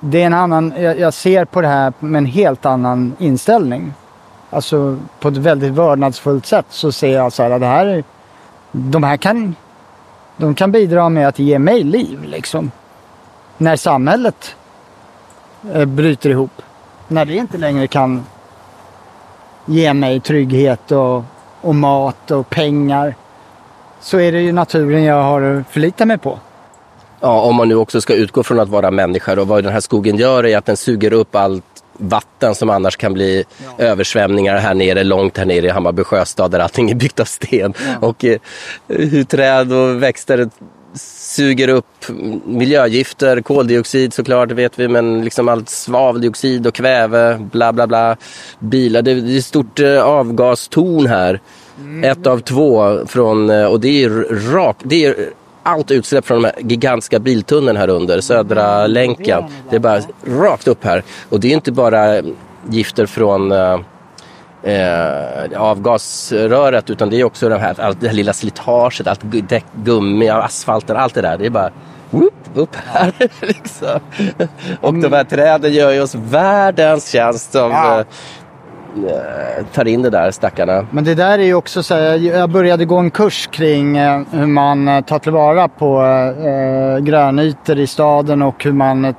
det 0.00 0.22
är 0.22 0.26
en 0.26 0.34
annan, 0.34 0.74
jag, 0.78 0.98
jag 0.98 1.14
ser 1.14 1.44
på 1.44 1.60
det 1.60 1.68
här 1.68 1.92
med 1.98 2.18
en 2.18 2.26
helt 2.26 2.66
annan 2.66 3.16
inställning. 3.18 3.92
Alltså 4.50 4.98
på 5.20 5.28
ett 5.28 5.36
väldigt 5.36 5.72
vördnadsfullt 5.72 6.46
sätt 6.46 6.66
så 6.68 6.92
ser 6.92 7.12
jag 7.12 7.32
så 7.32 7.42
här 7.42 7.50
att 7.50 7.60
det 7.60 7.66
här 7.66 8.04
de 8.72 9.02
här 9.02 9.16
kan, 9.16 9.56
de 10.36 10.54
kan 10.54 10.72
bidra 10.72 11.08
med 11.08 11.28
att 11.28 11.38
ge 11.38 11.58
mig 11.58 11.82
liv 11.82 12.24
liksom. 12.24 12.70
När 13.58 13.76
samhället 13.76 14.56
eh, 15.72 15.84
bryter 15.84 16.30
ihop. 16.30 16.62
När 17.08 17.24
det 17.24 17.34
inte 17.34 17.58
längre 17.58 17.86
kan 17.86 18.26
ge 19.66 19.94
mig 19.94 20.20
trygghet 20.20 20.92
och, 20.92 21.24
och 21.60 21.74
mat 21.74 22.30
och 22.30 22.50
pengar. 22.50 23.14
Så 24.00 24.20
är 24.20 24.32
det 24.32 24.40
ju 24.40 24.52
naturen 24.52 25.04
jag 25.04 25.22
har 25.22 25.42
att 25.42 25.66
förlita 25.66 26.06
mig 26.06 26.18
på. 26.18 26.38
Ja, 27.20 27.40
om 27.40 27.54
man 27.54 27.68
nu 27.68 27.74
också 27.74 28.00
ska 28.00 28.14
utgå 28.14 28.42
från 28.42 28.60
att 28.60 28.68
vara 28.68 28.90
människa 28.90 29.40
och 29.40 29.48
vad 29.48 29.64
den 29.64 29.72
här 29.72 29.80
skogen 29.80 30.16
gör 30.16 30.46
är 30.46 30.58
att 30.58 30.66
den 30.66 30.76
suger 30.76 31.12
upp 31.12 31.36
allt 31.36 31.77
vatten 31.98 32.54
som 32.54 32.70
annars 32.70 32.96
kan 32.96 33.12
bli 33.12 33.44
översvämningar 33.78 34.56
här 34.56 34.74
nere, 34.74 35.04
långt 35.04 35.38
här 35.38 35.46
nere 35.46 35.66
i 35.66 35.70
Hammarby 35.70 36.04
sjöstad 36.04 36.50
där 36.50 36.58
allting 36.58 36.90
är 36.90 36.94
byggt 36.94 37.20
av 37.20 37.24
sten. 37.24 37.74
Och 38.00 38.24
eh, 38.24 38.38
hur 38.88 39.24
träd 39.24 39.72
och 39.72 40.02
växter 40.02 40.50
suger 40.94 41.68
upp 41.68 42.04
miljögifter, 42.44 43.40
koldioxid 43.40 44.12
såklart, 44.12 44.48
det 44.48 44.54
vet 44.54 44.78
vi, 44.78 44.88
men 44.88 45.24
liksom 45.24 45.48
allt 45.48 45.68
svaveldioxid 45.68 46.66
och 46.66 46.74
kväve, 46.74 47.48
bla 47.52 47.72
bla 47.72 47.86
bla. 47.86 48.16
Bilar, 48.58 49.02
det, 49.02 49.10
är 49.10 49.38
ett 49.38 49.44
stort 49.44 49.80
eh, 49.80 50.02
avgastorn 50.02 51.06
här. 51.06 51.40
Ett 52.02 52.26
av 52.26 52.38
två 52.38 52.98
från, 53.06 53.50
eh, 53.50 53.64
och 53.64 53.80
det 53.80 54.04
är 54.04 54.10
rakt, 54.52 54.80
det 54.84 55.04
är 55.04 55.30
allt 55.62 55.90
utsläpp 55.90 56.26
från 56.26 56.42
de 56.42 56.48
här 56.48 56.54
gigantiska 56.58 57.18
biltunneln 57.18 57.76
här 57.76 57.88
under, 57.88 58.20
Södra 58.20 58.86
länken. 58.86 59.44
Det 59.70 59.76
är 59.76 59.80
bara 59.80 60.00
rakt 60.26 60.68
upp 60.68 60.84
här. 60.84 61.02
Och 61.28 61.40
det 61.40 61.48
är 61.48 61.52
inte 61.52 61.72
bara 61.72 62.22
gifter 62.70 63.06
från 63.06 63.52
eh, 63.52 63.80
eh, 64.62 65.60
avgasröret 65.62 66.90
utan 66.90 67.10
det 67.10 67.20
är 67.20 67.24
också 67.24 67.48
det 67.48 67.58
här, 67.58 67.80
allt 67.80 68.00
det 68.00 68.08
här 68.08 68.14
lilla 68.14 68.32
slitaget, 68.32 69.06
allt 69.06 69.20
däck, 69.48 69.64
gummi, 69.74 70.28
asfalten, 70.28 70.96
allt 70.96 71.14
det 71.14 71.22
där. 71.22 71.38
Det 71.38 71.46
är 71.46 71.50
bara 71.50 71.70
whoop, 72.10 72.34
upp 72.54 72.76
här. 72.86 73.12
liksom. 73.40 74.00
Och 74.80 74.94
de 74.94 75.12
här 75.12 75.24
träden 75.24 75.72
gör 75.72 75.90
ju 75.90 76.00
oss 76.00 76.14
världens 76.14 77.10
tjänst 77.10 77.52
som 77.52 77.70
Ja. 77.70 78.04
Eh, 78.96 79.64
tar 79.72 79.88
in 79.88 80.02
det 80.02 80.10
där 80.10 80.30
stackarna. 80.30 80.86
Men 80.90 81.04
det 81.04 81.14
där 81.14 81.38
är 81.38 81.42
ju 81.42 81.54
också 81.54 81.82
så 81.82 81.94
här, 81.94 82.16
jag 82.16 82.50
började 82.50 82.84
gå 82.84 82.96
en 82.96 83.10
kurs 83.10 83.46
kring 83.46 83.96
eh, 83.96 84.22
hur 84.30 84.46
man 84.46 84.88
eh, 84.88 85.00
tar 85.00 85.18
tillvara 85.18 85.68
på 85.68 86.02
eh, 86.02 87.04
grönytor 87.04 87.78
i 87.78 87.86
staden 87.86 88.42
och 88.42 88.64
hur 88.64 88.72
man, 88.72 89.04
eh, 89.04 89.14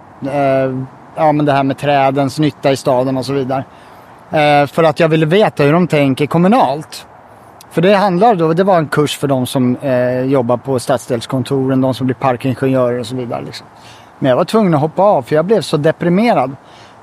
ja 1.15 1.32
men 1.32 1.45
det 1.45 1.51
här 1.51 1.63
med 1.63 1.78
trädens 1.78 2.39
nytta 2.39 2.72
i 2.72 2.76
staden 2.76 3.17
och 3.17 3.26
så 3.26 3.34
vidare. 3.34 3.63
Eh, 4.32 4.67
för 4.67 4.84
att 4.84 4.99
jag 4.99 5.09
ville 5.09 5.26
veta 5.26 5.63
hur 5.63 5.74
de 5.74 5.88
tänker 5.88 6.26
kommunalt. 6.26 7.05
För 7.72 7.82
det 7.82 7.95
handlar 7.95 8.36
då, 8.36 8.53
det 8.53 8.63
var 8.63 8.78
en 8.78 8.88
kurs 8.88 9.17
för 9.17 9.28
de 9.28 9.47
som 9.47 9.76
eh, 9.76 10.22
jobbar 10.22 10.57
på 10.57 10.80
stadsdelskontoren, 10.80 11.82
de 11.82 11.93
som 11.93 12.07
blir 12.07 12.15
parkingenjörer 12.15 12.99
och 12.99 13.05
så 13.05 13.15
vidare. 13.15 13.41
Liksom. 13.41 13.67
Men 14.20 14.30
jag 14.30 14.38
var 14.38 14.45
tvungen 14.45 14.74
att 14.74 14.82
hoppa 14.82 15.01
av 15.01 15.22
för 15.22 15.36
jag 15.36 15.45
blev 15.45 15.61
så 15.61 15.78
deprimerad. 15.78 16.55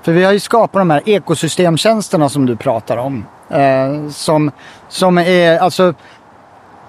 För 0.07 0.13
vi 0.13 0.25
har 0.25 0.33
ju 0.33 0.41
skapat 0.41 0.81
de 0.81 0.91
här 0.91 1.03
ekosystemtjänsterna 1.07 2.29
som 2.29 2.47
du 2.47 2.57
pratar 2.57 2.97
om. 2.97 3.27
Eh, 3.49 4.09
som, 4.09 4.51
som 4.89 5.19
är, 5.19 5.59
alltså, 5.59 5.95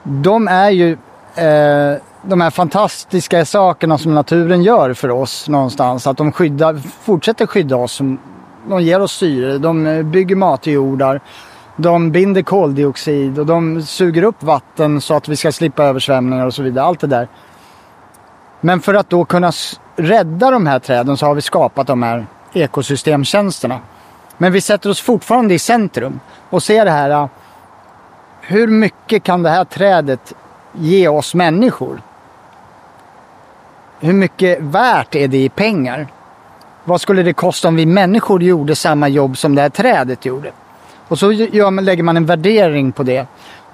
de 0.03 0.47
är 0.47 0.69
ju 0.69 0.91
eh, 1.35 1.97
de 2.21 2.41
här 2.41 2.49
fantastiska 2.49 3.45
sakerna 3.45 3.97
som 3.97 4.13
naturen 4.13 4.63
gör 4.63 4.93
för 4.93 5.11
oss 5.11 5.49
någonstans. 5.49 6.07
Att 6.07 6.17
de 6.17 6.31
skyddar, 6.31 6.77
fortsätter 7.01 7.45
skydda 7.45 7.75
oss. 7.75 8.01
De 8.67 8.81
ger 8.81 9.01
oss 9.01 9.11
syre, 9.11 9.57
de 9.57 10.03
bygger 10.11 10.35
matjordar. 10.35 11.21
De 11.75 12.11
binder 12.11 12.41
koldioxid 12.41 13.39
och 13.39 13.45
de 13.45 13.81
suger 13.81 14.23
upp 14.23 14.43
vatten 14.43 15.01
så 15.01 15.13
att 15.13 15.27
vi 15.27 15.35
ska 15.35 15.51
slippa 15.51 15.83
översvämningar 15.83 16.45
och 16.45 16.53
så 16.53 16.63
vidare. 16.63 16.85
Allt 16.85 16.99
det 16.99 17.07
där. 17.07 17.27
Men 18.61 18.79
för 18.79 18.93
att 18.93 19.09
då 19.09 19.25
kunna 19.25 19.51
rädda 19.95 20.51
de 20.51 20.67
här 20.67 20.79
träden 20.79 21.17
så 21.17 21.25
har 21.25 21.35
vi 21.35 21.41
skapat 21.41 21.87
de 21.87 22.03
här 22.03 22.27
ekosystemtjänsterna. 22.53 23.79
Men 24.37 24.51
vi 24.51 24.61
sätter 24.61 24.89
oss 24.89 25.01
fortfarande 25.01 25.53
i 25.53 25.59
centrum 25.59 26.19
och 26.49 26.63
ser 26.63 26.85
det 26.85 26.91
här. 26.91 27.29
Hur 28.41 28.67
mycket 28.67 29.23
kan 29.23 29.43
det 29.43 29.49
här 29.49 29.65
trädet 29.65 30.33
ge 30.73 31.07
oss 31.07 31.35
människor? 31.35 32.01
Hur 33.99 34.13
mycket 34.13 34.61
värt 34.61 35.15
är 35.15 35.27
det 35.27 35.37
i 35.37 35.49
pengar? 35.49 36.07
Vad 36.83 37.01
skulle 37.01 37.23
det 37.23 37.33
kosta 37.33 37.67
om 37.67 37.75
vi 37.75 37.85
människor 37.85 38.43
gjorde 38.43 38.75
samma 38.75 39.07
jobb 39.07 39.37
som 39.37 39.55
det 39.55 39.61
här 39.61 39.69
trädet 39.69 40.25
gjorde? 40.25 40.51
Och 41.07 41.19
så 41.19 41.31
gör 41.31 41.71
man, 41.71 41.85
lägger 41.85 42.03
man 42.03 42.17
en 42.17 42.25
värdering 42.25 42.91
på 42.91 43.03
det. 43.03 43.27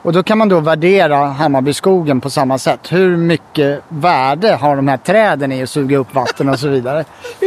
Och 0.04 0.14
då 0.14 0.24
kan 0.24 0.38
man 0.38 0.50
då 0.50 0.60
värdera 0.60 1.18
Hammarbyskogen 1.26 2.22
på 2.22 2.30
samma 2.30 2.58
sätt. 2.58 2.92
Hur 2.92 3.18
mycket 3.18 3.82
värde 3.88 4.54
har 4.54 4.76
de 4.76 4.88
här 4.88 4.98
träden 4.98 5.52
i 5.52 5.64
att 5.64 5.70
suga 5.70 5.98
upp 5.98 6.16
vatten 6.16 6.50
och 6.50 6.60
så 6.60 6.68
vidare. 6.68 7.06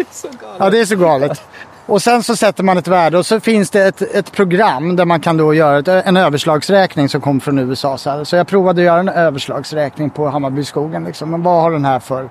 Ja, 0.58 0.70
det 0.70 0.80
är 0.80 0.84
så 0.84 0.96
galet. 0.96 1.42
Och 1.86 2.02
sen 2.02 2.22
så 2.22 2.36
sätter 2.36 2.64
man 2.64 2.78
ett 2.78 2.88
värde 2.88 3.18
och 3.18 3.26
så 3.26 3.40
finns 3.40 3.70
det 3.70 3.84
ett, 3.84 4.02
ett 4.02 4.32
program 4.32 4.96
där 4.96 5.04
man 5.04 5.20
kan 5.20 5.36
då 5.36 5.54
göra 5.54 5.78
ett, 5.78 6.06
en 6.06 6.16
överslagsräkning 6.16 7.08
som 7.08 7.20
kom 7.20 7.40
från 7.40 7.58
USA. 7.58 7.98
Så, 7.98 8.10
här. 8.10 8.24
så 8.24 8.36
jag 8.36 8.46
provade 8.46 8.80
att 8.80 8.84
göra 8.84 9.00
en 9.00 9.08
överslagsräkning 9.08 10.10
på 10.10 10.28
Hammarbyskogen. 10.28 11.04
Liksom. 11.04 11.30
Men 11.30 11.42
vad 11.42 11.62
har 11.62 11.70
den 11.70 11.84
här 11.84 12.00
för 12.00 12.28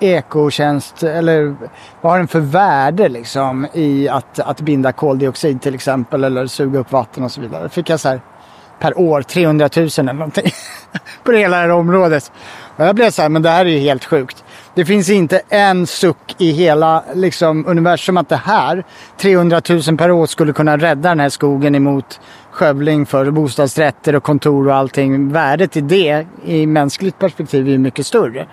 ekotjänst 0.00 1.02
eller 1.02 1.56
vad 2.00 2.12
har 2.12 2.18
den 2.18 2.28
för 2.28 2.40
värde 2.40 3.08
liksom 3.08 3.66
i 3.72 4.08
att, 4.08 4.38
att 4.38 4.60
binda 4.60 4.92
koldioxid 4.92 5.62
till 5.62 5.74
exempel 5.74 6.24
eller 6.24 6.46
suga 6.46 6.78
upp 6.78 6.92
vatten 6.92 7.24
och 7.24 7.32
så 7.32 7.40
vidare. 7.40 7.68
Fick 7.68 7.90
jag 7.90 8.00
så 8.00 8.08
här 8.08 8.20
per 8.80 8.98
år 8.98 9.22
300 9.22 9.68
000 9.76 9.88
eller 9.98 10.12
någonting 10.12 10.50
på 11.24 11.32
det 11.32 11.38
hela 11.38 11.56
det 11.56 11.62
här 11.62 11.70
området. 11.70 12.32
Och 12.76 12.84
jag 12.84 12.94
blev 12.94 13.10
så 13.10 13.22
här, 13.22 13.28
men 13.28 13.42
det 13.42 13.50
här 13.50 13.66
är 13.66 13.70
ju 13.70 13.78
helt 13.78 14.04
sjukt. 14.04 14.44
Det 14.74 14.84
finns 14.84 15.10
inte 15.10 15.40
en 15.48 15.86
suck 15.86 16.34
i 16.38 16.50
hela 16.50 17.04
liksom, 17.14 17.66
universum 17.66 18.16
att 18.16 18.28
det 18.28 18.36
här 18.36 18.84
300 19.16 19.60
000 19.68 19.96
per 19.96 20.10
år 20.10 20.26
skulle 20.26 20.52
kunna 20.52 20.76
rädda 20.76 21.08
den 21.08 21.20
här 21.20 21.28
skogen 21.28 21.74
emot 21.74 22.20
skövling 22.50 23.06
för 23.06 23.30
bostadsrätter 23.30 24.14
och 24.14 24.22
kontor 24.22 24.68
och 24.68 24.74
allting. 24.74 25.32
Värdet 25.32 25.76
i 25.76 25.80
det 25.80 26.26
i 26.44 26.66
mänskligt 26.66 27.18
perspektiv 27.18 27.66
är 27.66 27.70
ju 27.70 27.78
mycket 27.78 28.06
större. 28.06 28.46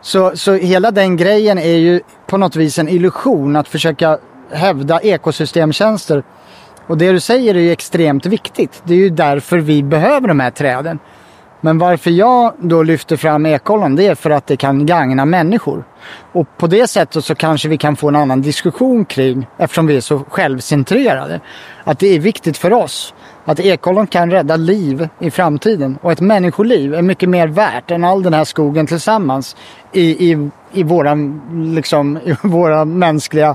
Så, 0.00 0.36
så 0.36 0.54
hela 0.54 0.90
den 0.90 1.16
grejen 1.16 1.58
är 1.58 1.76
ju 1.76 2.00
på 2.26 2.36
något 2.36 2.56
vis 2.56 2.78
en 2.78 2.88
illusion 2.88 3.56
att 3.56 3.68
försöka 3.68 4.18
hävda 4.50 5.00
ekosystemtjänster. 5.00 6.22
Och 6.86 6.98
det 6.98 7.12
du 7.12 7.20
säger 7.20 7.54
är 7.54 7.60
ju 7.60 7.72
extremt 7.72 8.26
viktigt. 8.26 8.82
Det 8.84 8.94
är 8.94 8.98
ju 8.98 9.10
därför 9.10 9.58
vi 9.58 9.82
behöver 9.82 10.28
de 10.28 10.40
här 10.40 10.50
träden. 10.50 10.98
Men 11.64 11.78
varför 11.78 12.10
jag 12.10 12.52
då 12.58 12.82
lyfter 12.82 13.16
fram 13.16 13.46
ekollon 13.46 13.96
det 13.96 14.06
är 14.06 14.14
för 14.14 14.30
att 14.30 14.46
det 14.46 14.56
kan 14.56 14.86
gagna 14.86 15.24
människor. 15.24 15.84
Och 16.32 16.46
på 16.56 16.66
det 16.66 16.86
sättet 16.86 17.24
så 17.24 17.34
kanske 17.34 17.68
vi 17.68 17.78
kan 17.78 17.96
få 17.96 18.08
en 18.08 18.16
annan 18.16 18.42
diskussion 18.42 19.04
kring, 19.04 19.46
eftersom 19.56 19.86
vi 19.86 19.96
är 19.96 20.00
så 20.00 20.18
självcentrerade, 20.18 21.40
att 21.84 21.98
det 21.98 22.06
är 22.06 22.20
viktigt 22.20 22.58
för 22.58 22.72
oss 22.72 23.14
att 23.44 23.60
ekollon 23.60 24.06
kan 24.06 24.30
rädda 24.30 24.56
liv 24.56 25.08
i 25.18 25.30
framtiden. 25.30 25.98
Och 26.02 26.12
ett 26.12 26.20
människoliv 26.20 26.94
är 26.94 27.02
mycket 27.02 27.28
mer 27.28 27.48
värt 27.48 27.90
än 27.90 28.04
all 28.04 28.22
den 28.22 28.34
här 28.34 28.44
skogen 28.44 28.86
tillsammans 28.86 29.56
i, 29.92 30.30
i, 30.30 30.50
i, 30.72 30.82
våran, 30.82 31.42
liksom, 31.74 32.18
i 32.24 32.36
våra, 32.42 32.84
mänskliga, 32.84 33.54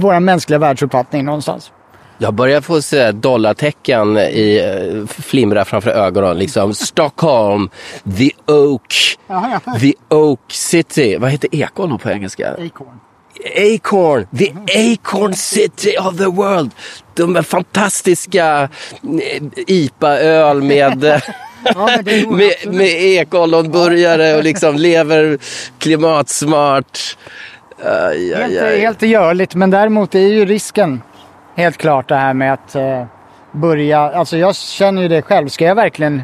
våra 0.00 0.20
mänskliga 0.20 0.58
världsuppfattning 0.58 1.24
någonstans. 1.24 1.72
Jag 2.18 2.34
börjar 2.34 2.60
få 2.60 2.82
se 2.82 3.12
dollartecken 3.12 4.16
i, 4.16 4.60
eh, 4.64 5.06
flimra 5.22 5.64
framför 5.64 5.90
ögonen. 5.90 6.38
Liksom 6.38 6.74
Stockholm, 6.74 7.70
the 8.18 8.30
Oak, 8.46 8.94
the 9.80 9.92
Oak 10.08 10.40
City. 10.48 11.16
Vad 11.16 11.30
heter 11.30 11.54
ekollon 11.54 11.98
på 11.98 12.10
engelska? 12.10 12.50
Acorn. 12.50 13.00
Acorn, 13.56 14.26
the 14.38 14.52
Acorn 14.94 15.34
City 15.34 15.96
of 15.98 16.16
the 16.18 16.26
world. 16.26 16.70
De 17.14 17.36
är 17.36 17.42
fantastiska 17.42 18.68
eh, 19.22 19.42
IPA-öl 19.66 20.62
med, 20.62 21.04
eh, 21.14 21.20
Ja, 21.74 21.96
nog 22.24 22.32
med, 22.32 22.52
med 22.66 23.02
ekollonburgare 23.02 24.36
och 24.36 24.44
liksom 24.44 24.76
lever 24.76 25.38
klimatsmart. 25.78 27.16
Aj, 27.84 28.34
aj, 28.34 28.42
Helt, 28.42 28.62
aj. 28.62 28.80
helt 28.80 29.02
görligt, 29.02 29.54
men 29.54 29.70
däremot 29.70 30.14
är 30.14 30.18
ju 30.28 30.44
risken 30.44 31.02
helt 31.54 31.76
klart 31.76 32.08
det 32.08 32.16
här 32.16 32.34
med 32.34 32.52
att 32.52 32.74
eh, 32.74 33.04
börja, 33.52 34.00
alltså 34.00 34.36
jag 34.36 34.56
känner 34.56 35.02
ju 35.02 35.08
det 35.08 35.22
själv, 35.22 35.48
ska 35.48 35.64
jag 35.64 35.74
verkligen, 35.74 36.22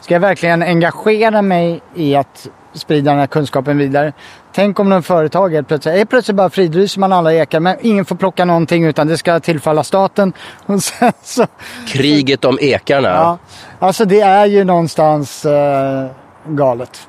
ska 0.00 0.14
jag 0.14 0.20
verkligen 0.20 0.62
engagera 0.62 1.42
mig 1.42 1.80
i 1.94 2.16
att 2.16 2.48
sprida 2.72 3.10
den 3.10 3.20
här 3.20 3.26
kunskapen 3.26 3.78
vidare. 3.78 4.12
Tänk 4.52 4.80
om 4.80 4.88
någon 4.88 5.02
företag 5.02 5.54
helt 5.54 5.68
plötsligt, 5.68 5.94
helt 5.94 6.10
plötsligt 6.10 6.36
bara 6.36 6.50
fridlyser 6.50 7.00
man 7.00 7.12
alla 7.12 7.32
ekar 7.32 7.60
men 7.60 7.76
ingen 7.80 8.04
får 8.04 8.16
plocka 8.16 8.44
någonting 8.44 8.84
utan 8.84 9.06
det 9.06 9.18
ska 9.18 9.40
tillfalla 9.40 9.84
staten. 9.84 10.32
Och 10.66 10.82
sen 10.82 11.12
så, 11.22 11.46
Kriget 11.88 12.44
om 12.44 12.58
ekarna. 12.60 13.08
ja, 13.08 13.38
alltså 13.78 14.04
det 14.04 14.20
är 14.20 14.46
ju 14.46 14.64
någonstans 14.64 15.44
eh, 15.44 16.06
galet. 16.46 17.08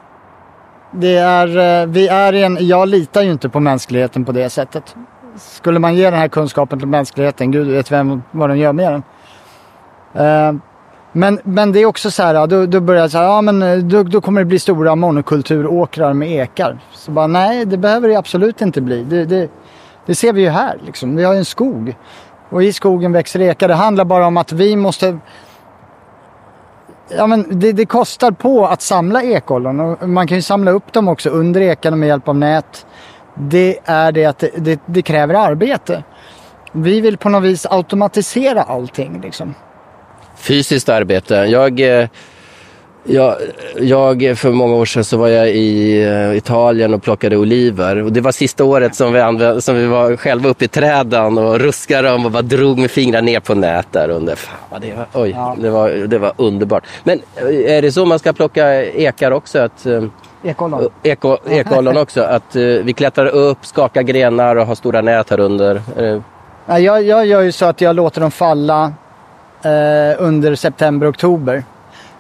Det 0.92 1.18
är, 1.18 1.82
eh, 1.82 1.88
vi 1.88 2.08
är 2.08 2.34
en, 2.34 2.68
jag 2.68 2.88
litar 2.88 3.22
ju 3.22 3.32
inte 3.32 3.50
på 3.50 3.60
mänskligheten 3.60 4.26
på 4.26 4.32
det 4.32 4.50
sättet. 4.50 4.96
Skulle 5.36 5.80
man 5.80 5.96
ge 5.96 6.10
den 6.10 6.20
här 6.20 6.28
kunskapen 6.28 6.80
till 6.80 6.88
mänskligheten, 6.88 7.52
gud 7.52 7.68
vet 7.68 7.92
vem 7.92 8.24
vad 8.32 8.50
den 8.50 8.60
gör 8.60 8.74
med 8.74 8.94
den. 8.94 9.04
Eh, 10.26 10.62
men, 11.12 11.40
men 11.44 11.72
det 11.72 11.80
är 11.80 11.86
också 11.86 12.12
så 12.12 12.24
här, 12.24 12.48
då, 12.48 12.66
då 12.66 12.80
börjar 12.80 13.02
jag 13.02 13.12
så 13.12 13.18
här, 13.18 13.26
ja 13.26 13.42
men 13.42 13.62
eh, 13.62 13.78
då, 13.78 14.04
då 14.04 14.22
kommer 14.22 14.42
det 14.42 14.46
bli 14.46 14.60
stora 14.60 14.96
monokulturåkrar 14.96 16.14
med 16.14 16.32
ekar. 16.32 16.80
Så 16.94 17.12
bara, 17.12 17.28
nej 17.28 17.66
det 17.66 17.78
behöver 17.78 18.10
det 18.10 18.16
absolut 18.16 18.62
inte 18.62 18.82
bli. 18.82 19.04
Det, 19.04 19.26
det, 19.26 19.50
det 20.06 20.16
ser 20.16 20.34
vi 20.34 20.42
ju 20.42 20.50
här 20.50 20.80
liksom. 20.86 21.16
Vi 21.16 21.24
har 21.24 21.34
ju 21.34 21.40
en 21.40 21.46
skog. 21.46 21.96
Och 22.50 22.64
i 22.64 22.74
skogen 22.74 23.12
växer 23.12 23.42
ekar. 23.42 23.68
Det 23.68 23.74
handlar 23.74 24.06
bara 24.06 24.28
om 24.28 24.38
att 24.38 24.52
vi 24.52 24.76
måste 24.76 25.18
Ja, 27.18 27.28
men 27.28 27.60
det, 27.60 27.72
det 27.72 27.86
kostar 27.86 28.32
på 28.32 28.66
att 28.66 28.82
samla 28.82 29.24
ekollon 29.24 29.80
och 29.80 30.10
man 30.10 30.28
kan 30.28 30.38
ju 30.38 30.42
samla 30.42 30.72
upp 30.72 30.94
dem 30.94 31.08
också 31.08 31.30
under 31.30 31.62
ekarna 31.62 31.98
med 31.98 32.08
hjälp 32.08 32.28
av 32.28 32.36
nät. 32.36 32.86
Det 33.36 33.80
är 33.86 34.12
det 34.12 34.26
att 34.26 34.40
det, 34.40 34.52
det, 34.56 34.80
det 34.86 35.02
kräver 35.02 35.34
arbete. 35.36 36.04
Vi 36.72 37.02
vill 37.02 37.18
på 37.18 37.30
något 37.30 37.44
vis 37.44 37.66
automatisera 37.70 38.64
allting. 38.64 39.22
Liksom. 39.24 39.54
Fysiskt 40.38 40.90
arbete. 40.90 41.36
Jag, 41.36 41.80
eh, 41.80 42.08
jag, 43.04 43.36
jag, 43.80 44.38
för 44.38 44.52
många 44.52 44.76
år 44.76 44.86
sedan 44.86 45.04
så 45.04 45.18
var 45.18 45.28
jag 45.28 45.50
i 45.50 46.02
eh, 46.04 46.38
Italien 46.38 46.94
och 46.94 47.04
plockade 47.04 47.38
oliver. 47.38 48.04
Och 48.04 48.12
det 48.14 48.22
var 48.22 48.32
sista 48.32 48.64
året 48.64 48.96
som 48.96 49.14
vi, 49.14 49.20
använde, 49.20 49.62
som 49.62 49.76
vi 49.76 49.86
var 49.86 50.16
själva 50.18 50.50
uppe 50.50 50.66
i 50.66 50.68
träden 50.68 51.38
och 51.38 51.60
ruskade 51.60 52.08
dem 52.08 52.26
och 52.26 52.32
bara 52.32 52.42
drog 52.42 52.78
med 52.78 52.92
fingrarna 52.92 53.26
ner 53.26 53.40
på 53.40 53.56
nät 53.56 53.88
där 53.92 54.10
under. 54.10 54.36
Fan, 54.36 54.82
det 54.82 54.94
var, 54.94 55.08
oj, 55.24 55.30
Ja. 55.30 55.56
det, 55.60 55.70
var, 55.70 55.90
det 55.90 56.18
var 56.18 56.34
underbart. 56.38 56.84
Men 57.04 57.20
eh, 57.36 57.76
är 57.78 57.82
det 57.82 57.92
så 57.92 58.06
man 58.06 58.20
ska 58.20 58.34
plocka 58.34 58.86
ekar 58.86 59.32
också? 59.32 59.60
Att, 59.60 59.86
Ekollon. 60.44 60.90
eko, 61.04 61.38
ekollon 61.50 61.98
också? 62.04 62.22
Att 62.22 62.56
eh, 62.56 62.62
vi 62.62 62.94
klättrar 62.94 63.28
upp, 63.28 63.66
skakar 63.66 64.02
grenar 64.02 64.56
och 64.56 64.68
har 64.68 64.76
stora 64.76 65.02
nät 65.02 65.30
här 65.30 65.40
under? 65.40 65.82
Eh, 65.98 66.20
Ja, 66.66 66.80
jag, 66.80 67.04
jag 67.04 67.26
gör 67.26 67.42
ju 67.42 67.52
så 67.52 67.66
att 67.66 67.82
jag 67.82 67.96
låter 67.96 68.22
dem 68.22 68.32
falla 68.32 68.94
eh, 69.64 70.16
under 70.18 70.56
september, 70.56 71.10
oktober. 71.10 71.64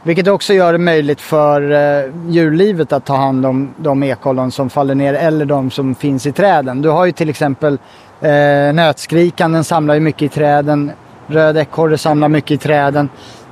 Vilket 0.04 0.28
också 0.28 0.54
gör 0.54 0.72
det 0.72 0.78
möjligt 0.78 1.22
för 1.22 1.72
eh, 1.72 2.12
djurlivet 2.28 2.94
att 2.94 3.06
ta 3.06 3.16
hand 3.16 3.46
om 3.46 3.74
de 3.78 4.04
ekollon 4.04 4.52
som 4.52 4.70
faller 4.70 4.96
ner 4.96 5.14
eller 5.14 5.46
de 5.46 5.72
som 5.72 5.96
finns 5.96 6.26
i 6.26 6.32
träden. 6.32 6.82
Du 6.82 6.90
har 6.90 7.06
ju 7.06 7.12
till 7.12 7.30
exempel 7.30 7.78
eh, 8.22 8.74
nötskrikan, 8.74 9.52
den 9.52 9.64
samlar 9.64 9.94
ju 9.94 10.00
mycket 10.00 10.22
i 10.22 10.30
träden. 10.30 10.92
Röd 11.28 11.58
ekorre 11.58 11.98
samlar 11.98 12.30
mycket 12.30 12.52
i 12.52 12.58
träden. 12.58 13.10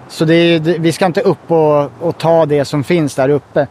Så 0.07 0.23
är, 0.23 0.79
vi 0.79 0.91
ska 0.91 1.05
inte 1.05 1.21
upp 1.21 1.51
och, 1.51 1.91
och 1.99 2.17
ta 2.17 2.45
det 2.45 2.65
som 2.65 2.83
finns 2.83 3.15
där 3.15 3.29
uppe. 3.29 3.67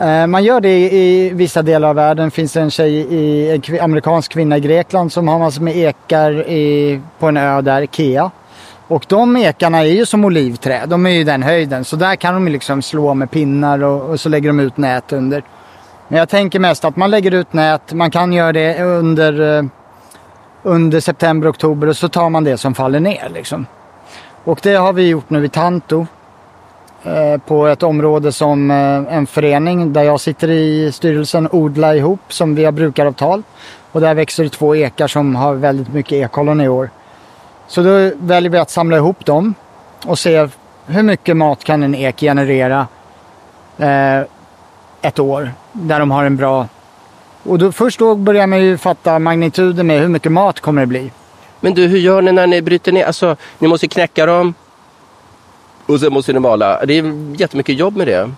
Eh, 0.00 0.26
man 0.26 0.44
gör 0.44 0.60
det 0.60 0.94
i, 0.94 1.30
vissa 1.34 1.62
delar 1.62 1.88
av 1.88 1.94
världen. 1.94 2.24
Det 2.24 2.30
finns 2.30 2.56
en 2.56 2.70
tjej, 2.70 2.94
i, 2.94 3.50
en 3.50 3.80
amerikansk 3.80 4.32
kvinna 4.32 4.56
i 4.56 4.60
Grekland 4.60 5.12
som 5.12 5.28
har 5.28 5.38
massor 5.38 5.62
med 5.62 5.76
ekar 5.76 6.48
i, 6.48 7.00
på 7.18 7.26
en 7.26 7.36
ö 7.36 7.60
där, 7.60 7.82
Ikea. 7.82 8.30
Och 8.88 9.04
de 9.08 9.36
ekarna 9.36 9.78
är 9.78 9.84
ju 9.84 10.06
som 10.06 10.24
olivträd, 10.24 10.88
de 10.88 11.06
är 11.06 11.10
ju 11.10 11.24
den 11.24 11.42
höjden. 11.42 11.84
Så 11.84 11.96
där 11.96 12.16
kan 12.16 12.34
de 12.34 12.52
liksom 12.52 12.82
slå 12.82 13.14
med 13.14 13.30
pinnar 13.30 13.82
och, 13.82 14.10
och 14.10 14.20
så 14.20 14.28
lägger 14.28 14.48
de 14.48 14.60
ut 14.60 14.76
nät 14.76 15.12
under. 15.12 15.42
Men 16.08 16.18
jag 16.18 16.28
tänker 16.28 16.58
mest 16.58 16.84
att 16.84 16.96
man 16.96 17.10
lägger 17.10 17.34
ut 17.34 17.52
nät, 17.52 17.92
man 17.92 18.10
kan 18.10 18.32
göra 18.32 18.52
det 18.52 18.82
under, 18.82 19.58
eh, 19.58 19.64
under 20.62 21.00
september, 21.00 21.50
oktober 21.50 21.86
och 21.86 21.96
så 21.96 22.08
tar 22.08 22.30
man 22.30 22.44
det 22.44 22.58
som 22.58 22.74
faller 22.74 23.00
ner 23.00 23.30
liksom. 23.34 23.66
Och 24.44 24.60
det 24.62 24.74
har 24.74 24.92
vi 24.92 25.08
gjort 25.08 25.30
nu 25.30 25.44
i 25.44 25.48
Tanto 25.48 26.06
Eh, 27.06 27.38
på 27.38 27.66
ett 27.66 27.82
område 27.82 28.32
som 28.32 28.70
eh, 28.70 29.16
en 29.16 29.26
förening 29.26 29.92
där 29.92 30.02
jag 30.02 30.20
sitter 30.20 30.50
i 30.50 30.92
styrelsen 30.92 31.48
Odla 31.52 31.96
ihop 31.96 32.20
som 32.28 32.54
vi 32.54 32.64
har 32.64 32.72
brukaravtal. 32.72 33.42
Och 33.92 34.00
där 34.00 34.14
växer 34.14 34.44
det 34.44 34.50
två 34.50 34.76
ekar 34.76 35.08
som 35.08 35.36
har 35.36 35.54
väldigt 35.54 35.94
mycket 35.94 36.12
ekollon 36.12 36.60
i 36.60 36.68
år. 36.68 36.90
Så 37.66 37.82
då 37.82 38.10
väljer 38.16 38.50
vi 38.50 38.58
att 38.58 38.70
samla 38.70 38.96
ihop 38.96 39.26
dem 39.26 39.54
och 40.06 40.18
se 40.18 40.48
hur 40.86 41.02
mycket 41.02 41.36
mat 41.36 41.64
kan 41.64 41.82
en 41.82 41.94
ek 41.94 42.20
generera 42.20 42.86
eh, 43.78 44.20
ett 45.02 45.18
år 45.18 45.50
där 45.72 46.00
de 46.00 46.10
har 46.10 46.24
en 46.24 46.36
bra... 46.36 46.68
Och 47.42 47.58
då, 47.58 47.72
först 47.72 47.98
då 47.98 48.14
börjar 48.14 48.46
man 48.46 48.60
ju 48.60 48.78
fatta 48.78 49.18
magnituden 49.18 49.86
med 49.86 50.00
hur 50.00 50.08
mycket 50.08 50.32
mat 50.32 50.60
kommer 50.60 50.80
det 50.80 50.86
bli. 50.86 51.10
Men 51.60 51.74
du, 51.74 51.86
hur 51.86 51.98
gör 51.98 52.22
ni 52.22 52.32
när 52.32 52.46
ni 52.46 52.62
bryter 52.62 52.92
ner? 52.92 53.04
Alltså, 53.04 53.36
ni 53.58 53.68
måste 53.68 53.88
knäcka 53.88 54.26
dem 54.26 54.54
och 55.86 56.00
sen 56.00 56.12
måste 56.12 56.32
ni 56.32 56.38
mala. 56.38 56.84
Det 56.86 56.98
är 56.98 57.40
jättemycket 57.40 57.78
jobb 57.78 57.96
med 57.96 58.06
det. 58.06 58.30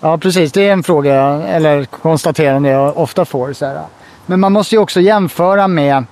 Ja, 0.00 0.18
precis. 0.18 0.52
Det 0.52 0.68
är 0.68 0.72
en 0.72 0.82
fråga, 0.82 1.14
eller 1.42 1.84
konstaterande 1.84 2.68
jag 2.68 2.98
ofta 2.98 3.24
får. 3.24 3.52
Så 3.52 3.66
här. 3.66 3.80
Men 4.26 4.40
man 4.40 4.52
måste 4.52 4.74
ju 4.74 4.80
också 4.80 5.00
jämföra 5.00 5.68
med... 5.68 6.04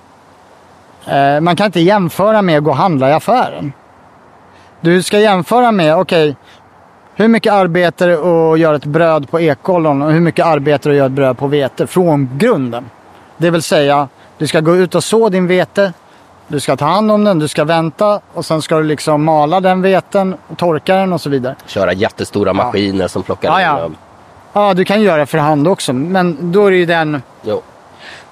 Eh, 1.07 1.41
man 1.41 1.55
kan 1.55 1.65
inte 1.65 1.79
jämföra 1.79 2.41
med 2.41 2.57
att 2.57 2.63
gå 2.63 2.69
och 2.69 2.77
handla 2.77 3.09
i 3.09 3.13
affären. 3.13 3.73
Du 4.81 5.03
ska 5.03 5.19
jämföra 5.19 5.71
med, 5.71 5.97
okej, 5.97 6.35
hur 7.15 7.27
mycket 7.27 7.53
arbete 7.53 8.05
det 8.05 8.13
att 8.13 8.59
göra 8.59 8.75
ett 8.75 8.85
bröd 8.85 9.29
på 9.29 9.39
ekollon 9.39 10.01
och 10.01 10.11
hur 10.11 10.19
mycket 10.19 10.45
arbete 10.45 10.89
det 10.89 10.93
att 10.93 10.97
göra 10.97 11.05
ett 11.05 11.11
bröd 11.11 11.37
på 11.37 11.47
vete 11.47 11.87
från 11.87 12.29
grunden. 12.37 12.89
Det 13.37 13.49
vill 13.49 13.61
säga, 13.61 14.07
du 14.37 14.47
ska 14.47 14.59
gå 14.59 14.75
ut 14.75 14.95
och 14.95 15.03
så 15.03 15.29
din 15.29 15.47
vete, 15.47 15.93
du 16.47 16.59
ska 16.59 16.75
ta 16.77 16.85
hand 16.85 17.11
om 17.11 17.23
den, 17.23 17.39
du 17.39 17.47
ska 17.47 17.63
vänta 17.63 18.19
och 18.33 18.45
sen 18.45 18.61
ska 18.61 18.77
du 18.77 18.83
liksom 18.83 19.23
mala 19.23 19.59
den 19.61 19.81
veten, 19.81 20.35
torka 20.57 20.95
den 20.95 21.13
och 21.13 21.21
så 21.21 21.29
vidare. 21.29 21.55
Köra 21.65 21.93
jättestora 21.93 22.53
maskiner 22.53 23.07
som 23.07 23.23
plockar 23.23 23.49
Ja, 23.49 23.61
ja. 23.61 23.79
dem. 23.81 23.95
Ja, 24.53 24.73
du 24.73 24.85
kan 24.85 25.01
göra 25.01 25.25
för 25.25 25.37
hand 25.37 25.67
också, 25.67 25.93
men 25.93 26.51
då 26.51 26.65
är 26.67 26.71
det 26.71 26.77
ju 26.77 26.85
den... 26.85 27.21
Jo. 27.41 27.61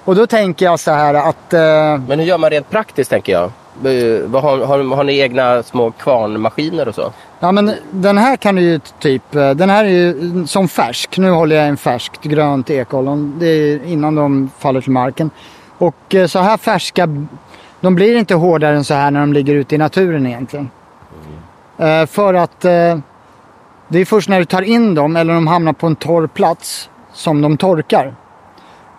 Och 0.04 0.14
då 0.16 0.26
tänker 0.26 0.64
jag 0.66 0.80
så 0.80 0.90
här 0.90 1.14
att... 1.14 1.52
Eh, 1.54 1.60
Men 2.08 2.18
hur 2.18 2.22
gör 2.26 2.38
man 2.38 2.50
rent 2.50 2.70
praktiskt 2.70 3.10
tänker 3.10 3.32
jag? 3.32 3.42
Eh, 3.44 4.40
Har, 4.42 4.58
har, 4.66 4.96
har 4.96 5.04
ni 5.04 5.18
egna 5.18 5.62
små 5.62 5.90
kvarnmaskiner 5.90 6.88
och 6.88 6.94
så? 6.94 7.12
ja, 7.40 7.52
men 7.52 7.72
den 7.90 8.18
här 8.18 8.36
kan 8.36 8.54
du 8.54 8.62
ju 8.62 8.80
typ... 8.98 9.34
eh, 9.34 9.50
Den 9.50 9.70
här 9.70 9.84
är 9.84 9.88
ju 9.88 10.46
som 10.46 10.68
färsk. 10.68 11.18
Nu 11.18 11.30
håller 11.30 11.56
jag 11.56 11.66
en 11.68 11.76
färskt 11.76 12.22
grönt 12.22 12.70
ekollon. 12.70 13.34
Det 13.38 13.46
är 13.46 13.84
innan 13.86 14.14
de 14.14 14.50
faller 14.58 14.80
till 14.80 14.92
marken. 14.92 15.30
Och 15.78 16.14
eh, 16.14 16.26
så 16.26 16.38
här 16.38 16.56
färska... 16.56 17.08
De 17.84 17.94
blir 17.94 18.16
inte 18.16 18.34
hårdare 18.34 18.76
än 18.76 18.84
så 18.84 18.94
här 18.94 19.10
när 19.10 19.20
de 19.20 19.32
ligger 19.32 19.54
ute 19.54 19.74
i 19.74 19.78
naturen 19.78 20.26
egentligen. 20.26 20.70
Eh, 21.78 22.06
för 22.06 22.34
att... 22.34 22.64
Eh, 22.64 22.98
det 23.88 23.98
är 23.98 24.04
först 24.04 24.28
när 24.28 24.38
du 24.38 24.44
tar 24.44 24.62
in 24.62 24.94
dem 24.94 25.16
eller 25.16 25.34
de 25.34 25.46
hamnar 25.46 25.72
på 25.72 25.86
en 25.86 25.96
torr 25.96 26.26
plats 26.26 26.90
som 27.12 27.40
de 27.40 27.56
torkar. 27.56 28.14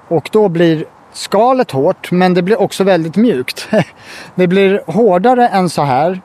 Och 0.08 0.30
då 0.32 0.50
blir 0.50 0.86
skalet 1.14 1.72
hårt 1.72 2.12
men 2.12 2.34
det 2.34 2.42
blir 2.42 2.62
också 2.62 2.84
väldigt 2.84 3.16
mjukt. 3.16 3.70
det 4.36 4.48
blir 4.48 4.84
hårdare 4.88 5.48
än 5.48 5.70
så 5.70 5.82
här 5.82 6.22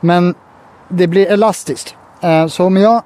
men 0.00 0.34
det 0.88 1.06
blir 1.06 1.26
elastiskt. 1.26 1.96
Eh, 2.20 2.46
Så 2.46 2.64
om 2.64 2.76
jag... 2.76 3.02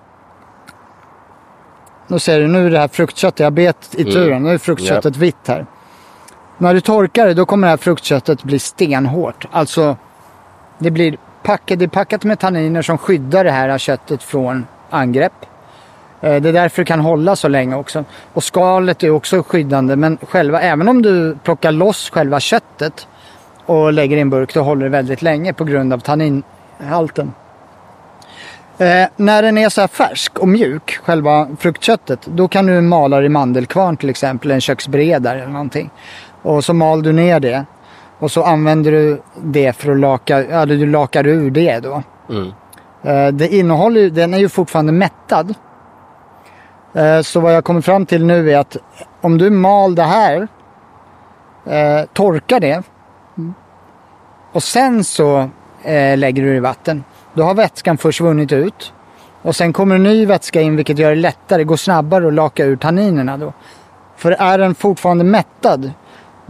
Nu 2.07 2.19
ser 2.19 2.41
du, 2.41 2.49
nu 2.49 2.67
är 2.67 2.71
det 2.71 2.79
här 2.79 2.89
fruktköttet, 2.89 3.41
jag 3.41 3.53
bet 3.53 3.95
i 3.95 4.05
turen. 4.05 4.43
Nu 4.43 4.51
är 4.55 4.59
fruktköttet 4.59 5.17
vitt 5.17 5.49
här. 5.49 5.67
När 6.61 6.75
du 6.75 6.81
torkar 6.81 7.27
det 7.27 7.35
då 7.35 7.47
kommer 7.47 7.67
det 7.67 7.71
här 7.71 7.77
fruktköttet 7.77 8.43
bli 8.43 8.59
stenhårt. 8.59 9.47
Alltså 9.51 9.97
det 10.79 10.91
blir 10.91 11.17
packat, 11.43 11.79
det 11.79 11.85
är 11.85 11.89
packat 11.89 12.25
med 12.25 12.39
tanniner 12.39 12.83
som 12.83 12.99
skyddar 12.99 13.45
det 13.45 13.51
här 13.51 13.79
köttet 13.79 14.23
från 14.23 14.67
angrepp. 14.91 15.33
Eh, 16.21 16.43
det 16.43 16.49
är 16.49 16.53
därför 16.53 16.83
det 16.83 16.87
kan 16.87 17.01
hålla 17.01 17.37
så 17.37 17.49
länge 17.49 17.77
också. 17.77 18.05
Och 18.33 18.45
skalet 18.45 19.03
är 19.03 19.11
också 19.11 19.43
skyddande 19.43 19.97
men 19.97 20.19
själva, 20.23 20.61
även 20.61 20.89
om 20.89 21.03
du 21.03 21.37
plockar 21.45 21.73
loss 21.73 22.11
själva 22.11 22.41
köttet 22.41 23.09
och 23.67 23.93
lägger 23.93 24.17
i 24.17 24.21
en 24.21 24.31
burk 24.31 24.55
då 24.55 24.63
håller 24.63 24.85
det 24.85 24.91
väldigt 24.91 25.23
länge 25.23 25.53
på 25.53 25.65
grund 25.65 25.93
av 25.93 25.99
tanninhalten. 25.99 27.33
Eh, 28.79 29.09
när 29.17 29.43
den 29.43 29.59
är 29.59 29.69
så 29.69 29.81
här 29.81 29.89
färsk 29.89 30.39
och 30.39 30.49
mjuk, 30.49 30.99
själva 31.03 31.49
fruktköttet, 31.59 32.27
då 32.27 32.49
kan 32.49 32.67
du 32.67 32.81
mala 32.81 33.21
det 33.21 33.27
i 33.27 33.29
mandelkvarn 33.29 33.97
till 33.97 34.11
exempel, 34.11 34.51
en 34.51 34.61
köksbredare 34.61 35.43
eller 35.43 35.53
någonting. 35.53 35.91
Och 36.43 36.65
så 36.65 36.75
mal 36.75 37.03
du 37.03 37.13
ner 37.13 37.41
det. 37.41 37.65
Och 38.19 38.31
så 38.31 38.45
använder 38.45 38.93
du 38.93 39.23
det 39.43 39.73
för 39.73 39.93
att 39.93 39.99
laka, 39.99 40.45
eller 40.45 40.77
du 40.77 40.87
lakar 40.87 41.27
ur 41.27 41.51
det 41.51 41.81
då. 41.81 42.03
Mm. 42.31 42.53
Eh, 43.03 43.29
det 43.33 43.49
innehåller 43.49 44.11
den 44.11 44.35
är 44.35 44.39
ju 44.39 44.49
fortfarande 44.49 44.93
mättad. 44.93 45.55
Eh, 46.95 47.21
så 47.21 47.41
vad 47.41 47.55
jag 47.55 47.65
kommer 47.65 47.81
fram 47.81 48.07
till 48.07 48.25
nu 48.25 48.53
är 48.53 48.59
att 48.59 48.77
om 49.21 49.39
du 49.39 49.51
mal 49.51 49.95
det 49.95 50.03
här, 50.03 50.49
eh, 51.67 52.07
torkar 52.13 52.61
det 52.61 52.83
och 54.53 54.63
sen 54.63 55.05
så 55.05 55.49
lägger 56.17 56.43
du 56.43 56.51
det 56.51 56.57
i 56.57 56.61
vatten. 56.61 57.05
Då 57.35 57.43
har 57.43 57.55
vätskan 57.55 57.99
försvunnit 57.99 58.53
ut 58.53 58.93
Och 59.43 59.57
sen 59.57 59.73
kommer 59.73 59.95
en 59.95 60.03
ny 60.03 60.27
vätska 60.27 60.61
in 60.61 60.77
vilket 60.77 60.99
gör 60.99 61.11
det 61.11 61.17
lättare, 61.17 61.65
går 61.65 61.77
snabbare 61.77 62.27
att 62.27 62.35
laka 62.35 62.65
ur 62.65 62.77
tanninerna 62.77 63.37
då. 63.37 63.53
För 64.17 64.33
är 64.33 64.59
den 64.59 64.75
fortfarande 64.75 65.25
mättad, 65.25 65.91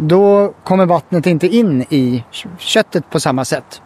då 0.01 0.53
kommer 0.65 0.87
vattnet 0.87 1.27
inte 1.27 1.47
in 1.47 1.83
i 1.83 2.25
köttet 2.59 3.11
på 3.11 3.21
samma 3.21 3.45
sätt. 3.45 3.83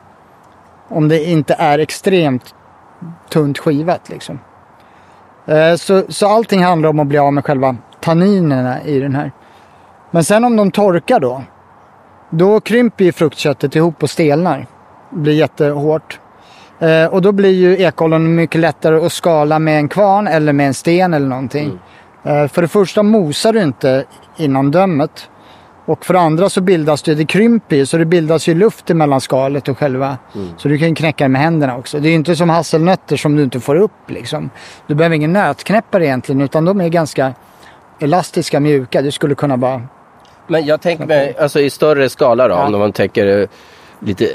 Om 0.88 1.08
det 1.08 1.24
inte 1.24 1.54
är 1.58 1.78
extremt 1.78 2.54
tunt 3.30 3.58
skivat 3.58 4.08
liksom. 4.08 4.38
Eh, 5.46 5.74
Så, 5.74 6.02
så 6.08 6.28
allting 6.28 6.62
handlar 6.62 6.88
om 6.88 6.98
att 7.00 7.06
bli 7.06 7.18
av 7.18 7.32
med 7.32 7.44
själva 7.44 7.76
tanninerna 8.00 8.82
i 8.82 9.00
den 9.00 9.14
här. 9.14 9.32
Men 10.10 10.24
sen 10.24 10.44
om 10.44 10.56
de 10.56 10.70
torkar 10.70 11.20
då, 11.20 11.42
då 12.30 12.60
krymper 12.60 13.04
ju 13.04 13.12
fruktköttet 13.12 13.76
ihop 13.76 14.02
och 14.02 14.10
stelnar. 14.10 14.66
Blir 15.10 15.34
jättehårt. 15.34 16.20
Eh, 16.78 17.06
och 17.06 17.22
då 17.22 17.32
blir 17.32 17.50
ju 17.50 17.78
ekollon 17.78 18.34
mycket 18.34 18.60
lättare 18.60 19.06
att 19.06 19.12
skala 19.12 19.58
med 19.58 19.78
en 19.78 19.88
kvarn 19.88 20.26
eller 20.26 20.52
med 20.52 20.66
en 20.66 20.74
sten 20.74 21.14
eller 21.14 21.28
någonting. 21.28 21.78
Eh, 22.22 22.48
för 22.48 22.62
det 22.62 22.68
första 22.68 23.02
mosar 23.02 23.52
du 23.52 23.62
inte 23.62 24.04
innan 24.36 24.70
dömet. 24.70 25.30
Och 25.86 26.04
för 26.06 26.14
det 26.14 26.20
andra 26.20 26.48
så 26.48 26.60
bildas 26.60 27.02
det, 27.02 27.14
det 27.14 27.24
krymper 27.24 27.76
ju, 27.76 27.86
så 27.86 27.96
det 27.96 28.04
bildas 28.04 28.48
ju 28.48 28.54
luft 28.54 28.88
mellan 28.88 29.20
skalet 29.20 29.68
och 29.68 29.78
själva. 29.78 30.18
Så 30.56 30.68
du 30.68 30.78
kan 30.78 30.94
knäcka 30.94 31.24
det 31.24 31.28
med 31.28 31.40
händerna 31.42 31.76
också. 31.76 32.00
Det 32.00 32.08
är 32.08 32.10
ju 32.10 32.16
inte 32.16 32.36
som 32.36 32.48
hasselnötter 32.50 33.16
som 33.16 33.36
du 33.36 33.42
inte 33.42 33.60
får 33.60 33.76
upp 33.76 34.10
liksom. 34.10 34.50
Du 34.86 34.94
behöver 34.94 35.16
ingen 35.16 35.32
nötknäppare 35.32 36.06
egentligen 36.06 36.40
utan 36.40 36.64
de 36.64 36.80
är 36.80 36.88
ganska 36.88 37.34
elastiska, 38.00 38.60
mjuka. 38.60 39.02
Du 39.02 39.10
skulle 39.10 39.34
kunna 39.34 39.56
bara... 39.56 39.82
Men 40.46 40.66
jag 40.66 40.80
tänker 40.80 41.06
mig, 41.06 41.36
alltså 41.38 41.60
i 41.60 41.70
större 41.70 42.08
skala 42.08 42.48
då, 42.48 42.54
Ja. 42.54 42.66
om 42.66 42.78
man 42.78 42.92
tänker 42.92 43.40
eh, 43.40 43.48
lite 44.04 44.28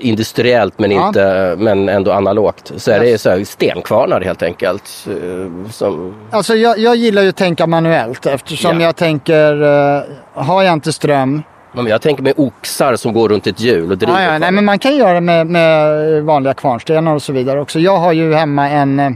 industriellt 0.00 0.78
men, 0.78 0.90
Ja. 0.90 1.06
inte, 1.08 1.54
men 1.58 1.88
ändå 1.88 2.12
analogt. 2.12 2.72
Så 2.76 2.90
är 2.90 3.00
det 3.00 3.18
så 3.18 3.44
stenkvarnar 3.44 4.20
helt 4.20 4.42
enkelt. 4.42 5.06
eh, 5.06 5.70
Som, 5.70 6.14
Alltså 6.30 6.54
jag, 6.54 6.78
jag 6.78 6.96
gillar 6.96 7.22
ju 7.22 7.28
att 7.28 7.36
tänka 7.36 7.66
manuellt 7.66 8.26
eftersom 8.26 8.80
Ja. 8.80 8.86
jag 8.86 8.96
tänker, 8.96 9.62
eh, 9.62 10.02
har 10.34 10.62
jag 10.62 10.72
inte 10.72 10.92
ström, 10.92 11.42
men 11.72 11.86
jag 11.86 12.02
tänker 12.02 12.22
mig 12.22 12.32
oxar 12.36 12.96
som 12.96 13.12
går 13.12 13.28
runt 13.28 13.46
ett 13.46 13.60
hjul 13.60 13.90
och 13.92 13.98
driver 13.98 14.22
Ja, 14.26 14.32
ja, 14.32 14.38
nej, 14.38 14.52
men 14.52 14.64
man 14.64 14.78
kan 14.78 14.96
göra 14.96 15.12
det 15.14 15.20
med, 15.20 15.46
med 15.46 16.22
vanliga 16.22 16.54
kvarnstenar 16.54 17.14
och 17.14 17.22
så 17.22 17.32
vidare 17.32 17.60
också. 17.60 17.78
Jag 17.78 17.96
har 17.96 18.12
ju 18.12 18.34
hemma 18.34 18.68
en... 18.70 19.00
eh, 19.00 19.10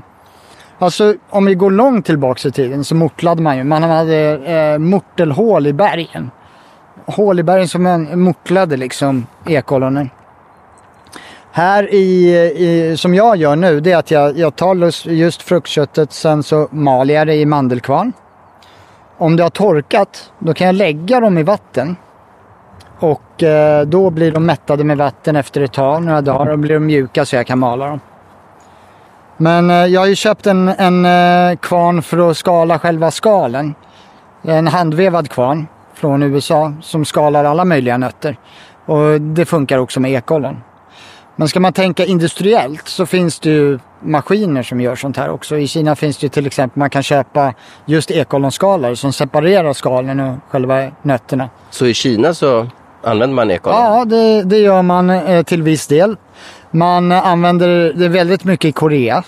Alltså 0.79 1.15
om 1.31 1.45
vi 1.47 1.55
går 1.55 1.71
långt 1.71 2.07
tillbaka 2.07 2.49
i 2.49 2.53
tiden 2.53 2.85
så 2.85 2.95
mortlade 2.95 3.43
man 3.43 3.57
ju. 3.57 3.65
Man 3.65 3.83
hade 3.83 4.17
eh, 4.73 4.79
mortelhål 4.79 5.67
i 5.67 5.73
bergen. 5.73 6.31
Hål 7.07 7.39
i 7.39 7.43
bergen 7.43 7.69
som 7.69 7.83
man 7.83 8.21
mortlade 8.21 8.77
liksom 8.77 9.27
ekollonen. 9.47 10.11
Här 11.53 11.95
i, 11.95 12.37
i, 12.57 12.97
som 12.97 13.15
jag 13.15 13.37
gör 13.37 13.57
nu, 13.57 13.81
det 13.81 13.93
är 13.93 13.97
att 13.97 14.11
jag, 14.11 14.39
jag 14.39 14.57
tar 14.57 15.11
just 15.11 15.43
fruktköttet, 15.43 16.13
sen 16.13 16.43
så 16.43 16.69
maler 16.71 17.15
jag 17.15 17.27
det 17.27 17.35
i 17.35 17.47
mandelkvarn. 17.47 18.13
Om 19.19 19.37
det 19.37 19.43
har 19.43 19.51
torkat, 19.51 20.33
då 20.39 20.55
kan 20.55 20.67
jag 20.67 20.77
lägga 20.77 21.21
dem 21.21 21.39
i 21.39 21.43
vatten. 21.43 21.97
Och 22.99 23.43
eh, 23.43 23.87
då 23.87 24.11
blir 24.11 24.33
de 24.33 24.47
mättade 24.47 24.85
med 24.85 24.99
vatten 24.99 25.37
efter 25.37 25.61
ett 25.61 25.73
tag, 25.73 26.03
några 26.03 26.21
dagar. 26.21 26.51
Då 26.51 26.57
blir 26.57 26.75
de 26.75 26.87
mjuka 26.87 27.25
så 27.25 27.37
jag 27.37 27.47
kan 27.47 27.59
mala 27.59 27.87
dem. 27.87 28.01
Men 29.37 29.71
eh, 29.71 29.77
jag 29.77 30.01
har 30.01 30.07
ju 30.07 30.15
köpt 30.15 30.47
en, 30.47 30.69
en 30.69 31.05
eh, 31.05 31.57
kvarn 31.57 32.03
för 32.03 32.31
att 32.31 32.37
skala 32.37 32.79
själva 32.79 33.11
skalen. 33.11 33.75
En 34.43 34.67
handvevad 34.67 35.31
kvarn 35.31 35.67
från 35.97 36.23
USA 36.23 36.73
som 36.83 37.05
skalar 37.05 37.45
alla 37.45 37.65
möjliga 37.65 37.99
nötter. 37.99 38.37
Och 38.87 39.21
det 39.21 39.45
funkar 39.45 39.79
också 39.79 40.01
med 40.01 40.13
ekollon. 40.13 40.57
Men 41.37 41.49
ska 41.49 41.61
man 41.61 41.73
tänka 41.73 42.05
industriellt 42.05 42.89
så 42.89 43.07
finns 43.07 43.41
det 43.41 43.51
ju 43.51 43.79
maskiner 44.01 44.63
som 44.63 44.81
gör 44.81 44.97
sånt 44.97 45.17
här 45.17 45.31
också. 45.31 45.59
I 45.59 45.67
Kina 45.67 45.97
finns 45.97 46.19
det 46.19 46.25
ju 46.25 46.29
till 46.29 46.47
exempel, 46.47 46.79
man 46.79 46.91
kan 46.91 47.03
köpa 47.03 47.55
just 47.87 48.11
ekollonskalare 48.11 48.97
som 48.97 49.13
separerar 49.13 49.73
skalen 49.73 50.21
och 50.21 50.37
själva 50.49 50.91
nötterna. 51.03 51.51
Så 51.71 51.87
i 51.87 51.95
Kina 51.95 52.35
så 52.35 52.67
använder 53.03 53.35
man 53.35 53.51
ekollon? 53.51 53.79
Ja, 53.81 54.05
det, 54.05 54.43
det 54.43 54.59
gör 54.59 54.83
man 54.83 55.11
eh, 55.11 55.43
till 55.43 55.63
viss 55.63 55.87
del. 55.87 56.17
Man 56.71 57.13
använder 57.13 57.93
det 57.93 58.09
väldigt 58.09 58.45
mycket 58.45 58.69
i 58.69 58.73
Korea. 58.73 59.25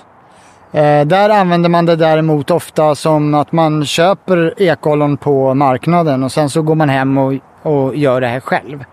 Eh, 0.73 1.07
där 1.07 1.31
använder 1.31 1.69
man 1.69 1.87
det 1.87 1.97
däremot 1.97 2.51
ofta 2.51 2.95
som 2.95 3.35
att 3.35 3.53
man 3.53 3.85
köper 3.85 4.63
ekollon 4.63 5.17
på 5.17 5.55
marknaden 5.55 6.23
och 6.23 6.33
sen 6.33 6.51
så 6.51 6.63
går 6.63 6.75
man 6.75 6.89
hem 6.89 7.19
och, 7.19 7.35
och 7.63 7.97
gör 7.97 8.21
det 8.21 8.27
här 8.27 8.41
själv. 8.41 8.85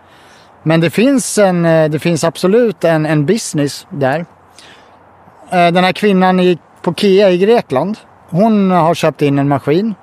Men 0.62 0.80
det 0.80 0.90
finns, 0.90 1.38
en, 1.38 1.64
eh, 1.64 1.90
det 1.90 1.98
finns 1.98 2.24
absolut 2.24 2.84
en, 2.84 3.06
en 3.06 3.26
business 3.26 3.86
där. 3.90 4.26
Eh, 5.50 5.66
den 5.72 5.84
här 5.84 5.92
kvinnan 5.92 6.40
i, 6.40 6.58
på 6.82 6.94
KIA 6.94 7.30
i 7.30 7.38
Grekland, 7.38 7.98
hon 8.30 8.70
har 8.70 8.94
köpt 8.94 9.22
in 9.22 9.38
en 9.38 9.48
maskin. 9.48 9.94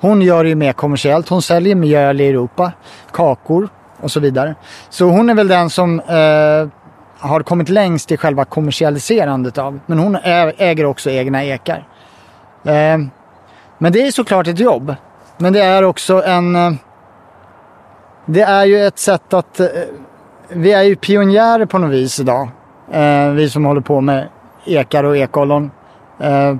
Hon 0.00 0.22
gör 0.22 0.44
det 0.44 0.54
mer 0.54 0.72
kommersiellt. 0.72 1.28
Hon 1.28 1.42
säljer 1.42 1.74
mjöl 1.74 2.20
i 2.20 2.28
Europa, 2.28 2.72
kakor 3.12 3.68
och 4.00 4.10
så 4.10 4.20
vidare. 4.20 4.54
Så 4.90 5.04
hon 5.04 5.30
är 5.30 5.34
väl 5.34 5.48
den 5.48 5.70
som 5.70 6.00
eh, 6.00 6.68
har 7.28 7.42
kommit 7.42 7.68
längst 7.68 8.12
i 8.12 8.16
själva 8.16 8.44
kommersialiserandet 8.44 9.58
av. 9.58 9.80
Men 9.86 9.98
hon 9.98 10.16
äger 10.56 10.84
också 10.84 11.10
egna 11.10 11.44
ekar. 11.44 11.86
Eh, 12.64 12.98
men 13.78 13.92
det 13.92 14.06
är 14.06 14.10
såklart 14.10 14.46
ett 14.46 14.58
jobb. 14.58 14.94
Men 15.38 15.52
det 15.52 15.62
är 15.62 15.82
också 15.82 16.22
en... 16.24 16.56
Eh, 16.56 16.72
det 18.26 18.42
är 18.42 18.64
ju 18.64 18.86
ett 18.86 18.98
sätt 18.98 19.34
att... 19.34 19.60
Eh, 19.60 19.66
vi 20.48 20.72
är 20.72 20.82
ju 20.82 20.96
pionjärer 20.96 21.66
på 21.66 21.78
något 21.78 21.90
vis 21.90 22.20
idag. 22.20 22.48
Eh, 22.92 23.28
vi 23.28 23.50
som 23.50 23.64
håller 23.64 23.80
på 23.80 24.00
med 24.00 24.28
ekar 24.64 25.04
och 25.04 25.16
ekollon. 25.16 25.70
Eh, 26.20 26.56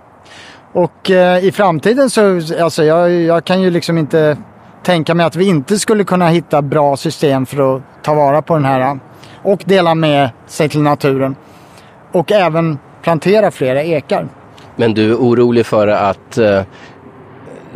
och 0.72 1.10
eh, 1.10 1.44
i 1.44 1.52
framtiden 1.52 2.10
så, 2.10 2.40
alltså 2.62 2.84
jag, 2.84 3.10
jag 3.10 3.44
kan 3.44 3.62
ju 3.62 3.70
liksom 3.70 3.98
inte 3.98 4.36
tänka 4.82 5.14
mig 5.14 5.26
att 5.26 5.36
vi 5.36 5.48
inte 5.48 5.78
skulle 5.78 6.04
kunna 6.04 6.28
hitta 6.28 6.62
bra 6.62 6.96
system 6.96 7.46
för 7.46 7.76
att 7.76 7.82
ta 8.02 8.14
vara 8.14 8.42
på 8.42 8.54
den 8.54 8.64
här 8.64 8.80
eh, 8.80 8.94
och 9.44 9.62
dela 9.64 9.94
med 9.94 10.30
sig 10.46 10.68
till 10.68 10.82
naturen. 10.82 11.36
Och 12.12 12.32
även 12.32 12.78
plantera 13.02 13.50
flera 13.50 13.82
ekar. 13.82 14.28
Men 14.76 14.94
du 14.94 15.10
är 15.10 15.16
orolig 15.16 15.66
för 15.66 15.88
att 15.88 16.38
eh, 16.38 16.62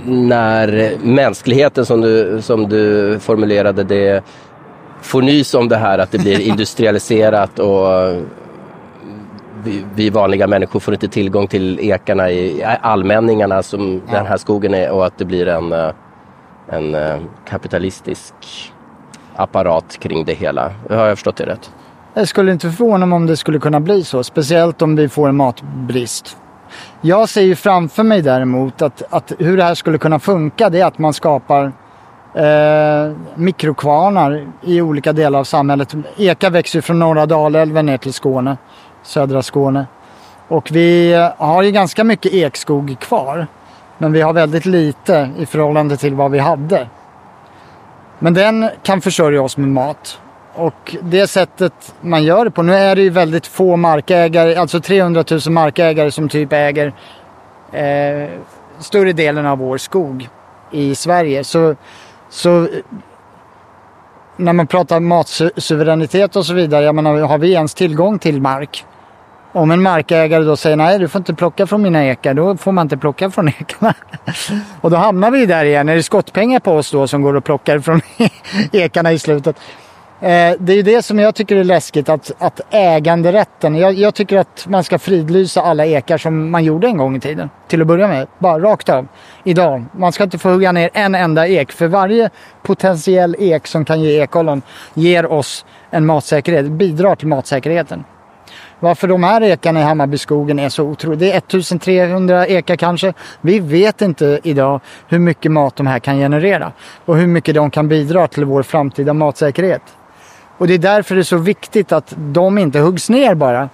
när 0.05 0.93
mänskligheten 1.03 1.87
som 1.87 2.01
du, 2.01 2.43
som 2.43 2.69
du 2.69 3.19
formulerade 3.21 3.85
det 3.85 4.25
får 5.03 5.23
nys 5.23 5.55
om 5.55 5.69
det 5.69 5.77
här 5.77 5.99
att 5.99 6.11
det 6.11 6.19
blir 6.19 6.41
industrialiserat 6.49 7.59
och 7.59 7.87
vi, 9.65 9.85
vi 9.95 10.11
vanliga 10.11 10.47
människor 10.47 10.81
får 10.81 10.95
inte 10.95 11.09
tillgång 11.09 11.47
till 11.47 11.81
ekarna 11.81 12.31
i 12.31 12.65
allmänningarna 12.81 13.63
som 13.63 14.03
den 14.11 14.27
här 14.27 14.37
skogen 14.37 14.75
är 14.75 14.91
och 14.91 15.07
att 15.07 15.19
det 15.19 15.25
blir 15.25 15.49
en, 15.49 15.73
eh, 15.73 15.91
en 16.69 16.95
eh, 16.95 17.19
kapitalistisk 17.49 18.35
apparat 19.39 19.99
kring 20.01 20.25
det 20.25 20.35
hela. 20.35 20.73
Har 20.91 21.07
jag 21.07 21.17
förstått 21.17 21.37
det 21.37 21.47
rätt? 21.47 21.71
Jag 22.15 22.29
skulle 22.29 22.53
inte 22.53 22.71
förvåna 22.71 23.07
mig 23.07 23.17
om 23.17 23.27
det 23.27 23.37
skulle 23.37 23.59
kunna 23.59 23.81
bli 23.81 24.05
så. 24.05 24.25
Speciellt 24.25 24.83
om 24.83 24.97
vi 24.97 25.09
får 25.09 25.29
en 25.29 25.37
matbrist. 25.37 26.37
Jag 27.01 27.29
ser 27.29 27.43
ju 27.43 27.55
framför 27.57 28.03
mig 28.03 28.23
däremot 28.23 28.83
att, 28.83 29.03
att 29.11 29.33
hur 29.39 29.57
det 29.57 29.65
här 29.65 29.75
skulle 29.75 29.99
kunna 29.99 30.19
funka 30.19 30.71
det 30.71 30.81
är 30.81 30.87
att 30.87 30.99
man 30.99 31.13
skapar 31.13 31.73
eh, 32.35 33.13
mikrokvarnar 33.35 34.47
i 34.63 34.81
olika 34.81 35.13
delar 35.13 35.39
av 35.39 35.45
samhället. 35.45 35.95
Eka 36.17 36.51
växer 36.51 36.79
ju 36.79 36.83
från 36.83 36.99
norra 36.99 37.27
Dalälven 37.27 37.87
ner 37.87 37.99
till 37.99 38.13
Skåne, 38.13 38.57
södra 39.03 39.43
Skåne. 39.43 39.87
Och 40.49 40.71
vi 40.73 41.15
har 41.37 41.63
ju 41.63 41.71
ganska 41.71 42.05
mycket 42.05 42.33
ekskog 42.33 42.97
kvar. 43.01 43.47
Men 43.99 44.13
vi 44.13 44.21
har 44.21 44.33
väldigt 44.33 44.67
lite 44.67 45.31
i 45.39 45.47
förhållande 45.47 45.97
till 45.97 46.15
vad 46.15 46.31
vi 46.31 46.39
hade. 46.39 46.87
Men 48.19 48.35
den 48.35 48.71
kan 48.83 49.01
försörja 49.01 49.43
oss 49.43 49.57
med 49.57 49.69
mat. 49.69 50.21
Och 50.55 50.97
det 51.03 51.27
sättet 51.27 51.95
man 52.01 52.25
gör 52.25 52.45
det 52.45 52.51
på, 52.51 52.63
nu 52.63 52.75
är 52.75 52.97
det 52.97 53.03
ju 53.03 53.11
väldigt 53.11 53.47
få 53.47 53.77
markägare, 53.77 54.57
alltså 54.57 54.81
300 54.81 55.25
000 55.31 55.41
markägare 55.49 56.11
som 56.11 56.29
typ 56.29 56.53
äger 56.53 56.93
eh, 57.73 58.29
större 58.79 59.13
delen 59.13 59.47
av 59.47 59.59
vår 59.59 59.79
skog 59.79 60.29
i 60.71 60.95
Sverige. 60.95 61.45
Så, 61.45 61.75
så 62.29 62.69
när 64.37 64.53
man 64.53 64.67
pratar 64.67 65.01
matsuveränitet 65.01 66.37
och 66.37 66.47
så 66.47 66.55
vidare, 66.55 66.85
jag 66.85 66.95
menar, 66.95 67.21
har 67.21 67.39
vi 67.39 67.53
ens 67.53 67.75
tillgång 67.75 68.19
till 68.19 68.41
mark? 68.41 68.85
Om 69.59 69.71
en 69.71 69.83
markägare 69.83 70.45
då 70.45 70.57
säger 70.57 70.77
nej 70.77 70.99
du 70.99 71.09
får 71.09 71.19
inte 71.19 71.35
plocka 71.35 71.67
från 71.67 71.83
mina 71.83 72.05
ekar, 72.05 72.35
då 72.35 72.57
får 72.57 72.73
man 72.73 72.87
inte 72.87 72.97
plocka 72.97 73.31
från 73.31 73.49
ekarna. 73.49 73.95
och 74.81 74.91
då 74.91 74.97
hamnar 74.97 75.31
vi 75.31 75.47
där 75.47 75.65
igen, 75.65 75.89
är 75.89 75.97
det 75.97 76.03
skottpengar 76.03 76.61
på 76.61 76.73
oss 76.73 76.91
då 76.91 77.07
som 77.07 77.23
går 77.23 77.35
och 77.35 77.45
plockar 77.45 77.79
från 77.79 78.01
ekarna 78.73 79.13
i 79.13 79.19
slutet? 79.19 79.57
Eh, 80.21 80.55
det 80.59 80.73
är 80.73 80.77
ju 80.77 80.83
det 80.83 81.03
som 81.03 81.19
jag 81.19 81.35
tycker 81.35 81.57
är 81.57 81.65
läskigt, 81.65 82.09
att, 82.09 82.33
att 82.39 82.61
äganderätten. 82.71 83.75
Jag, 83.75 83.95
jag 83.95 84.15
tycker 84.15 84.37
att 84.37 84.67
man 84.69 84.85
ska 84.85 84.99
fridlysa 84.99 85.63
alla 85.63 85.87
ekar 85.87 86.19
som 86.19 86.51
man 86.51 86.65
gjorde 86.65 86.87
en 86.87 86.97
gång 86.97 87.17
i 87.17 87.21
tiden. 87.21 87.51
Till 87.69 87.81
att 87.81 87.87
börja 87.87 88.09
med, 88.09 88.27
bara 88.39 88.59
rakt 88.59 88.89
av. 88.89 89.07
Idag. 89.45 89.85
Man 89.93 90.13
ska 90.13 90.25
inte 90.25 90.39
få 90.39 90.49
hugga 90.49 90.73
ner 90.73 90.91
en 90.93 91.15
enda 91.15 91.49
ek. 91.49 91.73
För 91.73 91.87
varje 91.87 92.31
potentiell 92.63 93.37
ek 93.39 93.67
som 93.67 93.85
kan 93.85 94.01
ge 94.01 94.23
ekollon 94.23 94.63
ger 94.95 95.33
oss 95.33 95.65
en 95.91 96.07
matsäkerhet, 96.07 96.67
bidrar 96.67 97.15
till 97.15 97.29
matsäkerheten. 97.29 98.05
Varför 98.81 99.09
de 99.09 99.23
här 99.23 99.43
ekarna 99.43 99.81
i 99.81 99.83
Hammarbyskogen 99.83 100.59
är 100.59 100.69
så 100.69 100.83
otroligt. 100.85 101.21
Det 101.21 101.33
är 101.33 101.39
1300 101.39 102.47
ekar 102.47 102.77
kanske. 102.77 103.15
Vi 103.41 103.61
vet 103.61 104.03
inte 104.03 104.41
idag 104.43 104.81
hur 105.09 105.19
mycket 105.19 105.53
mat 105.53 105.77
de 105.77 105.87
här 105.87 105.99
kan 105.99 106.17
generera. 106.17 106.73
Och 107.05 107.17
hur 107.17 107.27
mycket 107.27 107.55
de 107.55 107.71
kan 107.71 107.89
bidra 107.89 108.29
till 108.29 108.45
vår 108.45 108.63
framtida 108.63 109.15
matsäkerhet. 109.15 109.83
Och 110.59 110.67
det 110.67 110.75
är 110.75 110.79
därför 110.79 111.15
det 111.15 111.21
är 111.21 111.23
så 111.23 111.37
viktigt 111.37 111.93
att 111.93 112.15
de 112.17 112.59
inte 112.59 112.79
huggs 112.81 113.11
ner 113.11 113.35
bara. 113.35 113.69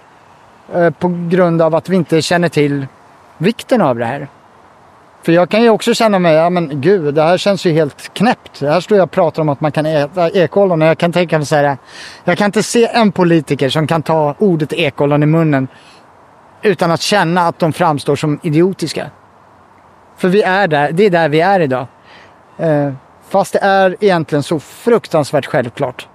Eh, 0.73 0.89
på 0.89 1.27
grund 1.29 1.61
av 1.61 1.75
att 1.75 1.89
vi 1.89 1.95
inte 1.95 2.21
känner 2.21 2.49
till 2.49 2.87
vikten 3.37 3.81
av 3.81 3.97
det 3.97 4.05
här. 4.05 4.27
För 5.25 5.31
jag 5.31 5.49
kan 5.49 5.63
ju 5.63 5.69
också 5.69 5.93
känna 5.93 6.19
mig, 6.19 6.33
ja 6.33 6.49
men 6.49 6.81
gud, 6.81 7.13
det 7.13 7.23
här 7.23 7.37
känns 7.37 7.65
ju 7.65 7.71
helt 7.71 8.13
knäppt. 8.13 8.61
Här 8.61 8.79
står 8.79 8.97
jag 8.97 9.05
och 9.05 9.11
pratar 9.11 9.41
om 9.41 9.49
att 9.49 9.61
man 9.61 9.71
kan 9.71 9.85
äta 9.85 10.29
ekollon 10.29 10.81
och 10.81 10.87
jag 10.87 10.97
kan 10.97 11.11
tänka 11.11 11.37
mig 11.37 11.45
så 11.45 11.55
här, 11.55 11.77
jag 12.23 12.37
kan 12.37 12.45
inte 12.45 12.63
se 12.63 12.87
en 12.87 13.11
politiker 13.11 13.69
som 13.69 13.87
kan 13.87 14.03
ta 14.03 14.35
ordet 14.39 14.73
ekollon 14.73 15.23
i 15.23 15.25
munnen 15.25 15.67
utan 16.61 16.91
att 16.91 17.01
känna 17.01 17.41
att 17.41 17.59
de 17.59 17.73
framstår 17.73 18.15
som 18.15 18.39
idiotiska. 18.43 19.11
För 20.17 20.27
vi 20.27 20.41
är 20.41 20.67
där, 20.67 20.91
det 20.91 21.05
är 21.05 21.09
där 21.09 21.29
vi 21.29 21.41
är 21.41 21.59
idag. 21.59 21.87
Eh, 22.57 22.91
fast 23.29 23.53
det 23.53 23.59
är 23.59 23.95
egentligen 23.99 24.43
så 24.43 24.59
fruktansvärt 24.59 25.45
självklart. 25.45 26.07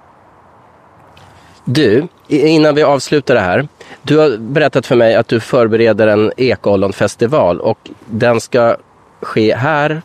Du, 1.65 2.07
innan 2.29 2.75
vi 2.75 2.83
avslutar 2.83 3.35
det 3.35 3.41
här. 3.41 3.69
Du 4.03 4.19
har 4.19 4.37
berättat 4.39 4.87
för 4.87 4.97
mig 4.97 5.15
att 5.15 5.29
du 5.29 5.41
förbereder 5.41 6.07
en 6.07 6.33
ekollonfestival 6.37 7.61
och 7.61 7.79
den 8.07 8.41
ska 8.41 8.77
ske 9.23 9.55
här. 9.55 10.03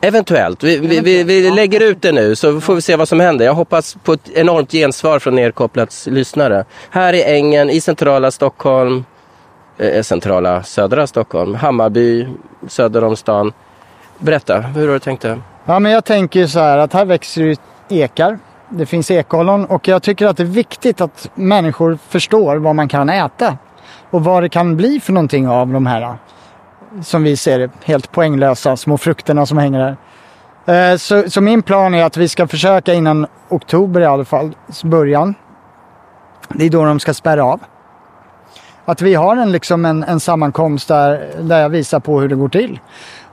Eventuellt. 0.00 0.62
Vi, 0.62 0.78
vi, 0.78 1.00
vi, 1.00 1.22
vi 1.22 1.50
lägger 1.50 1.80
ut 1.80 2.02
det 2.02 2.12
nu 2.12 2.36
så 2.36 2.60
får 2.60 2.74
vi 2.74 2.80
se 2.80 2.96
vad 2.96 3.08
som 3.08 3.20
händer. 3.20 3.44
Jag 3.44 3.54
hoppas 3.54 3.96
på 4.04 4.12
ett 4.12 4.30
enormt 4.34 4.72
gensvar 4.72 5.18
från 5.18 5.34
Nerkopplats 5.34 6.06
lyssnare. 6.06 6.64
Här 6.90 7.12
i 7.12 7.22
Ängen 7.22 7.70
i 7.70 7.80
centrala 7.80 8.30
Stockholm, 8.30 9.04
eh, 9.78 10.02
centrala 10.02 10.62
södra 10.62 11.06
Stockholm, 11.06 11.54
Hammarby, 11.54 12.28
söder 12.68 13.04
om 13.04 13.16
stan. 13.16 13.52
Berätta, 14.18 14.60
hur 14.60 14.86
har 14.86 14.94
du 14.94 14.98
tänkt 14.98 15.22
det? 15.22 15.38
Ja, 15.64 15.78
men 15.78 15.92
jag 15.92 16.04
tänker 16.04 16.46
så 16.46 16.58
här 16.58 16.78
att 16.78 16.92
här 16.92 17.04
växer 17.04 17.42
ju 17.42 17.56
ekar. 17.88 18.38
Det 18.68 18.86
finns 18.86 19.10
ekollon 19.10 19.64
och 19.64 19.88
jag 19.88 20.02
tycker 20.02 20.26
att 20.26 20.36
det 20.36 20.42
är 20.42 20.44
viktigt 20.44 21.00
att 21.00 21.30
människor 21.34 21.98
förstår 22.08 22.56
vad 22.56 22.74
man 22.74 22.88
kan 22.88 23.08
äta. 23.08 23.58
Och 24.10 24.24
vad 24.24 24.42
det 24.42 24.48
kan 24.48 24.76
bli 24.76 25.00
för 25.00 25.12
någonting 25.12 25.48
av 25.48 25.68
de 25.68 25.86
här, 25.86 26.16
som 27.02 27.22
vi 27.22 27.36
ser 27.36 27.58
det, 27.58 27.70
helt 27.84 28.12
poänglösa 28.12 28.76
små 28.76 28.98
frukterna 28.98 29.46
som 29.46 29.58
hänger 29.58 29.78
där. 29.78 29.96
Eh, 30.92 30.96
så, 30.96 31.30
så 31.30 31.40
min 31.40 31.62
plan 31.62 31.94
är 31.94 32.04
att 32.04 32.16
vi 32.16 32.28
ska 32.28 32.46
försöka 32.46 32.94
innan 32.94 33.26
oktober 33.48 34.00
i 34.00 34.04
alla 34.04 34.24
fall, 34.24 34.54
början. 34.84 35.34
Det 36.48 36.64
är 36.64 36.70
då 36.70 36.84
de 36.84 37.00
ska 37.00 37.14
spärra 37.14 37.44
av. 37.44 37.60
Att 38.84 39.02
vi 39.02 39.14
har 39.14 39.36
en, 39.36 39.52
liksom 39.52 39.84
en, 39.84 40.02
en 40.02 40.20
sammankomst 40.20 40.88
där, 40.88 41.28
där 41.40 41.62
jag 41.62 41.68
visar 41.68 42.00
på 42.00 42.20
hur 42.20 42.28
det 42.28 42.34
går 42.34 42.48
till. 42.48 42.80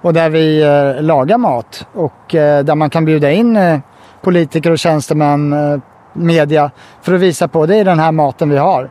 Och 0.01 0.13
där 0.13 0.29
vi 0.29 0.61
eh, 0.61 1.03
lagar 1.03 1.37
mat 1.37 1.87
och 1.93 2.35
eh, 2.35 2.63
där 2.63 2.75
man 2.75 2.89
kan 2.89 3.05
bjuda 3.05 3.31
in 3.31 3.57
eh, 3.57 3.79
politiker 4.21 4.71
och 4.71 4.79
tjänstemän, 4.79 5.53
eh, 5.53 5.79
media 6.13 6.71
för 7.01 7.13
att 7.13 7.19
visa 7.19 7.47
på 7.47 7.65
det 7.65 7.77
är 7.77 7.85
den 7.85 7.99
här 7.99 8.11
maten 8.11 8.49
vi 8.49 8.57
har. 8.57 8.89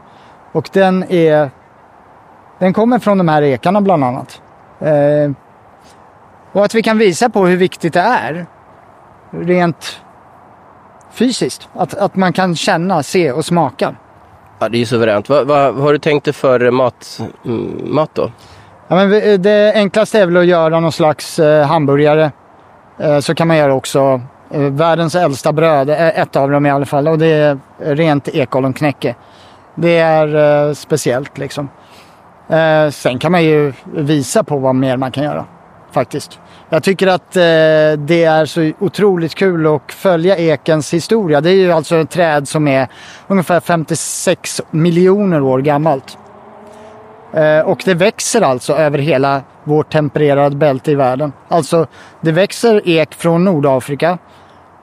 Och 0.53 0.71
den 0.73 1.05
är 1.13 1.51
den 2.59 2.73
kommer 2.73 2.99
från 2.99 3.19
de 3.19 3.29
här 3.29 3.43
ekarna 3.43 3.81
bland 3.81 4.05
annat. 4.05 4.43
Eh, 4.83 5.31
och 6.53 6.65
att 6.65 6.75
vi 6.75 6.83
kan 6.83 6.99
visa 6.99 7.29
på 7.29 7.47
hur 7.47 7.57
viktigt 7.57 7.93
det 7.93 8.01
är 8.01 8.47
rent 9.31 10.01
fysiskt. 11.13 11.69
Att, 11.75 11.95
att 11.95 12.17
man 12.17 12.33
kan 12.33 12.57
känna, 12.57 13.03
se 13.03 13.33
och 13.33 13.45
smaka. 13.45 13.95
Ja, 14.59 14.69
det 14.69 14.77
är 14.77 14.79
ju 14.79 14.87
suveränt. 14.87 15.29
Vad, 15.29 15.47
vad, 15.47 15.75
vad 15.75 15.85
har 15.85 15.93
du 15.93 15.99
tänkt 15.99 16.25
dig 16.25 16.35
för 16.35 16.71
mat, 16.71 17.21
mm, 17.45 17.95
mat 17.95 18.11
då? 18.15 18.31
Ja, 18.89 18.97
men 18.97 19.43
det 19.43 19.73
enklaste 19.75 20.21
är 20.21 20.27
väl 20.27 20.37
att 20.37 20.47
göra 20.47 20.81
någon 20.81 20.93
slags 20.93 21.39
eh, 21.39 21.67
hamburgare. 21.67 22.33
Eh, 22.99 23.19
så 23.19 23.35
kan 23.35 23.49
man 23.49 23.57
göra 23.57 23.75
också 23.75 24.21
världens 24.55 25.15
äldsta 25.15 25.53
bröd, 25.53 25.91
ett 25.91 26.37
av 26.37 26.51
dem 26.51 26.67
i 26.67 26.71
alla 26.71 26.87
fall. 26.87 27.09
Och 27.09 27.19
det 27.19 27.27
är 27.27 27.59
rent 27.79 28.29
ekolonknäcke. 28.29 29.15
Det 29.75 29.99
är 29.99 30.75
speciellt 30.75 31.39
liksom. 31.39 31.69
Eh, 32.53 32.91
sen 32.91 33.19
kan 33.19 33.33
man 33.33 33.45
ju 33.45 33.73
visa 33.85 34.45
på 34.45 34.57
vad 34.57 34.75
mer 34.75 34.97
man 34.97 35.13
kan 35.13 35.25
göra. 35.25 35.45
Faktiskt. 35.93 36.41
Jag 36.69 36.83
tycker 36.83 37.07
att 37.07 37.37
eh, 37.37 37.43
det 37.99 38.25
är 38.25 38.45
så 38.45 38.73
otroligt 38.79 39.35
kul 39.35 39.67
att 39.67 39.93
följa 39.93 40.37
ekens 40.37 40.95
historia. 40.95 41.41
Det 41.41 41.51
är 41.51 41.55
ju 41.55 41.73
alltså 41.73 41.97
ett 41.97 42.11
träd 42.11 42.49
som 42.49 42.69
är 42.69 42.89
ungefär 43.27 43.61
56 43.61 44.61
miljoner 44.71 45.43
år 45.43 45.59
gammalt. 45.59 46.19
Eh, 47.33 47.61
och 47.61 47.83
det 47.85 47.95
växer 47.95 48.41
alltså 48.41 48.73
över 48.73 48.99
hela 48.99 49.43
vårt 49.65 49.93
tempererade 49.93 50.57
bälte 50.57 50.91
i 50.91 50.95
världen. 50.95 51.33
Alltså 51.49 51.87
det 52.21 52.33
växer 52.33 52.89
ek 52.89 53.15
från 53.15 53.45
Nordafrika 53.45 54.19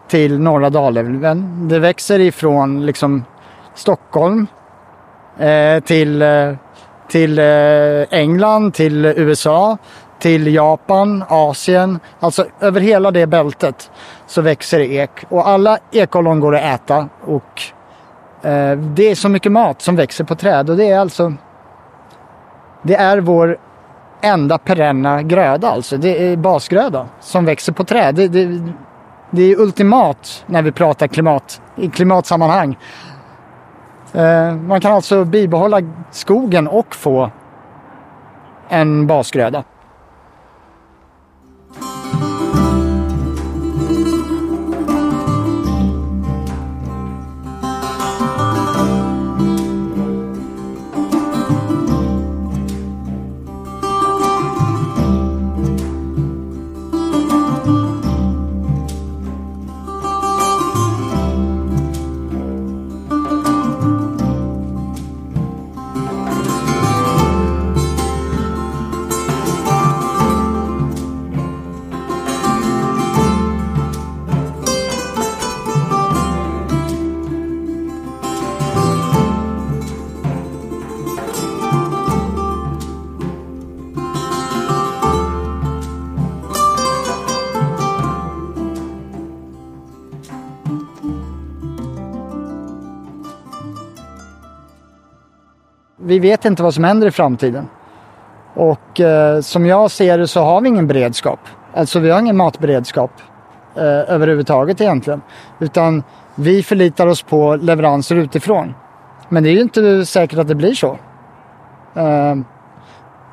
till 0.08 0.40
norra 0.40 0.70
Dalälven. 0.70 1.68
Det 1.68 1.80
växer 1.80 2.20
ifrån 2.20 2.86
liksom 2.86 3.24
Stockholm 3.76 4.48
eh, 5.40 5.80
till, 5.80 6.22
eh, 6.22 6.54
till 7.10 7.40
eh, 7.40 7.46
England, 8.10 8.74
till 8.74 9.06
USA, 9.06 9.78
till 10.20 10.54
Japan, 10.54 11.24
Asien. 11.28 12.00
Alltså 12.20 12.46
över 12.60 12.82
hela 12.82 13.12
det 13.12 13.28
bältet 13.28 13.92
så 14.28 14.42
växer 14.42 14.80
det 14.80 14.94
ek. 14.94 15.12
Och 15.30 15.48
alla 15.48 15.78
ekollon 15.92 16.40
går 16.40 16.56
att 16.56 16.82
äta 16.82 17.10
och 17.26 17.62
eh, 18.48 18.78
det 18.78 19.12
är 19.12 19.16
så 19.16 19.30
mycket 19.30 19.52
mat 19.52 19.82
som 19.82 19.96
växer 19.96 20.24
på 20.24 20.36
träd 20.36 20.70
och 20.70 20.78
det 20.78 20.90
är 20.90 21.00
alltså 21.00 21.34
det 22.82 22.96
är 22.96 23.18
vår 23.18 23.58
enda 24.22 24.58
perenna 24.58 25.22
gröda 25.24 25.70
alltså. 25.70 25.98
Det 25.98 26.32
är 26.32 26.38
basgröda 26.38 27.08
som 27.20 27.46
växer 27.46 27.74
på 27.74 27.84
träd. 27.84 28.16
Det, 28.16 28.28
det, 28.28 28.62
det 29.32 29.44
är 29.44 29.60
ultimat 29.60 30.44
när 30.46 30.62
vi 30.62 30.72
pratar 30.72 31.08
klimat, 31.08 31.62
i 31.76 31.90
klimatsammanhang. 31.90 32.78
Eh, 34.14 34.56
man 34.56 34.82
kan 34.82 34.94
alltså 34.94 35.26
bibehålla 35.26 35.82
skogen 36.12 36.68
och 36.68 36.96
få 36.96 37.32
en 38.70 39.08
basgröda. 39.08 39.64
Vi 96.20 96.30
vet 96.30 96.46
inte 96.46 96.64
vad 96.64 96.74
som 96.74 96.84
händer 96.84 97.08
i 97.08 97.12
framtiden. 97.12 97.68
Och 98.54 99.00
eh, 99.00 99.42
som 99.42 99.66
jag 99.66 99.92
ser 99.92 100.18
det 100.18 100.28
så 100.28 100.42
har 100.42 100.62
vi 100.62 100.68
ingen 100.68 100.88
beredskap. 100.88 101.40
Alltså 101.74 102.00
vi 102.00 102.10
har 102.10 102.20
ingen 102.20 102.38
matberedskap 102.38 103.12
eh, 103.76 103.84
överhuvudtaget 103.84 104.82
egentligen. 104.82 105.22
Utan 105.60 106.04
vi 106.36 106.64
förlitar 106.64 107.08
oss 107.08 107.22
på 107.22 107.56
leveranser 107.56 108.16
utifrån. 108.16 108.74
Men 109.30 109.44
det 109.44 109.50
är 109.50 109.54
ju 109.54 109.62
inte 109.62 110.06
säkert 110.06 110.40
att 110.40 110.48
det 110.48 110.56
blir 110.56 110.74
så. 110.74 110.98
Eh, 111.96 112.36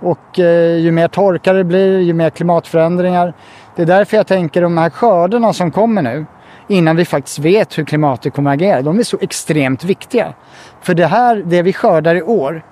och 0.01 0.39
eh, 0.39 0.79
ju 0.79 0.93
mer 0.93 1.09
torka 1.09 1.53
det 1.53 1.65
blir, 1.65 2.01
ju 2.01 2.13
mer 2.13 2.31
klimatförändringar. 2.31 3.35
Det 3.77 3.83
är 3.83 3.87
därför 3.87 4.17
jag 4.17 4.27
tänker 4.27 4.63
de 4.63 4.79
här 4.79 4.91
skördarna 4.91 5.53
som 5.53 5.71
kommer 5.71 6.03
nu, 6.03 6.27
innan 6.69 6.97
vi 6.97 7.05
faktiskt 7.05 7.39
vet 7.39 7.79
hur 7.79 7.85
klimatet 7.85 8.35
kommer 8.35 8.51
att 8.51 8.55
agera, 8.55 8.83
de 8.83 8.99
är 8.99 9.03
så 9.03 9.19
extremt 9.21 9.85
viktiga. 9.85 10.35
För 10.81 10.95
det 10.95 11.07
här, 11.07 11.43
det 11.47 11.63
vi 11.63 11.73
skördar 11.73 12.15
i 12.15 12.23
år, 12.23 12.63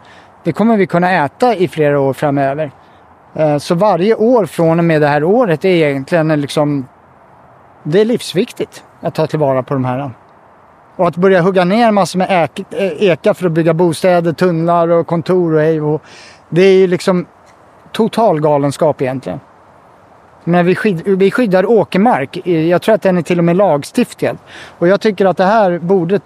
det 0.44 0.52
kommer 0.52 0.76
vi 0.76 0.86
kunna 0.86 1.10
äta 1.24 1.56
i 1.56 1.68
flera 1.68 2.00
år 2.00 2.12
framöver. 2.12 2.70
Eh, 3.34 3.58
så 3.58 3.74
varje 3.74 4.14
år 4.14 4.46
från 4.46 4.78
och 4.78 4.84
med 4.84 5.00
det 5.00 5.08
här 5.08 5.24
året 5.24 5.64
är 5.64 5.68
egentligen 5.68 6.40
liksom, 6.40 6.88
det 7.82 8.00
är 8.00 8.04
livsviktigt 8.04 8.84
att 9.00 9.14
ta 9.14 9.26
tillvara 9.26 9.62
på 9.62 9.74
de 9.74 9.84
här. 9.84 10.10
Och 10.96 11.08
att 11.08 11.16
börja 11.16 11.40
hugga 11.40 11.64
ner 11.64 11.90
massor 11.90 12.18
med 12.18 12.28
ek, 12.30 12.66
eh, 12.70 13.10
eka 13.10 13.34
för 13.34 13.46
att 13.46 13.52
bygga 13.52 13.74
bostäder, 13.74 14.32
tunnlar 14.32 14.88
och 14.88 15.06
kontor 15.06 15.54
och 15.54 15.60
hej 15.60 15.80
och 15.80 16.02
Det 16.48 16.62
är 16.62 16.78
ju 16.78 16.86
liksom 16.86 17.26
total 17.92 18.40
galenskap 18.40 19.02
egentligen. 19.02 19.40
Men 20.44 20.66
vi, 20.66 20.74
skyd, 20.74 21.02
vi 21.06 21.30
skyddar 21.30 21.66
åkermark. 21.66 22.46
Eh, 22.46 22.68
jag 22.68 22.82
tror 22.82 22.94
att 22.94 23.02
den 23.02 23.18
är 23.18 23.22
till 23.22 23.38
och 23.38 23.44
med 23.44 23.56
lagstiftad. 23.56 24.36
Och 24.78 24.88
jag 24.88 25.00
tycker 25.00 25.26
att 25.26 25.36
det 25.36 25.44
här 25.44 25.78
borde, 25.78 26.20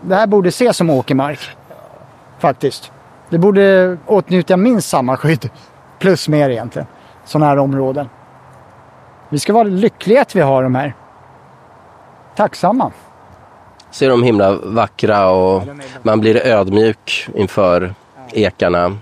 det 0.00 0.14
här 0.14 0.26
borde 0.26 0.48
ses 0.48 0.76
som 0.76 0.90
åkermark. 0.90 1.40
Faktiskt. 2.38 2.93
Det 3.34 3.38
borde 3.38 3.96
åtnjuta 4.06 4.56
minst 4.56 4.88
samma 4.88 5.16
skydd. 5.16 5.50
Plus 5.98 6.28
mer 6.28 6.50
egentligen. 6.50 6.88
Sådana 7.24 7.46
här 7.46 7.58
områden. 7.58 8.08
Vi 9.28 9.38
ska 9.38 9.52
vara 9.52 9.64
lyckliga 9.64 10.22
att 10.22 10.36
vi 10.36 10.40
har 10.40 10.62
de 10.62 10.74
här. 10.74 10.94
Tacksamma. 12.36 12.92
Ser 13.90 14.08
de 14.08 14.22
himla 14.22 14.52
vackra 14.52 15.30
och 15.30 15.62
man 16.02 16.20
blir 16.20 16.46
ödmjuk 16.46 17.28
inför 17.34 17.94
ekarna. 18.32 18.96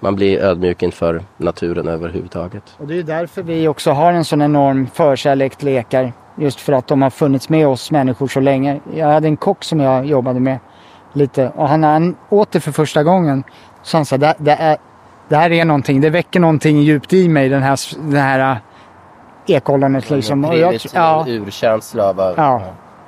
Man 0.00 0.14
blir 0.16 0.38
ödmjuk 0.38 0.82
inför 0.82 1.22
naturen 1.36 1.88
överhuvudtaget. 1.88 2.76
Och 2.78 2.86
det 2.86 2.98
är 2.98 3.02
därför 3.02 3.42
vi 3.42 3.68
också 3.68 3.90
har 3.90 4.12
en 4.12 4.24
sån 4.24 4.42
enorm 4.42 4.86
förkärlek 4.94 5.56
till 5.56 5.68
ekar. 5.68 6.12
Just 6.36 6.60
för 6.60 6.72
att 6.72 6.86
de 6.86 7.02
har 7.02 7.10
funnits 7.10 7.48
med 7.48 7.68
oss 7.68 7.90
människor 7.90 8.28
så 8.28 8.40
länge. 8.40 8.80
Jag 8.94 9.06
hade 9.06 9.28
en 9.28 9.36
kock 9.36 9.64
som 9.64 9.80
jag 9.80 10.06
jobbade 10.06 10.40
med 10.40 10.58
lite 11.12 11.48
och 11.48 11.68
han, 11.68 11.82
han 11.82 12.16
åt 12.28 12.52
det 12.52 12.60
för 12.60 12.72
första 12.72 13.02
gången. 13.02 13.44
Så 13.82 13.96
han 13.96 14.04
sa, 14.04 14.16
det, 14.16 14.34
det, 14.38 14.52
är, 14.52 14.76
det 15.28 15.36
här 15.36 15.52
är 15.52 15.64
någonting, 15.64 16.00
det 16.00 16.10
väcker 16.10 16.40
någonting 16.40 16.82
djupt 16.82 17.12
i 17.12 17.28
mig 17.28 17.48
den 17.48 17.62
här, 17.62 17.78
den 18.10 18.22
här 18.22 18.52
äh, 18.52 19.56
ekollonet 19.56 20.10
liksom. 20.10 20.44
Och 20.44 20.58
jag, 20.58 20.78
ja, 20.94 21.24
urkänsla 21.28 22.08
av... 22.08 22.34
Ja. 22.36 22.62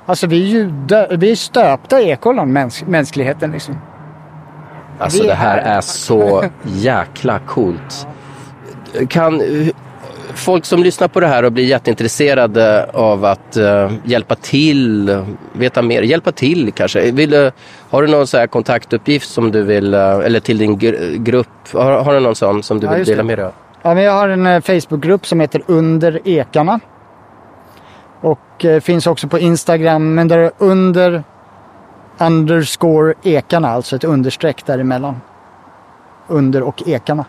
alltså 0.05 0.27
vi 0.27 0.43
är 0.43 0.47
ju 0.47 0.71
dö, 0.71 1.07
vi 1.17 1.31
är 1.31 1.35
stöpta 1.35 2.01
i 2.01 2.09
ekollon, 2.09 2.53
mäns, 2.53 2.83
mänskligheten 2.85 3.51
liksom. 3.51 3.77
Alltså 4.99 5.23
det 5.23 5.29
är 5.29 5.35
här 5.35 5.61
här. 5.61 5.77
är 5.77 5.81
så 5.81 6.43
jäkla 6.63 7.39
coolt. 7.39 8.07
Kan 9.09 9.41
folk 10.35 10.65
som 10.65 10.83
lyssnar 10.83 11.07
på 11.07 11.19
det 11.19 11.27
här 11.27 11.43
och 11.45 11.51
blir 11.51 11.65
jätteintresserade 11.65 12.89
av 12.93 13.25
att 13.25 13.57
eh, 13.57 13.91
hjälpa 14.03 14.35
till, 14.35 15.17
veta 15.53 15.81
mer, 15.81 16.01
hjälpa 16.01 16.31
till 16.31 16.71
kanske. 16.75 17.11
Vill, 17.11 17.29
du- 17.29 17.51
har 17.89 18.01
du 18.01 18.07
någon 18.07 18.27
så 18.27 18.37
här 18.37 18.47
kontaktuppgift 18.47 19.29
som 19.29 19.51
du 19.51 19.63
vill, 19.63 19.93
eh, 19.93 19.99
eller 20.19 20.39
till 20.39 20.57
din 20.57 20.77
gr- 20.79 21.17
grupp, 21.17 21.47
har, 21.73 21.91
har 21.91 22.13
du 22.13 22.19
någon 22.19 22.35
sån 22.35 22.63
som 22.63 22.79
du 22.79 22.87
Ja, 22.87 22.93
vill 22.93 23.05
dela 23.05 23.17
det. 23.17 23.23
med 23.23 23.37
dig 23.37 23.45
av? 23.45 23.51
Ja, 23.81 23.93
men 23.93 24.03
jag 24.03 24.11
har 24.13 24.29
en 24.29 24.45
eh, 24.47 24.61
Facebookgrupp 24.61 25.27
som 25.27 25.39
heter 25.39 25.61
Under 25.67 26.19
Ekarna. 26.25 26.79
Och 28.21 28.65
eh, 28.65 28.79
finns 28.81 29.07
också 29.07 29.27
på 29.27 29.39
Instagram, 29.39 30.13
men 30.15 30.27
där 30.27 30.37
är 30.37 30.51
under 30.57 31.23
underscore 32.17 33.13
ekarna, 33.23 33.69
alltså 33.69 33.95
ett 33.95 34.03
understreck 34.03 34.65
däremellan. 34.65 35.21
Under 36.27 36.61
och 36.63 36.83
ekarna. 36.87 37.25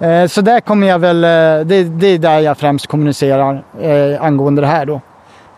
Eh, 0.00 0.26
så 0.26 0.40
där 0.40 0.60
kommer 0.60 0.86
jag 0.86 0.98
väl, 0.98 1.24
eh, 1.24 1.66
det, 1.66 1.84
det 1.84 2.06
är 2.06 2.18
där 2.18 2.40
jag 2.40 2.58
främst 2.58 2.86
kommunicerar 2.86 3.62
eh, 3.80 4.22
angående 4.22 4.60
det 4.60 4.66
här 4.66 4.86
då. 4.86 5.00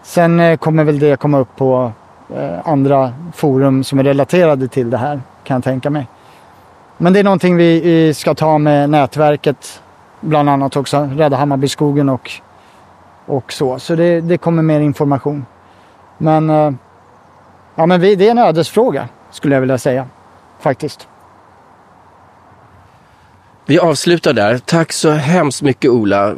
Sen 0.03 0.41
eh, 0.41 0.57
kommer 0.57 0.85
väl 0.85 0.99
det 0.99 1.17
komma 1.17 1.39
upp 1.39 1.57
på 1.57 1.93
eh, 2.37 2.69
andra 2.69 3.13
forum 3.35 3.85
som 3.85 3.99
är 3.99 4.05
relaterade 4.05 4.69
till 4.69 4.91
det 4.91 4.97
här, 4.97 5.21
kan 5.45 5.55
jag 5.55 5.65
tänka 5.65 5.91
mig. 5.91 6.07
Men 6.99 7.13
det 7.13 7.19
är 7.19 7.25
någonting 7.25 7.57
vi, 7.57 7.81
vi 7.81 8.15
ska 8.15 8.35
ta 8.35 8.59
med 8.59 8.91
nätverket 8.91 9.83
bland 10.21 10.49
annat 10.49 10.77
också. 10.77 11.09
Rädda 11.17 11.37
Hammarbyskogen 11.37 12.09
och, 12.09 12.31
och 13.27 13.53
så. 13.53 13.79
Så 13.79 13.95
det, 13.95 14.21
det 14.21 14.39
kommer 14.39 14.63
mer 14.63 14.81
information. 14.81 15.47
Men, 16.19 16.51
eh, 16.51 16.73
ja, 17.75 17.87
men 17.87 18.01
vi, 18.01 18.15
det 18.15 18.27
är 18.27 18.31
en 18.31 18.39
ödesfråga 18.39 19.09
skulle 19.31 19.55
jag 19.55 19.61
vilja 19.61 19.79
säga. 19.79 20.07
Faktiskt. 20.61 21.09
Vi 23.73 23.79
avslutar 23.79 24.33
där. 24.33 24.59
Tack 24.59 24.93
så 24.93 25.11
hemskt 25.11 25.63
mycket 25.63 25.91
Ola. 25.91 26.35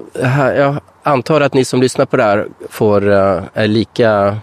Jag 0.56 0.80
antar 1.02 1.40
att 1.40 1.54
ni 1.54 1.64
som 1.64 1.80
lyssnar 1.80 2.06
på 2.06 2.16
det 2.16 2.22
här 2.22 2.48
får, 2.70 3.12
eh, 3.12 3.42
är 3.54 3.66
lika... 3.66 4.38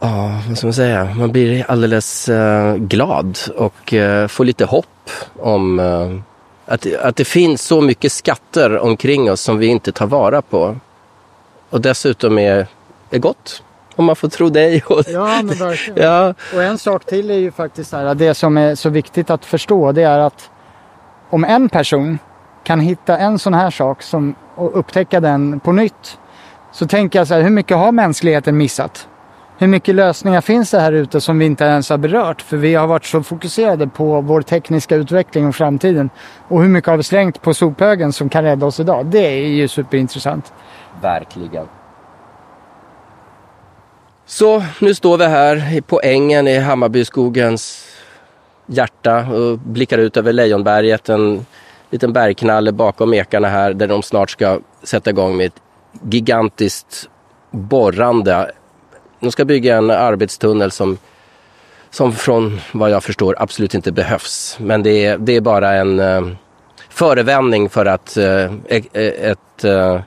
Ja, 0.00 0.40
vad 0.48 0.58
ska 0.58 0.66
man 0.66 0.74
säga? 0.74 1.14
Man 1.16 1.32
blir 1.32 1.64
alldeles 1.68 2.28
eh, 2.28 2.76
glad 2.76 3.38
och 3.56 3.94
eh, 3.94 4.26
får 4.28 4.44
lite 4.44 4.64
hopp 4.64 5.10
om 5.38 5.80
eh, 5.80 6.16
att, 6.66 6.94
att 6.94 7.16
det 7.16 7.24
finns 7.24 7.62
så 7.62 7.80
mycket 7.80 8.12
skatter 8.12 8.78
omkring 8.78 9.30
oss 9.30 9.40
som 9.40 9.58
vi 9.58 9.66
inte 9.66 9.92
tar 9.92 10.06
vara 10.06 10.42
på. 10.42 10.76
Och 11.70 11.80
dessutom 11.80 12.38
är, 12.38 12.66
är 13.10 13.18
gott, 13.18 13.62
om 13.96 14.04
man 14.04 14.16
får 14.16 14.28
tro 14.28 14.48
dig. 14.48 14.82
Och, 14.86 15.04
Ja, 15.08 15.42
men 15.42 15.56
verkligen. 15.56 16.02
ja, 16.02 16.34
Och 16.54 16.62
en 16.62 16.78
sak 16.78 17.04
till 17.04 17.30
är 17.30 17.38
ju 17.38 17.52
faktiskt 17.52 17.92
här, 17.92 18.14
det 18.14 18.34
som 18.34 18.58
är 18.58 18.74
så 18.74 18.88
viktigt 18.88 19.30
att 19.30 19.44
förstå 19.44 19.92
det 19.92 20.02
är 20.02 20.18
att 20.18 20.50
om 21.30 21.44
en 21.44 21.68
person 21.68 22.18
kan 22.64 22.80
hitta 22.80 23.18
en 23.18 23.38
sån 23.38 23.54
här 23.54 23.70
sak 23.70 24.02
som, 24.02 24.34
och 24.54 24.78
upptäcka 24.78 25.20
den 25.20 25.60
på 25.60 25.72
nytt. 25.72 26.18
Så 26.72 26.86
tänker 26.86 27.18
jag 27.18 27.28
så 27.28 27.34
här, 27.34 27.42
hur 27.42 27.50
mycket 27.50 27.76
har 27.76 27.92
mänskligheten 27.92 28.56
missat? 28.56 29.08
Hur 29.58 29.66
mycket 29.66 29.94
lösningar 29.94 30.40
finns 30.40 30.70
det 30.70 30.80
här 30.80 30.92
ute 30.92 31.20
som 31.20 31.38
vi 31.38 31.44
inte 31.44 31.64
ens 31.64 31.90
har 31.90 31.98
berört? 31.98 32.42
För 32.42 32.56
vi 32.56 32.74
har 32.74 32.86
varit 32.86 33.04
så 33.04 33.22
fokuserade 33.22 33.86
på 33.86 34.20
vår 34.20 34.42
tekniska 34.42 34.96
utveckling 34.96 35.46
och 35.46 35.54
framtiden. 35.54 36.10
Och 36.48 36.62
hur 36.62 36.68
mycket 36.68 36.90
har 36.90 36.96
vi 36.96 37.02
slängt 37.02 37.42
på 37.42 37.54
sophögen 37.54 38.12
som 38.12 38.28
kan 38.28 38.44
rädda 38.44 38.66
oss 38.66 38.80
idag? 38.80 39.06
Det 39.06 39.26
är 39.26 39.46
ju 39.46 39.68
superintressant. 39.68 40.52
Verkligen. 41.02 41.66
Så 44.26 44.62
nu 44.80 44.94
står 44.94 45.18
vi 45.18 45.24
här 45.24 45.80
på 45.80 46.00
ängen 46.04 46.48
i 46.48 46.58
Hammarbyskogens 46.58 47.89
hjärta 48.70 49.26
och 49.26 49.58
blickar 49.58 49.98
ut 49.98 50.16
över 50.16 50.32
Lejonberget. 50.32 51.08
En 51.08 51.46
liten 51.90 52.12
bergknalle 52.12 52.72
bakom 52.72 53.14
ekarna 53.14 53.48
här 53.48 53.72
där 53.74 53.86
de 53.86 54.02
snart 54.02 54.30
ska 54.30 54.60
sätta 54.82 55.10
igång 55.10 55.36
med 55.36 55.46
ett 55.46 55.62
gigantiskt 56.10 57.08
borrande. 57.50 58.50
De 59.20 59.32
ska 59.32 59.44
bygga 59.44 59.76
en 59.76 59.90
arbetstunnel 59.90 60.70
som, 60.70 60.98
som 61.90 62.12
från 62.12 62.60
vad 62.72 62.90
jag 62.90 63.04
förstår 63.04 63.36
absolut 63.38 63.74
inte 63.74 63.92
behövs. 63.92 64.56
Men 64.60 64.82
det 64.82 65.04
är, 65.04 65.18
det 65.18 65.36
är 65.36 65.40
bara 65.40 65.74
en 65.74 66.00
eh, 66.00 66.22
förevändning 66.88 67.68
för 67.68 67.86
att 67.86 68.16
eh, 68.16 68.44
e-, 68.68 68.90
e-, 68.92 69.30
ett, 69.30 69.64
eh, 69.64 70.00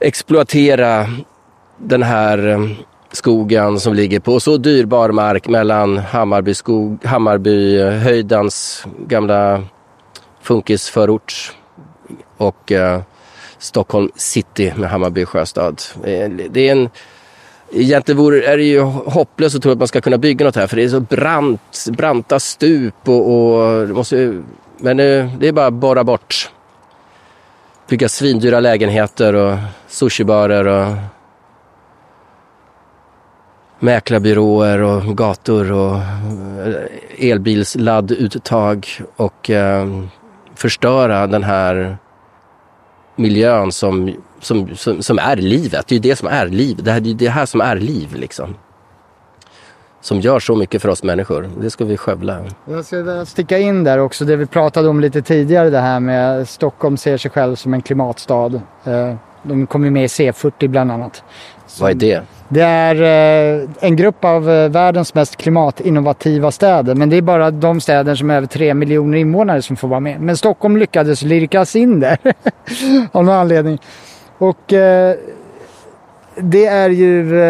exploatera 0.00 1.06
den 1.78 2.02
här 2.02 2.46
eh, 2.48 2.70
skogen 3.12 3.80
som 3.80 3.94
ligger 3.94 4.20
på 4.20 4.40
så 4.40 4.56
dyrbar 4.56 5.12
mark 5.12 5.48
mellan 5.48 5.98
Hammarby 5.98 6.54
skog, 6.54 7.04
Hammarbyhöjdens 7.04 8.84
eh, 8.86 9.06
gamla 9.06 9.62
funkisförort 10.42 11.52
och 12.36 12.72
eh, 12.72 13.00
Stockholm 13.58 14.10
city 14.14 14.72
med 14.76 14.90
Hammarby 14.90 15.24
sjöstad. 15.24 15.82
Eh, 16.04 16.30
det 16.30 16.68
är 16.68 16.72
en, 16.72 16.90
egentligen 17.72 18.18
vore, 18.18 18.52
är 18.52 18.56
det 18.56 18.64
ju 18.64 18.80
hopplöst 18.80 19.56
att 19.56 19.62
tro 19.62 19.72
att 19.72 19.78
man 19.78 19.88
ska 19.88 20.00
kunna 20.00 20.18
bygga 20.18 20.46
något 20.46 20.56
här 20.56 20.66
för 20.66 20.76
det 20.76 20.84
är 20.84 20.88
så 20.88 21.00
brant, 21.00 21.86
branta 21.90 22.40
stup 22.40 23.08
och, 23.08 23.34
och 23.34 23.86
det 23.86 23.94
måste, 23.94 24.42
men 24.78 25.00
eh, 25.00 25.32
det 25.38 25.48
är 25.48 25.52
bara 25.52 25.66
att 25.66 25.72
borra 25.72 26.04
bort 26.04 26.50
bygga 27.88 28.08
svindyra 28.08 28.60
lägenheter 28.60 29.34
och 29.34 29.58
sushibarer 29.88 30.66
och 30.66 30.96
mäklarbyråer 33.80 34.82
och 34.82 35.16
gator 35.16 35.72
och 35.72 35.96
eh, 35.96 37.30
elbilsladduttag 37.30 38.86
och 39.16 39.50
eh, 39.50 39.86
förstöra 40.54 41.26
den 41.26 41.42
här 41.42 41.98
miljön 43.16 43.72
som, 43.72 44.14
som, 44.40 44.76
som, 44.76 45.02
som 45.02 45.18
är 45.18 45.36
livet. 45.36 45.86
Det 45.86 45.92
är 45.92 45.96
ju 45.96 46.02
det 46.10 46.16
som 46.16 46.28
är 46.28 46.48
liv. 46.48 46.80
Det 46.82 46.92
här, 46.92 47.00
det 47.00 47.10
är 47.10 47.14
det 47.14 47.28
här 47.28 47.46
som 47.46 47.60
är 47.60 47.76
liv 47.76 48.14
liksom. 48.14 48.54
Som 50.02 50.20
gör 50.20 50.40
så 50.40 50.56
mycket 50.56 50.82
för 50.82 50.88
oss 50.88 51.02
människor. 51.02 51.50
Det 51.60 51.70
ska 51.70 51.84
vi 51.84 51.96
skövla. 51.96 52.38
Jag 52.64 52.84
ska 52.84 53.26
sticka 53.26 53.58
in 53.58 53.84
där 53.84 53.98
också 53.98 54.24
det 54.24 54.36
vi 54.36 54.46
pratade 54.46 54.88
om 54.88 55.00
lite 55.00 55.22
tidigare 55.22 55.70
det 55.70 55.80
här 55.80 56.00
med 56.00 56.48
Stockholm 56.48 56.96
ser 56.96 57.16
sig 57.16 57.30
själv 57.30 57.56
som 57.56 57.74
en 57.74 57.82
klimatstad. 57.82 58.60
Eh, 58.84 59.14
de 59.42 59.66
kom 59.66 59.84
ju 59.84 59.90
med 59.90 60.04
i 60.04 60.06
C40 60.06 60.68
bland 60.68 60.92
annat. 60.92 61.22
Vad 61.80 61.90
är 61.90 61.94
det? 61.94 62.22
Det 62.48 62.62
är 62.62 62.94
eh, 63.02 63.68
en 63.80 63.96
grupp 63.96 64.24
av 64.24 64.50
eh, 64.50 64.68
världens 64.68 65.14
mest 65.14 65.36
klimatinnovativa 65.36 66.50
städer. 66.50 66.94
Men 66.94 67.10
det 67.10 67.16
är 67.16 67.22
bara 67.22 67.50
de 67.50 67.80
städer 67.80 68.14
som 68.14 68.30
har 68.30 68.36
över 68.36 68.46
tre 68.46 68.74
miljoner 68.74 69.18
invånare 69.18 69.62
som 69.62 69.76
får 69.76 69.88
vara 69.88 70.00
med. 70.00 70.20
Men 70.20 70.36
Stockholm 70.36 70.76
lyckades 70.76 71.22
lirkas 71.22 71.76
in 71.76 72.00
där. 72.00 72.18
av 73.12 73.24
någon 73.24 73.34
anledning. 73.34 73.78
Och 74.38 74.72
eh, 74.72 75.16
det 76.36 76.66
är 76.66 76.90
ju... 76.90 77.40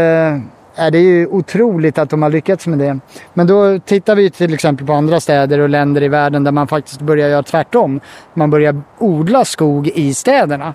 Är 0.75 0.91
det 0.91 0.99
är 0.99 1.03
ju 1.03 1.27
otroligt 1.27 1.99
att 1.99 2.11
de 2.11 2.23
har 2.23 2.31
lyckats 2.31 2.67
med 2.67 2.79
det. 2.79 2.99
Men 3.35 3.47
då 3.47 3.79
tittar 3.79 4.17
vi 4.17 4.31
till 4.31 4.55
exempel 4.55 4.87
på 4.87 4.93
andra 4.93 5.21
städer 5.21 5.59
och 5.59 5.69
länder 5.69 6.03
i 6.03 6.09
världen 6.09 6.45
där 6.45 6.53
man 6.53 6.69
faktiskt 6.69 7.01
börjar 7.01 7.29
göra 7.29 7.43
tvärtom. 7.43 8.01
Man 8.35 8.51
börjar 8.51 8.83
odla 8.99 9.45
skog 9.45 9.89
i 9.89 10.15
städerna. 10.15 10.75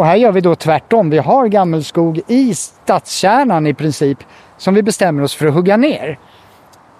Och 0.00 0.06
här 0.06 0.16
gör 0.16 0.32
vi 0.32 0.40
då 0.40 0.54
tvärtom. 0.54 1.10
Vi 1.10 1.18
har 1.18 1.46
gammelskog 1.46 2.20
i 2.26 2.54
stadskärnan 2.54 3.66
i 3.66 3.74
princip 3.74 4.18
som 4.56 4.74
vi 4.74 4.82
bestämmer 4.82 5.22
oss 5.22 5.34
för 5.34 5.46
att 5.46 5.54
hugga 5.54 5.76
ner. 5.76 6.18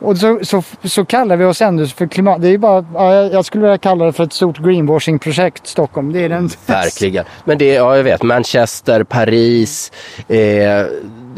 Och 0.01 0.19
så, 0.19 0.39
så, 0.43 0.63
så 0.85 1.05
kallar 1.05 1.37
vi 1.37 1.45
oss 1.45 1.61
ändå 1.63 1.87
för 1.87 2.07
klimat... 2.07 2.43
Det 2.43 2.49
är 2.49 2.59
bara, 2.59 2.85
ja, 2.95 3.15
jag- 3.15 3.45
skulle 3.45 3.63
vilja 3.63 3.79
kalla 3.79 4.05
det 4.05 4.13
för 4.13 4.25
ett 4.25 4.33
stort 4.33 4.59
greenwashing-projekt 4.59 5.67
Stockholm. 5.67 6.13
Det 6.13 6.21
är 6.25 6.29
den... 6.29 6.51
Verkligen. 6.67 7.25
Men 7.45 7.59
det 7.59 7.71
är, 7.71 7.75
ja 7.77 7.97
jag 7.97 8.05
vet, 8.05 8.23
Manchester, 8.23 9.03
Paris. 9.05 9.93
Eh, 10.29 10.85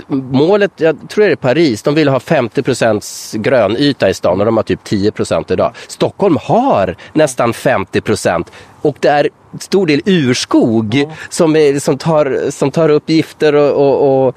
målet, 0.08 0.70
jag 0.76 1.08
tror 1.08 1.24
det 1.24 1.32
är 1.32 1.36
Paris, 1.36 1.82
de 1.82 1.94
vill 1.94 2.08
ha 2.08 2.18
50% 2.18 3.38
grönyta 3.38 4.10
i 4.10 4.14
stan 4.14 4.40
och 4.40 4.46
de 4.46 4.56
har 4.56 4.64
typ 4.64 4.84
10% 4.84 5.52
idag. 5.52 5.72
Stockholm 5.88 6.38
har 6.42 6.96
nästan 7.12 7.52
50% 7.52 8.44
och 8.82 8.96
det 9.00 9.08
är 9.08 9.28
stor 9.60 9.86
del 9.86 10.00
urskog 10.06 11.04
som, 11.28 11.56
är, 11.56 11.78
som, 11.78 11.98
tar, 11.98 12.50
som 12.50 12.70
tar 12.70 12.88
upp 12.88 13.10
gifter 13.10 13.54
och, 13.54 13.72
och, 13.76 14.26
och 14.28 14.36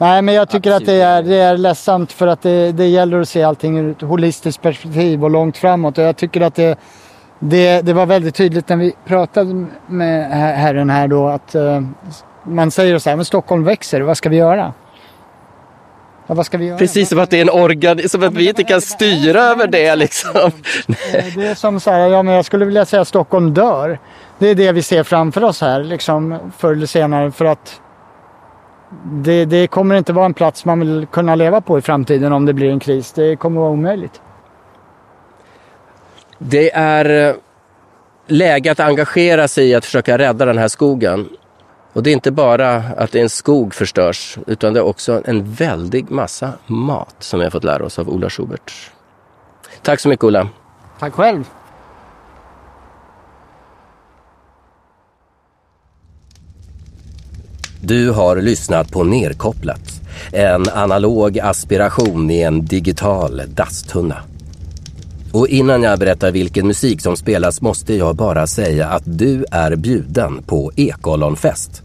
Nej, 0.00 0.22
men 0.22 0.34
jag 0.34 0.48
tycker 0.48 0.72
att 0.72 0.86
det 0.86 0.92
är, 1.00 1.22
det 1.22 1.36
är 1.36 1.56
ledsamt 1.56 2.12
för 2.12 2.26
att 2.26 2.42
det, 2.42 2.72
det 2.72 2.86
gäller 2.86 3.20
att 3.20 3.28
se 3.28 3.42
allting 3.42 3.78
ur 3.78 3.90
ett 3.90 4.00
holistiskt 4.00 4.62
perspektiv 4.62 5.24
och 5.24 5.30
långt 5.30 5.56
framåt. 5.56 5.98
Och 5.98 6.04
jag 6.04 6.16
tycker 6.16 6.40
att 6.40 6.54
det, 6.54 6.78
det, 7.38 7.80
det 7.82 7.92
var 7.92 8.06
väldigt 8.06 8.34
tydligt 8.34 8.68
när 8.68 8.76
vi 8.76 8.94
pratade 9.06 9.66
med 9.86 10.30
her- 10.32 10.54
herren 10.54 10.90
här 10.90 11.08
då 11.08 11.28
att 11.28 11.54
eh, 11.54 11.80
man 12.42 12.70
säger 12.70 12.98
så 12.98 13.10
här, 13.10 13.16
men 13.16 13.24
Stockholm 13.24 13.64
växer, 13.64 14.00
vad 14.00 14.16
ska 14.16 14.28
vi 14.28 14.36
göra? 14.36 14.72
Ja, 16.26 16.34
vad 16.34 16.46
ska 16.46 16.58
vi 16.58 16.66
göra? 16.66 16.78
Precis 16.78 17.08
som 17.08 17.18
att 17.18 17.30
det 17.30 17.36
är 17.36 17.42
en 17.42 17.50
organ, 17.62 18.08
som 18.08 18.22
att 18.22 18.34
vi 18.34 18.48
inte 18.48 18.64
kan 18.64 18.80
styra 18.80 19.40
över 19.40 19.66
det 19.66 19.96
liksom. 19.96 20.32
Det 21.36 21.46
är 21.46 21.54
som 21.54 21.80
så 21.80 21.90
här, 21.90 22.08
ja 22.08 22.22
men 22.22 22.34
jag 22.34 22.44
skulle 22.44 22.64
vilja 22.64 22.84
säga 22.84 23.02
att 23.02 23.08
Stockholm 23.08 23.54
dör. 23.54 23.98
Det 24.38 24.48
är 24.48 24.54
det 24.54 24.72
vi 24.72 24.82
ser 24.82 25.02
framför 25.02 25.44
oss 25.44 25.60
här 25.60 25.84
liksom 25.84 26.38
förr 26.58 26.72
eller 26.72 26.86
senare 26.86 27.30
för 27.30 27.44
att 27.44 27.80
det, 29.04 29.44
det 29.44 29.66
kommer 29.66 29.94
inte 29.94 30.12
vara 30.12 30.26
en 30.26 30.34
plats 30.34 30.64
man 30.64 30.80
vill 30.80 31.06
kunna 31.06 31.34
leva 31.34 31.60
på 31.60 31.78
i 31.78 31.82
framtiden 31.82 32.32
om 32.32 32.46
det 32.46 32.52
blir 32.52 32.70
en 32.70 32.80
kris. 32.80 33.12
Det 33.12 33.36
kommer 33.36 33.60
vara 33.60 33.70
omöjligt. 33.70 34.20
Det 36.38 36.74
är 36.74 37.28
eh, 37.28 37.34
läge 38.26 38.72
att 38.72 38.80
engagera 38.80 39.48
sig 39.48 39.68
i 39.68 39.74
att 39.74 39.84
försöka 39.84 40.18
rädda 40.18 40.44
den 40.44 40.58
här 40.58 40.68
skogen. 40.68 41.28
Och 41.92 42.02
det 42.02 42.10
är 42.10 42.12
inte 42.12 42.30
bara 42.30 42.76
att 42.76 43.14
en 43.14 43.28
skog 43.28 43.74
förstörs, 43.74 44.38
utan 44.46 44.72
det 44.74 44.80
är 44.80 44.84
också 44.84 45.22
en 45.24 45.52
väldig 45.52 46.10
massa 46.10 46.52
mat 46.66 47.16
som 47.18 47.38
vi 47.40 47.44
har 47.44 47.50
fått 47.50 47.64
lära 47.64 47.84
oss 47.84 47.98
av 47.98 48.08
Ola 48.08 48.30
Schubert. 48.30 48.90
Tack 49.82 50.00
så 50.00 50.08
mycket 50.08 50.24
Ola. 50.24 50.48
Tack 50.98 51.14
själv. 51.14 51.44
Du 57.82 58.10
har 58.10 58.36
lyssnat 58.36 58.90
på 58.90 59.04
Nerkopplat. 59.04 60.00
En 60.32 60.68
analog 60.68 61.38
aspiration 61.38 62.30
i 62.30 62.42
en 62.42 62.66
digital 62.66 63.42
dasstunna. 63.54 64.16
Och 65.32 65.48
innan 65.48 65.82
jag 65.82 65.98
berättar 65.98 66.30
vilken 66.30 66.66
musik 66.66 67.00
som 67.00 67.16
spelas 67.16 67.60
måste 67.60 67.94
jag 67.94 68.16
bara 68.16 68.46
säga 68.46 68.88
att 68.88 69.02
du 69.04 69.44
är 69.50 69.76
bjuden 69.76 70.42
på 70.42 70.72
Ekollonfest. 70.76 71.82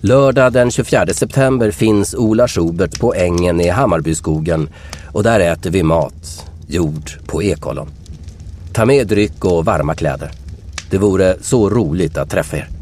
Lördag 0.00 0.52
den 0.52 0.70
24 0.70 1.06
september 1.06 1.70
finns 1.70 2.14
Ola 2.14 2.48
Schubert 2.48 3.00
på 3.00 3.14
ängen 3.14 3.60
i 3.60 3.68
Hammarbyskogen 3.68 4.68
och 5.12 5.22
där 5.22 5.40
äter 5.40 5.70
vi 5.70 5.82
mat, 5.82 6.50
gjord 6.66 7.10
på 7.26 7.42
Ekollon. 7.42 7.88
Ta 8.72 8.84
med 8.84 9.06
dryck 9.06 9.44
och 9.44 9.64
varma 9.64 9.94
kläder. 9.94 10.30
Det 10.90 10.98
vore 10.98 11.36
så 11.40 11.70
roligt 11.70 12.16
att 12.16 12.30
träffa 12.30 12.56
er. 12.56 12.73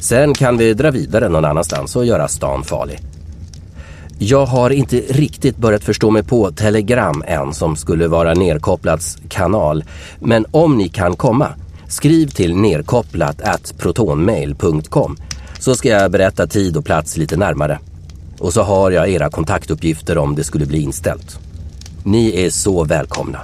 Sen 0.00 0.34
kan 0.34 0.56
vi 0.56 0.74
dra 0.74 0.90
vidare 0.90 1.28
någon 1.28 1.44
annanstans 1.44 1.96
och 1.96 2.06
göra 2.06 2.28
stan 2.28 2.64
farlig. 2.64 3.00
Jag 4.18 4.46
har 4.46 4.70
inte 4.70 4.96
riktigt 4.96 5.56
börjat 5.56 5.84
förstå 5.84 6.10
mig 6.10 6.22
på 6.22 6.50
Telegram 6.50 7.24
än 7.26 7.54
som 7.54 7.76
skulle 7.76 8.08
vara 8.08 8.34
Nerkopplats 8.34 9.18
kanal. 9.28 9.84
Men 10.20 10.46
om 10.50 10.76
ni 10.76 10.88
kan 10.88 11.16
komma, 11.16 11.48
skriv 11.88 12.26
till 12.26 12.56
nerkopplat 12.56 13.42
at 13.42 13.74
protonmail.com 13.78 15.16
så 15.58 15.74
ska 15.74 15.88
jag 15.88 16.10
berätta 16.10 16.46
tid 16.46 16.76
och 16.76 16.84
plats 16.84 17.16
lite 17.16 17.36
närmare. 17.36 17.78
Och 18.38 18.52
så 18.52 18.62
har 18.62 18.90
jag 18.90 19.08
era 19.08 19.30
kontaktuppgifter 19.30 20.18
om 20.18 20.34
det 20.34 20.44
skulle 20.44 20.66
bli 20.66 20.82
inställt. 20.82 21.38
Ni 22.04 22.44
är 22.44 22.50
så 22.50 22.84
välkomna. 22.84 23.38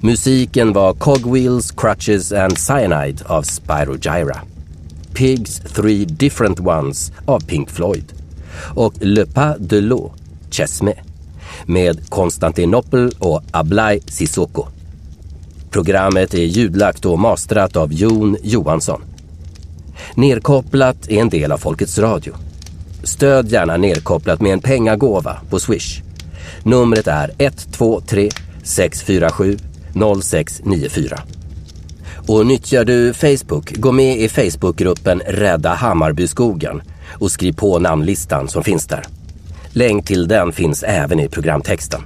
Musiken 0.00 0.72
var 0.72 0.94
Cogwheels, 0.94 1.70
Crutches 1.70 2.32
and 2.32 2.58
Cyanide 2.58 3.22
av 3.26 3.42
Spyro 3.42 3.96
Gyra. 3.96 4.40
Pigs 5.14 5.60
Three 5.60 6.04
Different 6.04 6.60
Ones 6.60 7.12
av 7.26 7.40
Pink 7.40 7.70
Floyd 7.70 8.12
och 8.74 8.94
Le 9.00 9.26
Pas 9.26 9.56
de 9.58 9.80
l'eau, 9.80 10.10
Chesme, 10.50 10.94
med 11.66 12.10
Konstantinopel 12.10 13.12
och 13.18 13.42
Ablai 13.50 14.00
Sissoko. 14.00 14.66
Programmet 15.70 16.34
är 16.34 16.44
ljudlagt 16.44 17.04
och 17.04 17.18
mastrat 17.18 17.76
av 17.76 17.92
Jon 17.92 18.36
Johansson. 18.42 19.02
Nerkopplat 20.14 21.08
är 21.08 21.20
en 21.20 21.28
del 21.28 21.52
av 21.52 21.58
Folkets 21.58 21.98
Radio. 21.98 22.34
Stöd 23.02 23.48
gärna 23.48 23.76
Nerkopplat 23.76 24.40
med 24.40 24.52
en 24.52 24.60
pengagåva 24.60 25.40
på 25.50 25.58
Swish. 25.58 26.02
Numret 26.62 27.06
är 27.06 27.30
123 27.38 28.30
647 28.62 29.56
0694. 30.22 31.22
Och 32.30 32.46
nyttjar 32.46 32.84
du 32.84 33.14
Facebook, 33.14 33.76
gå 33.76 33.92
med 33.92 34.18
i 34.18 34.28
Facebookgruppen 34.28 35.22
Rädda 35.26 35.74
Hammarbyskogen 35.74 36.82
och 37.08 37.30
skriv 37.30 37.52
på 37.52 37.78
namnlistan 37.78 38.48
som 38.48 38.64
finns 38.64 38.86
där. 38.86 39.04
Länk 39.72 40.06
till 40.06 40.28
den 40.28 40.52
finns 40.52 40.82
även 40.82 41.20
i 41.20 41.28
programtexten. 41.28 42.00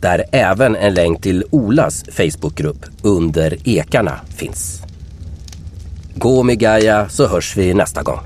Där 0.00 0.24
även 0.32 0.76
en 0.76 0.94
länk 0.94 1.22
till 1.22 1.44
Olas 1.50 2.04
Facebookgrupp 2.12 2.84
Under 3.02 3.68
ekarna 3.68 4.20
finns. 4.36 4.82
Gå 6.14 6.42
med 6.42 6.58
Gaia 6.58 7.08
så 7.08 7.26
hörs 7.26 7.56
vi 7.56 7.74
nästa 7.74 8.02
gång. 8.02 8.20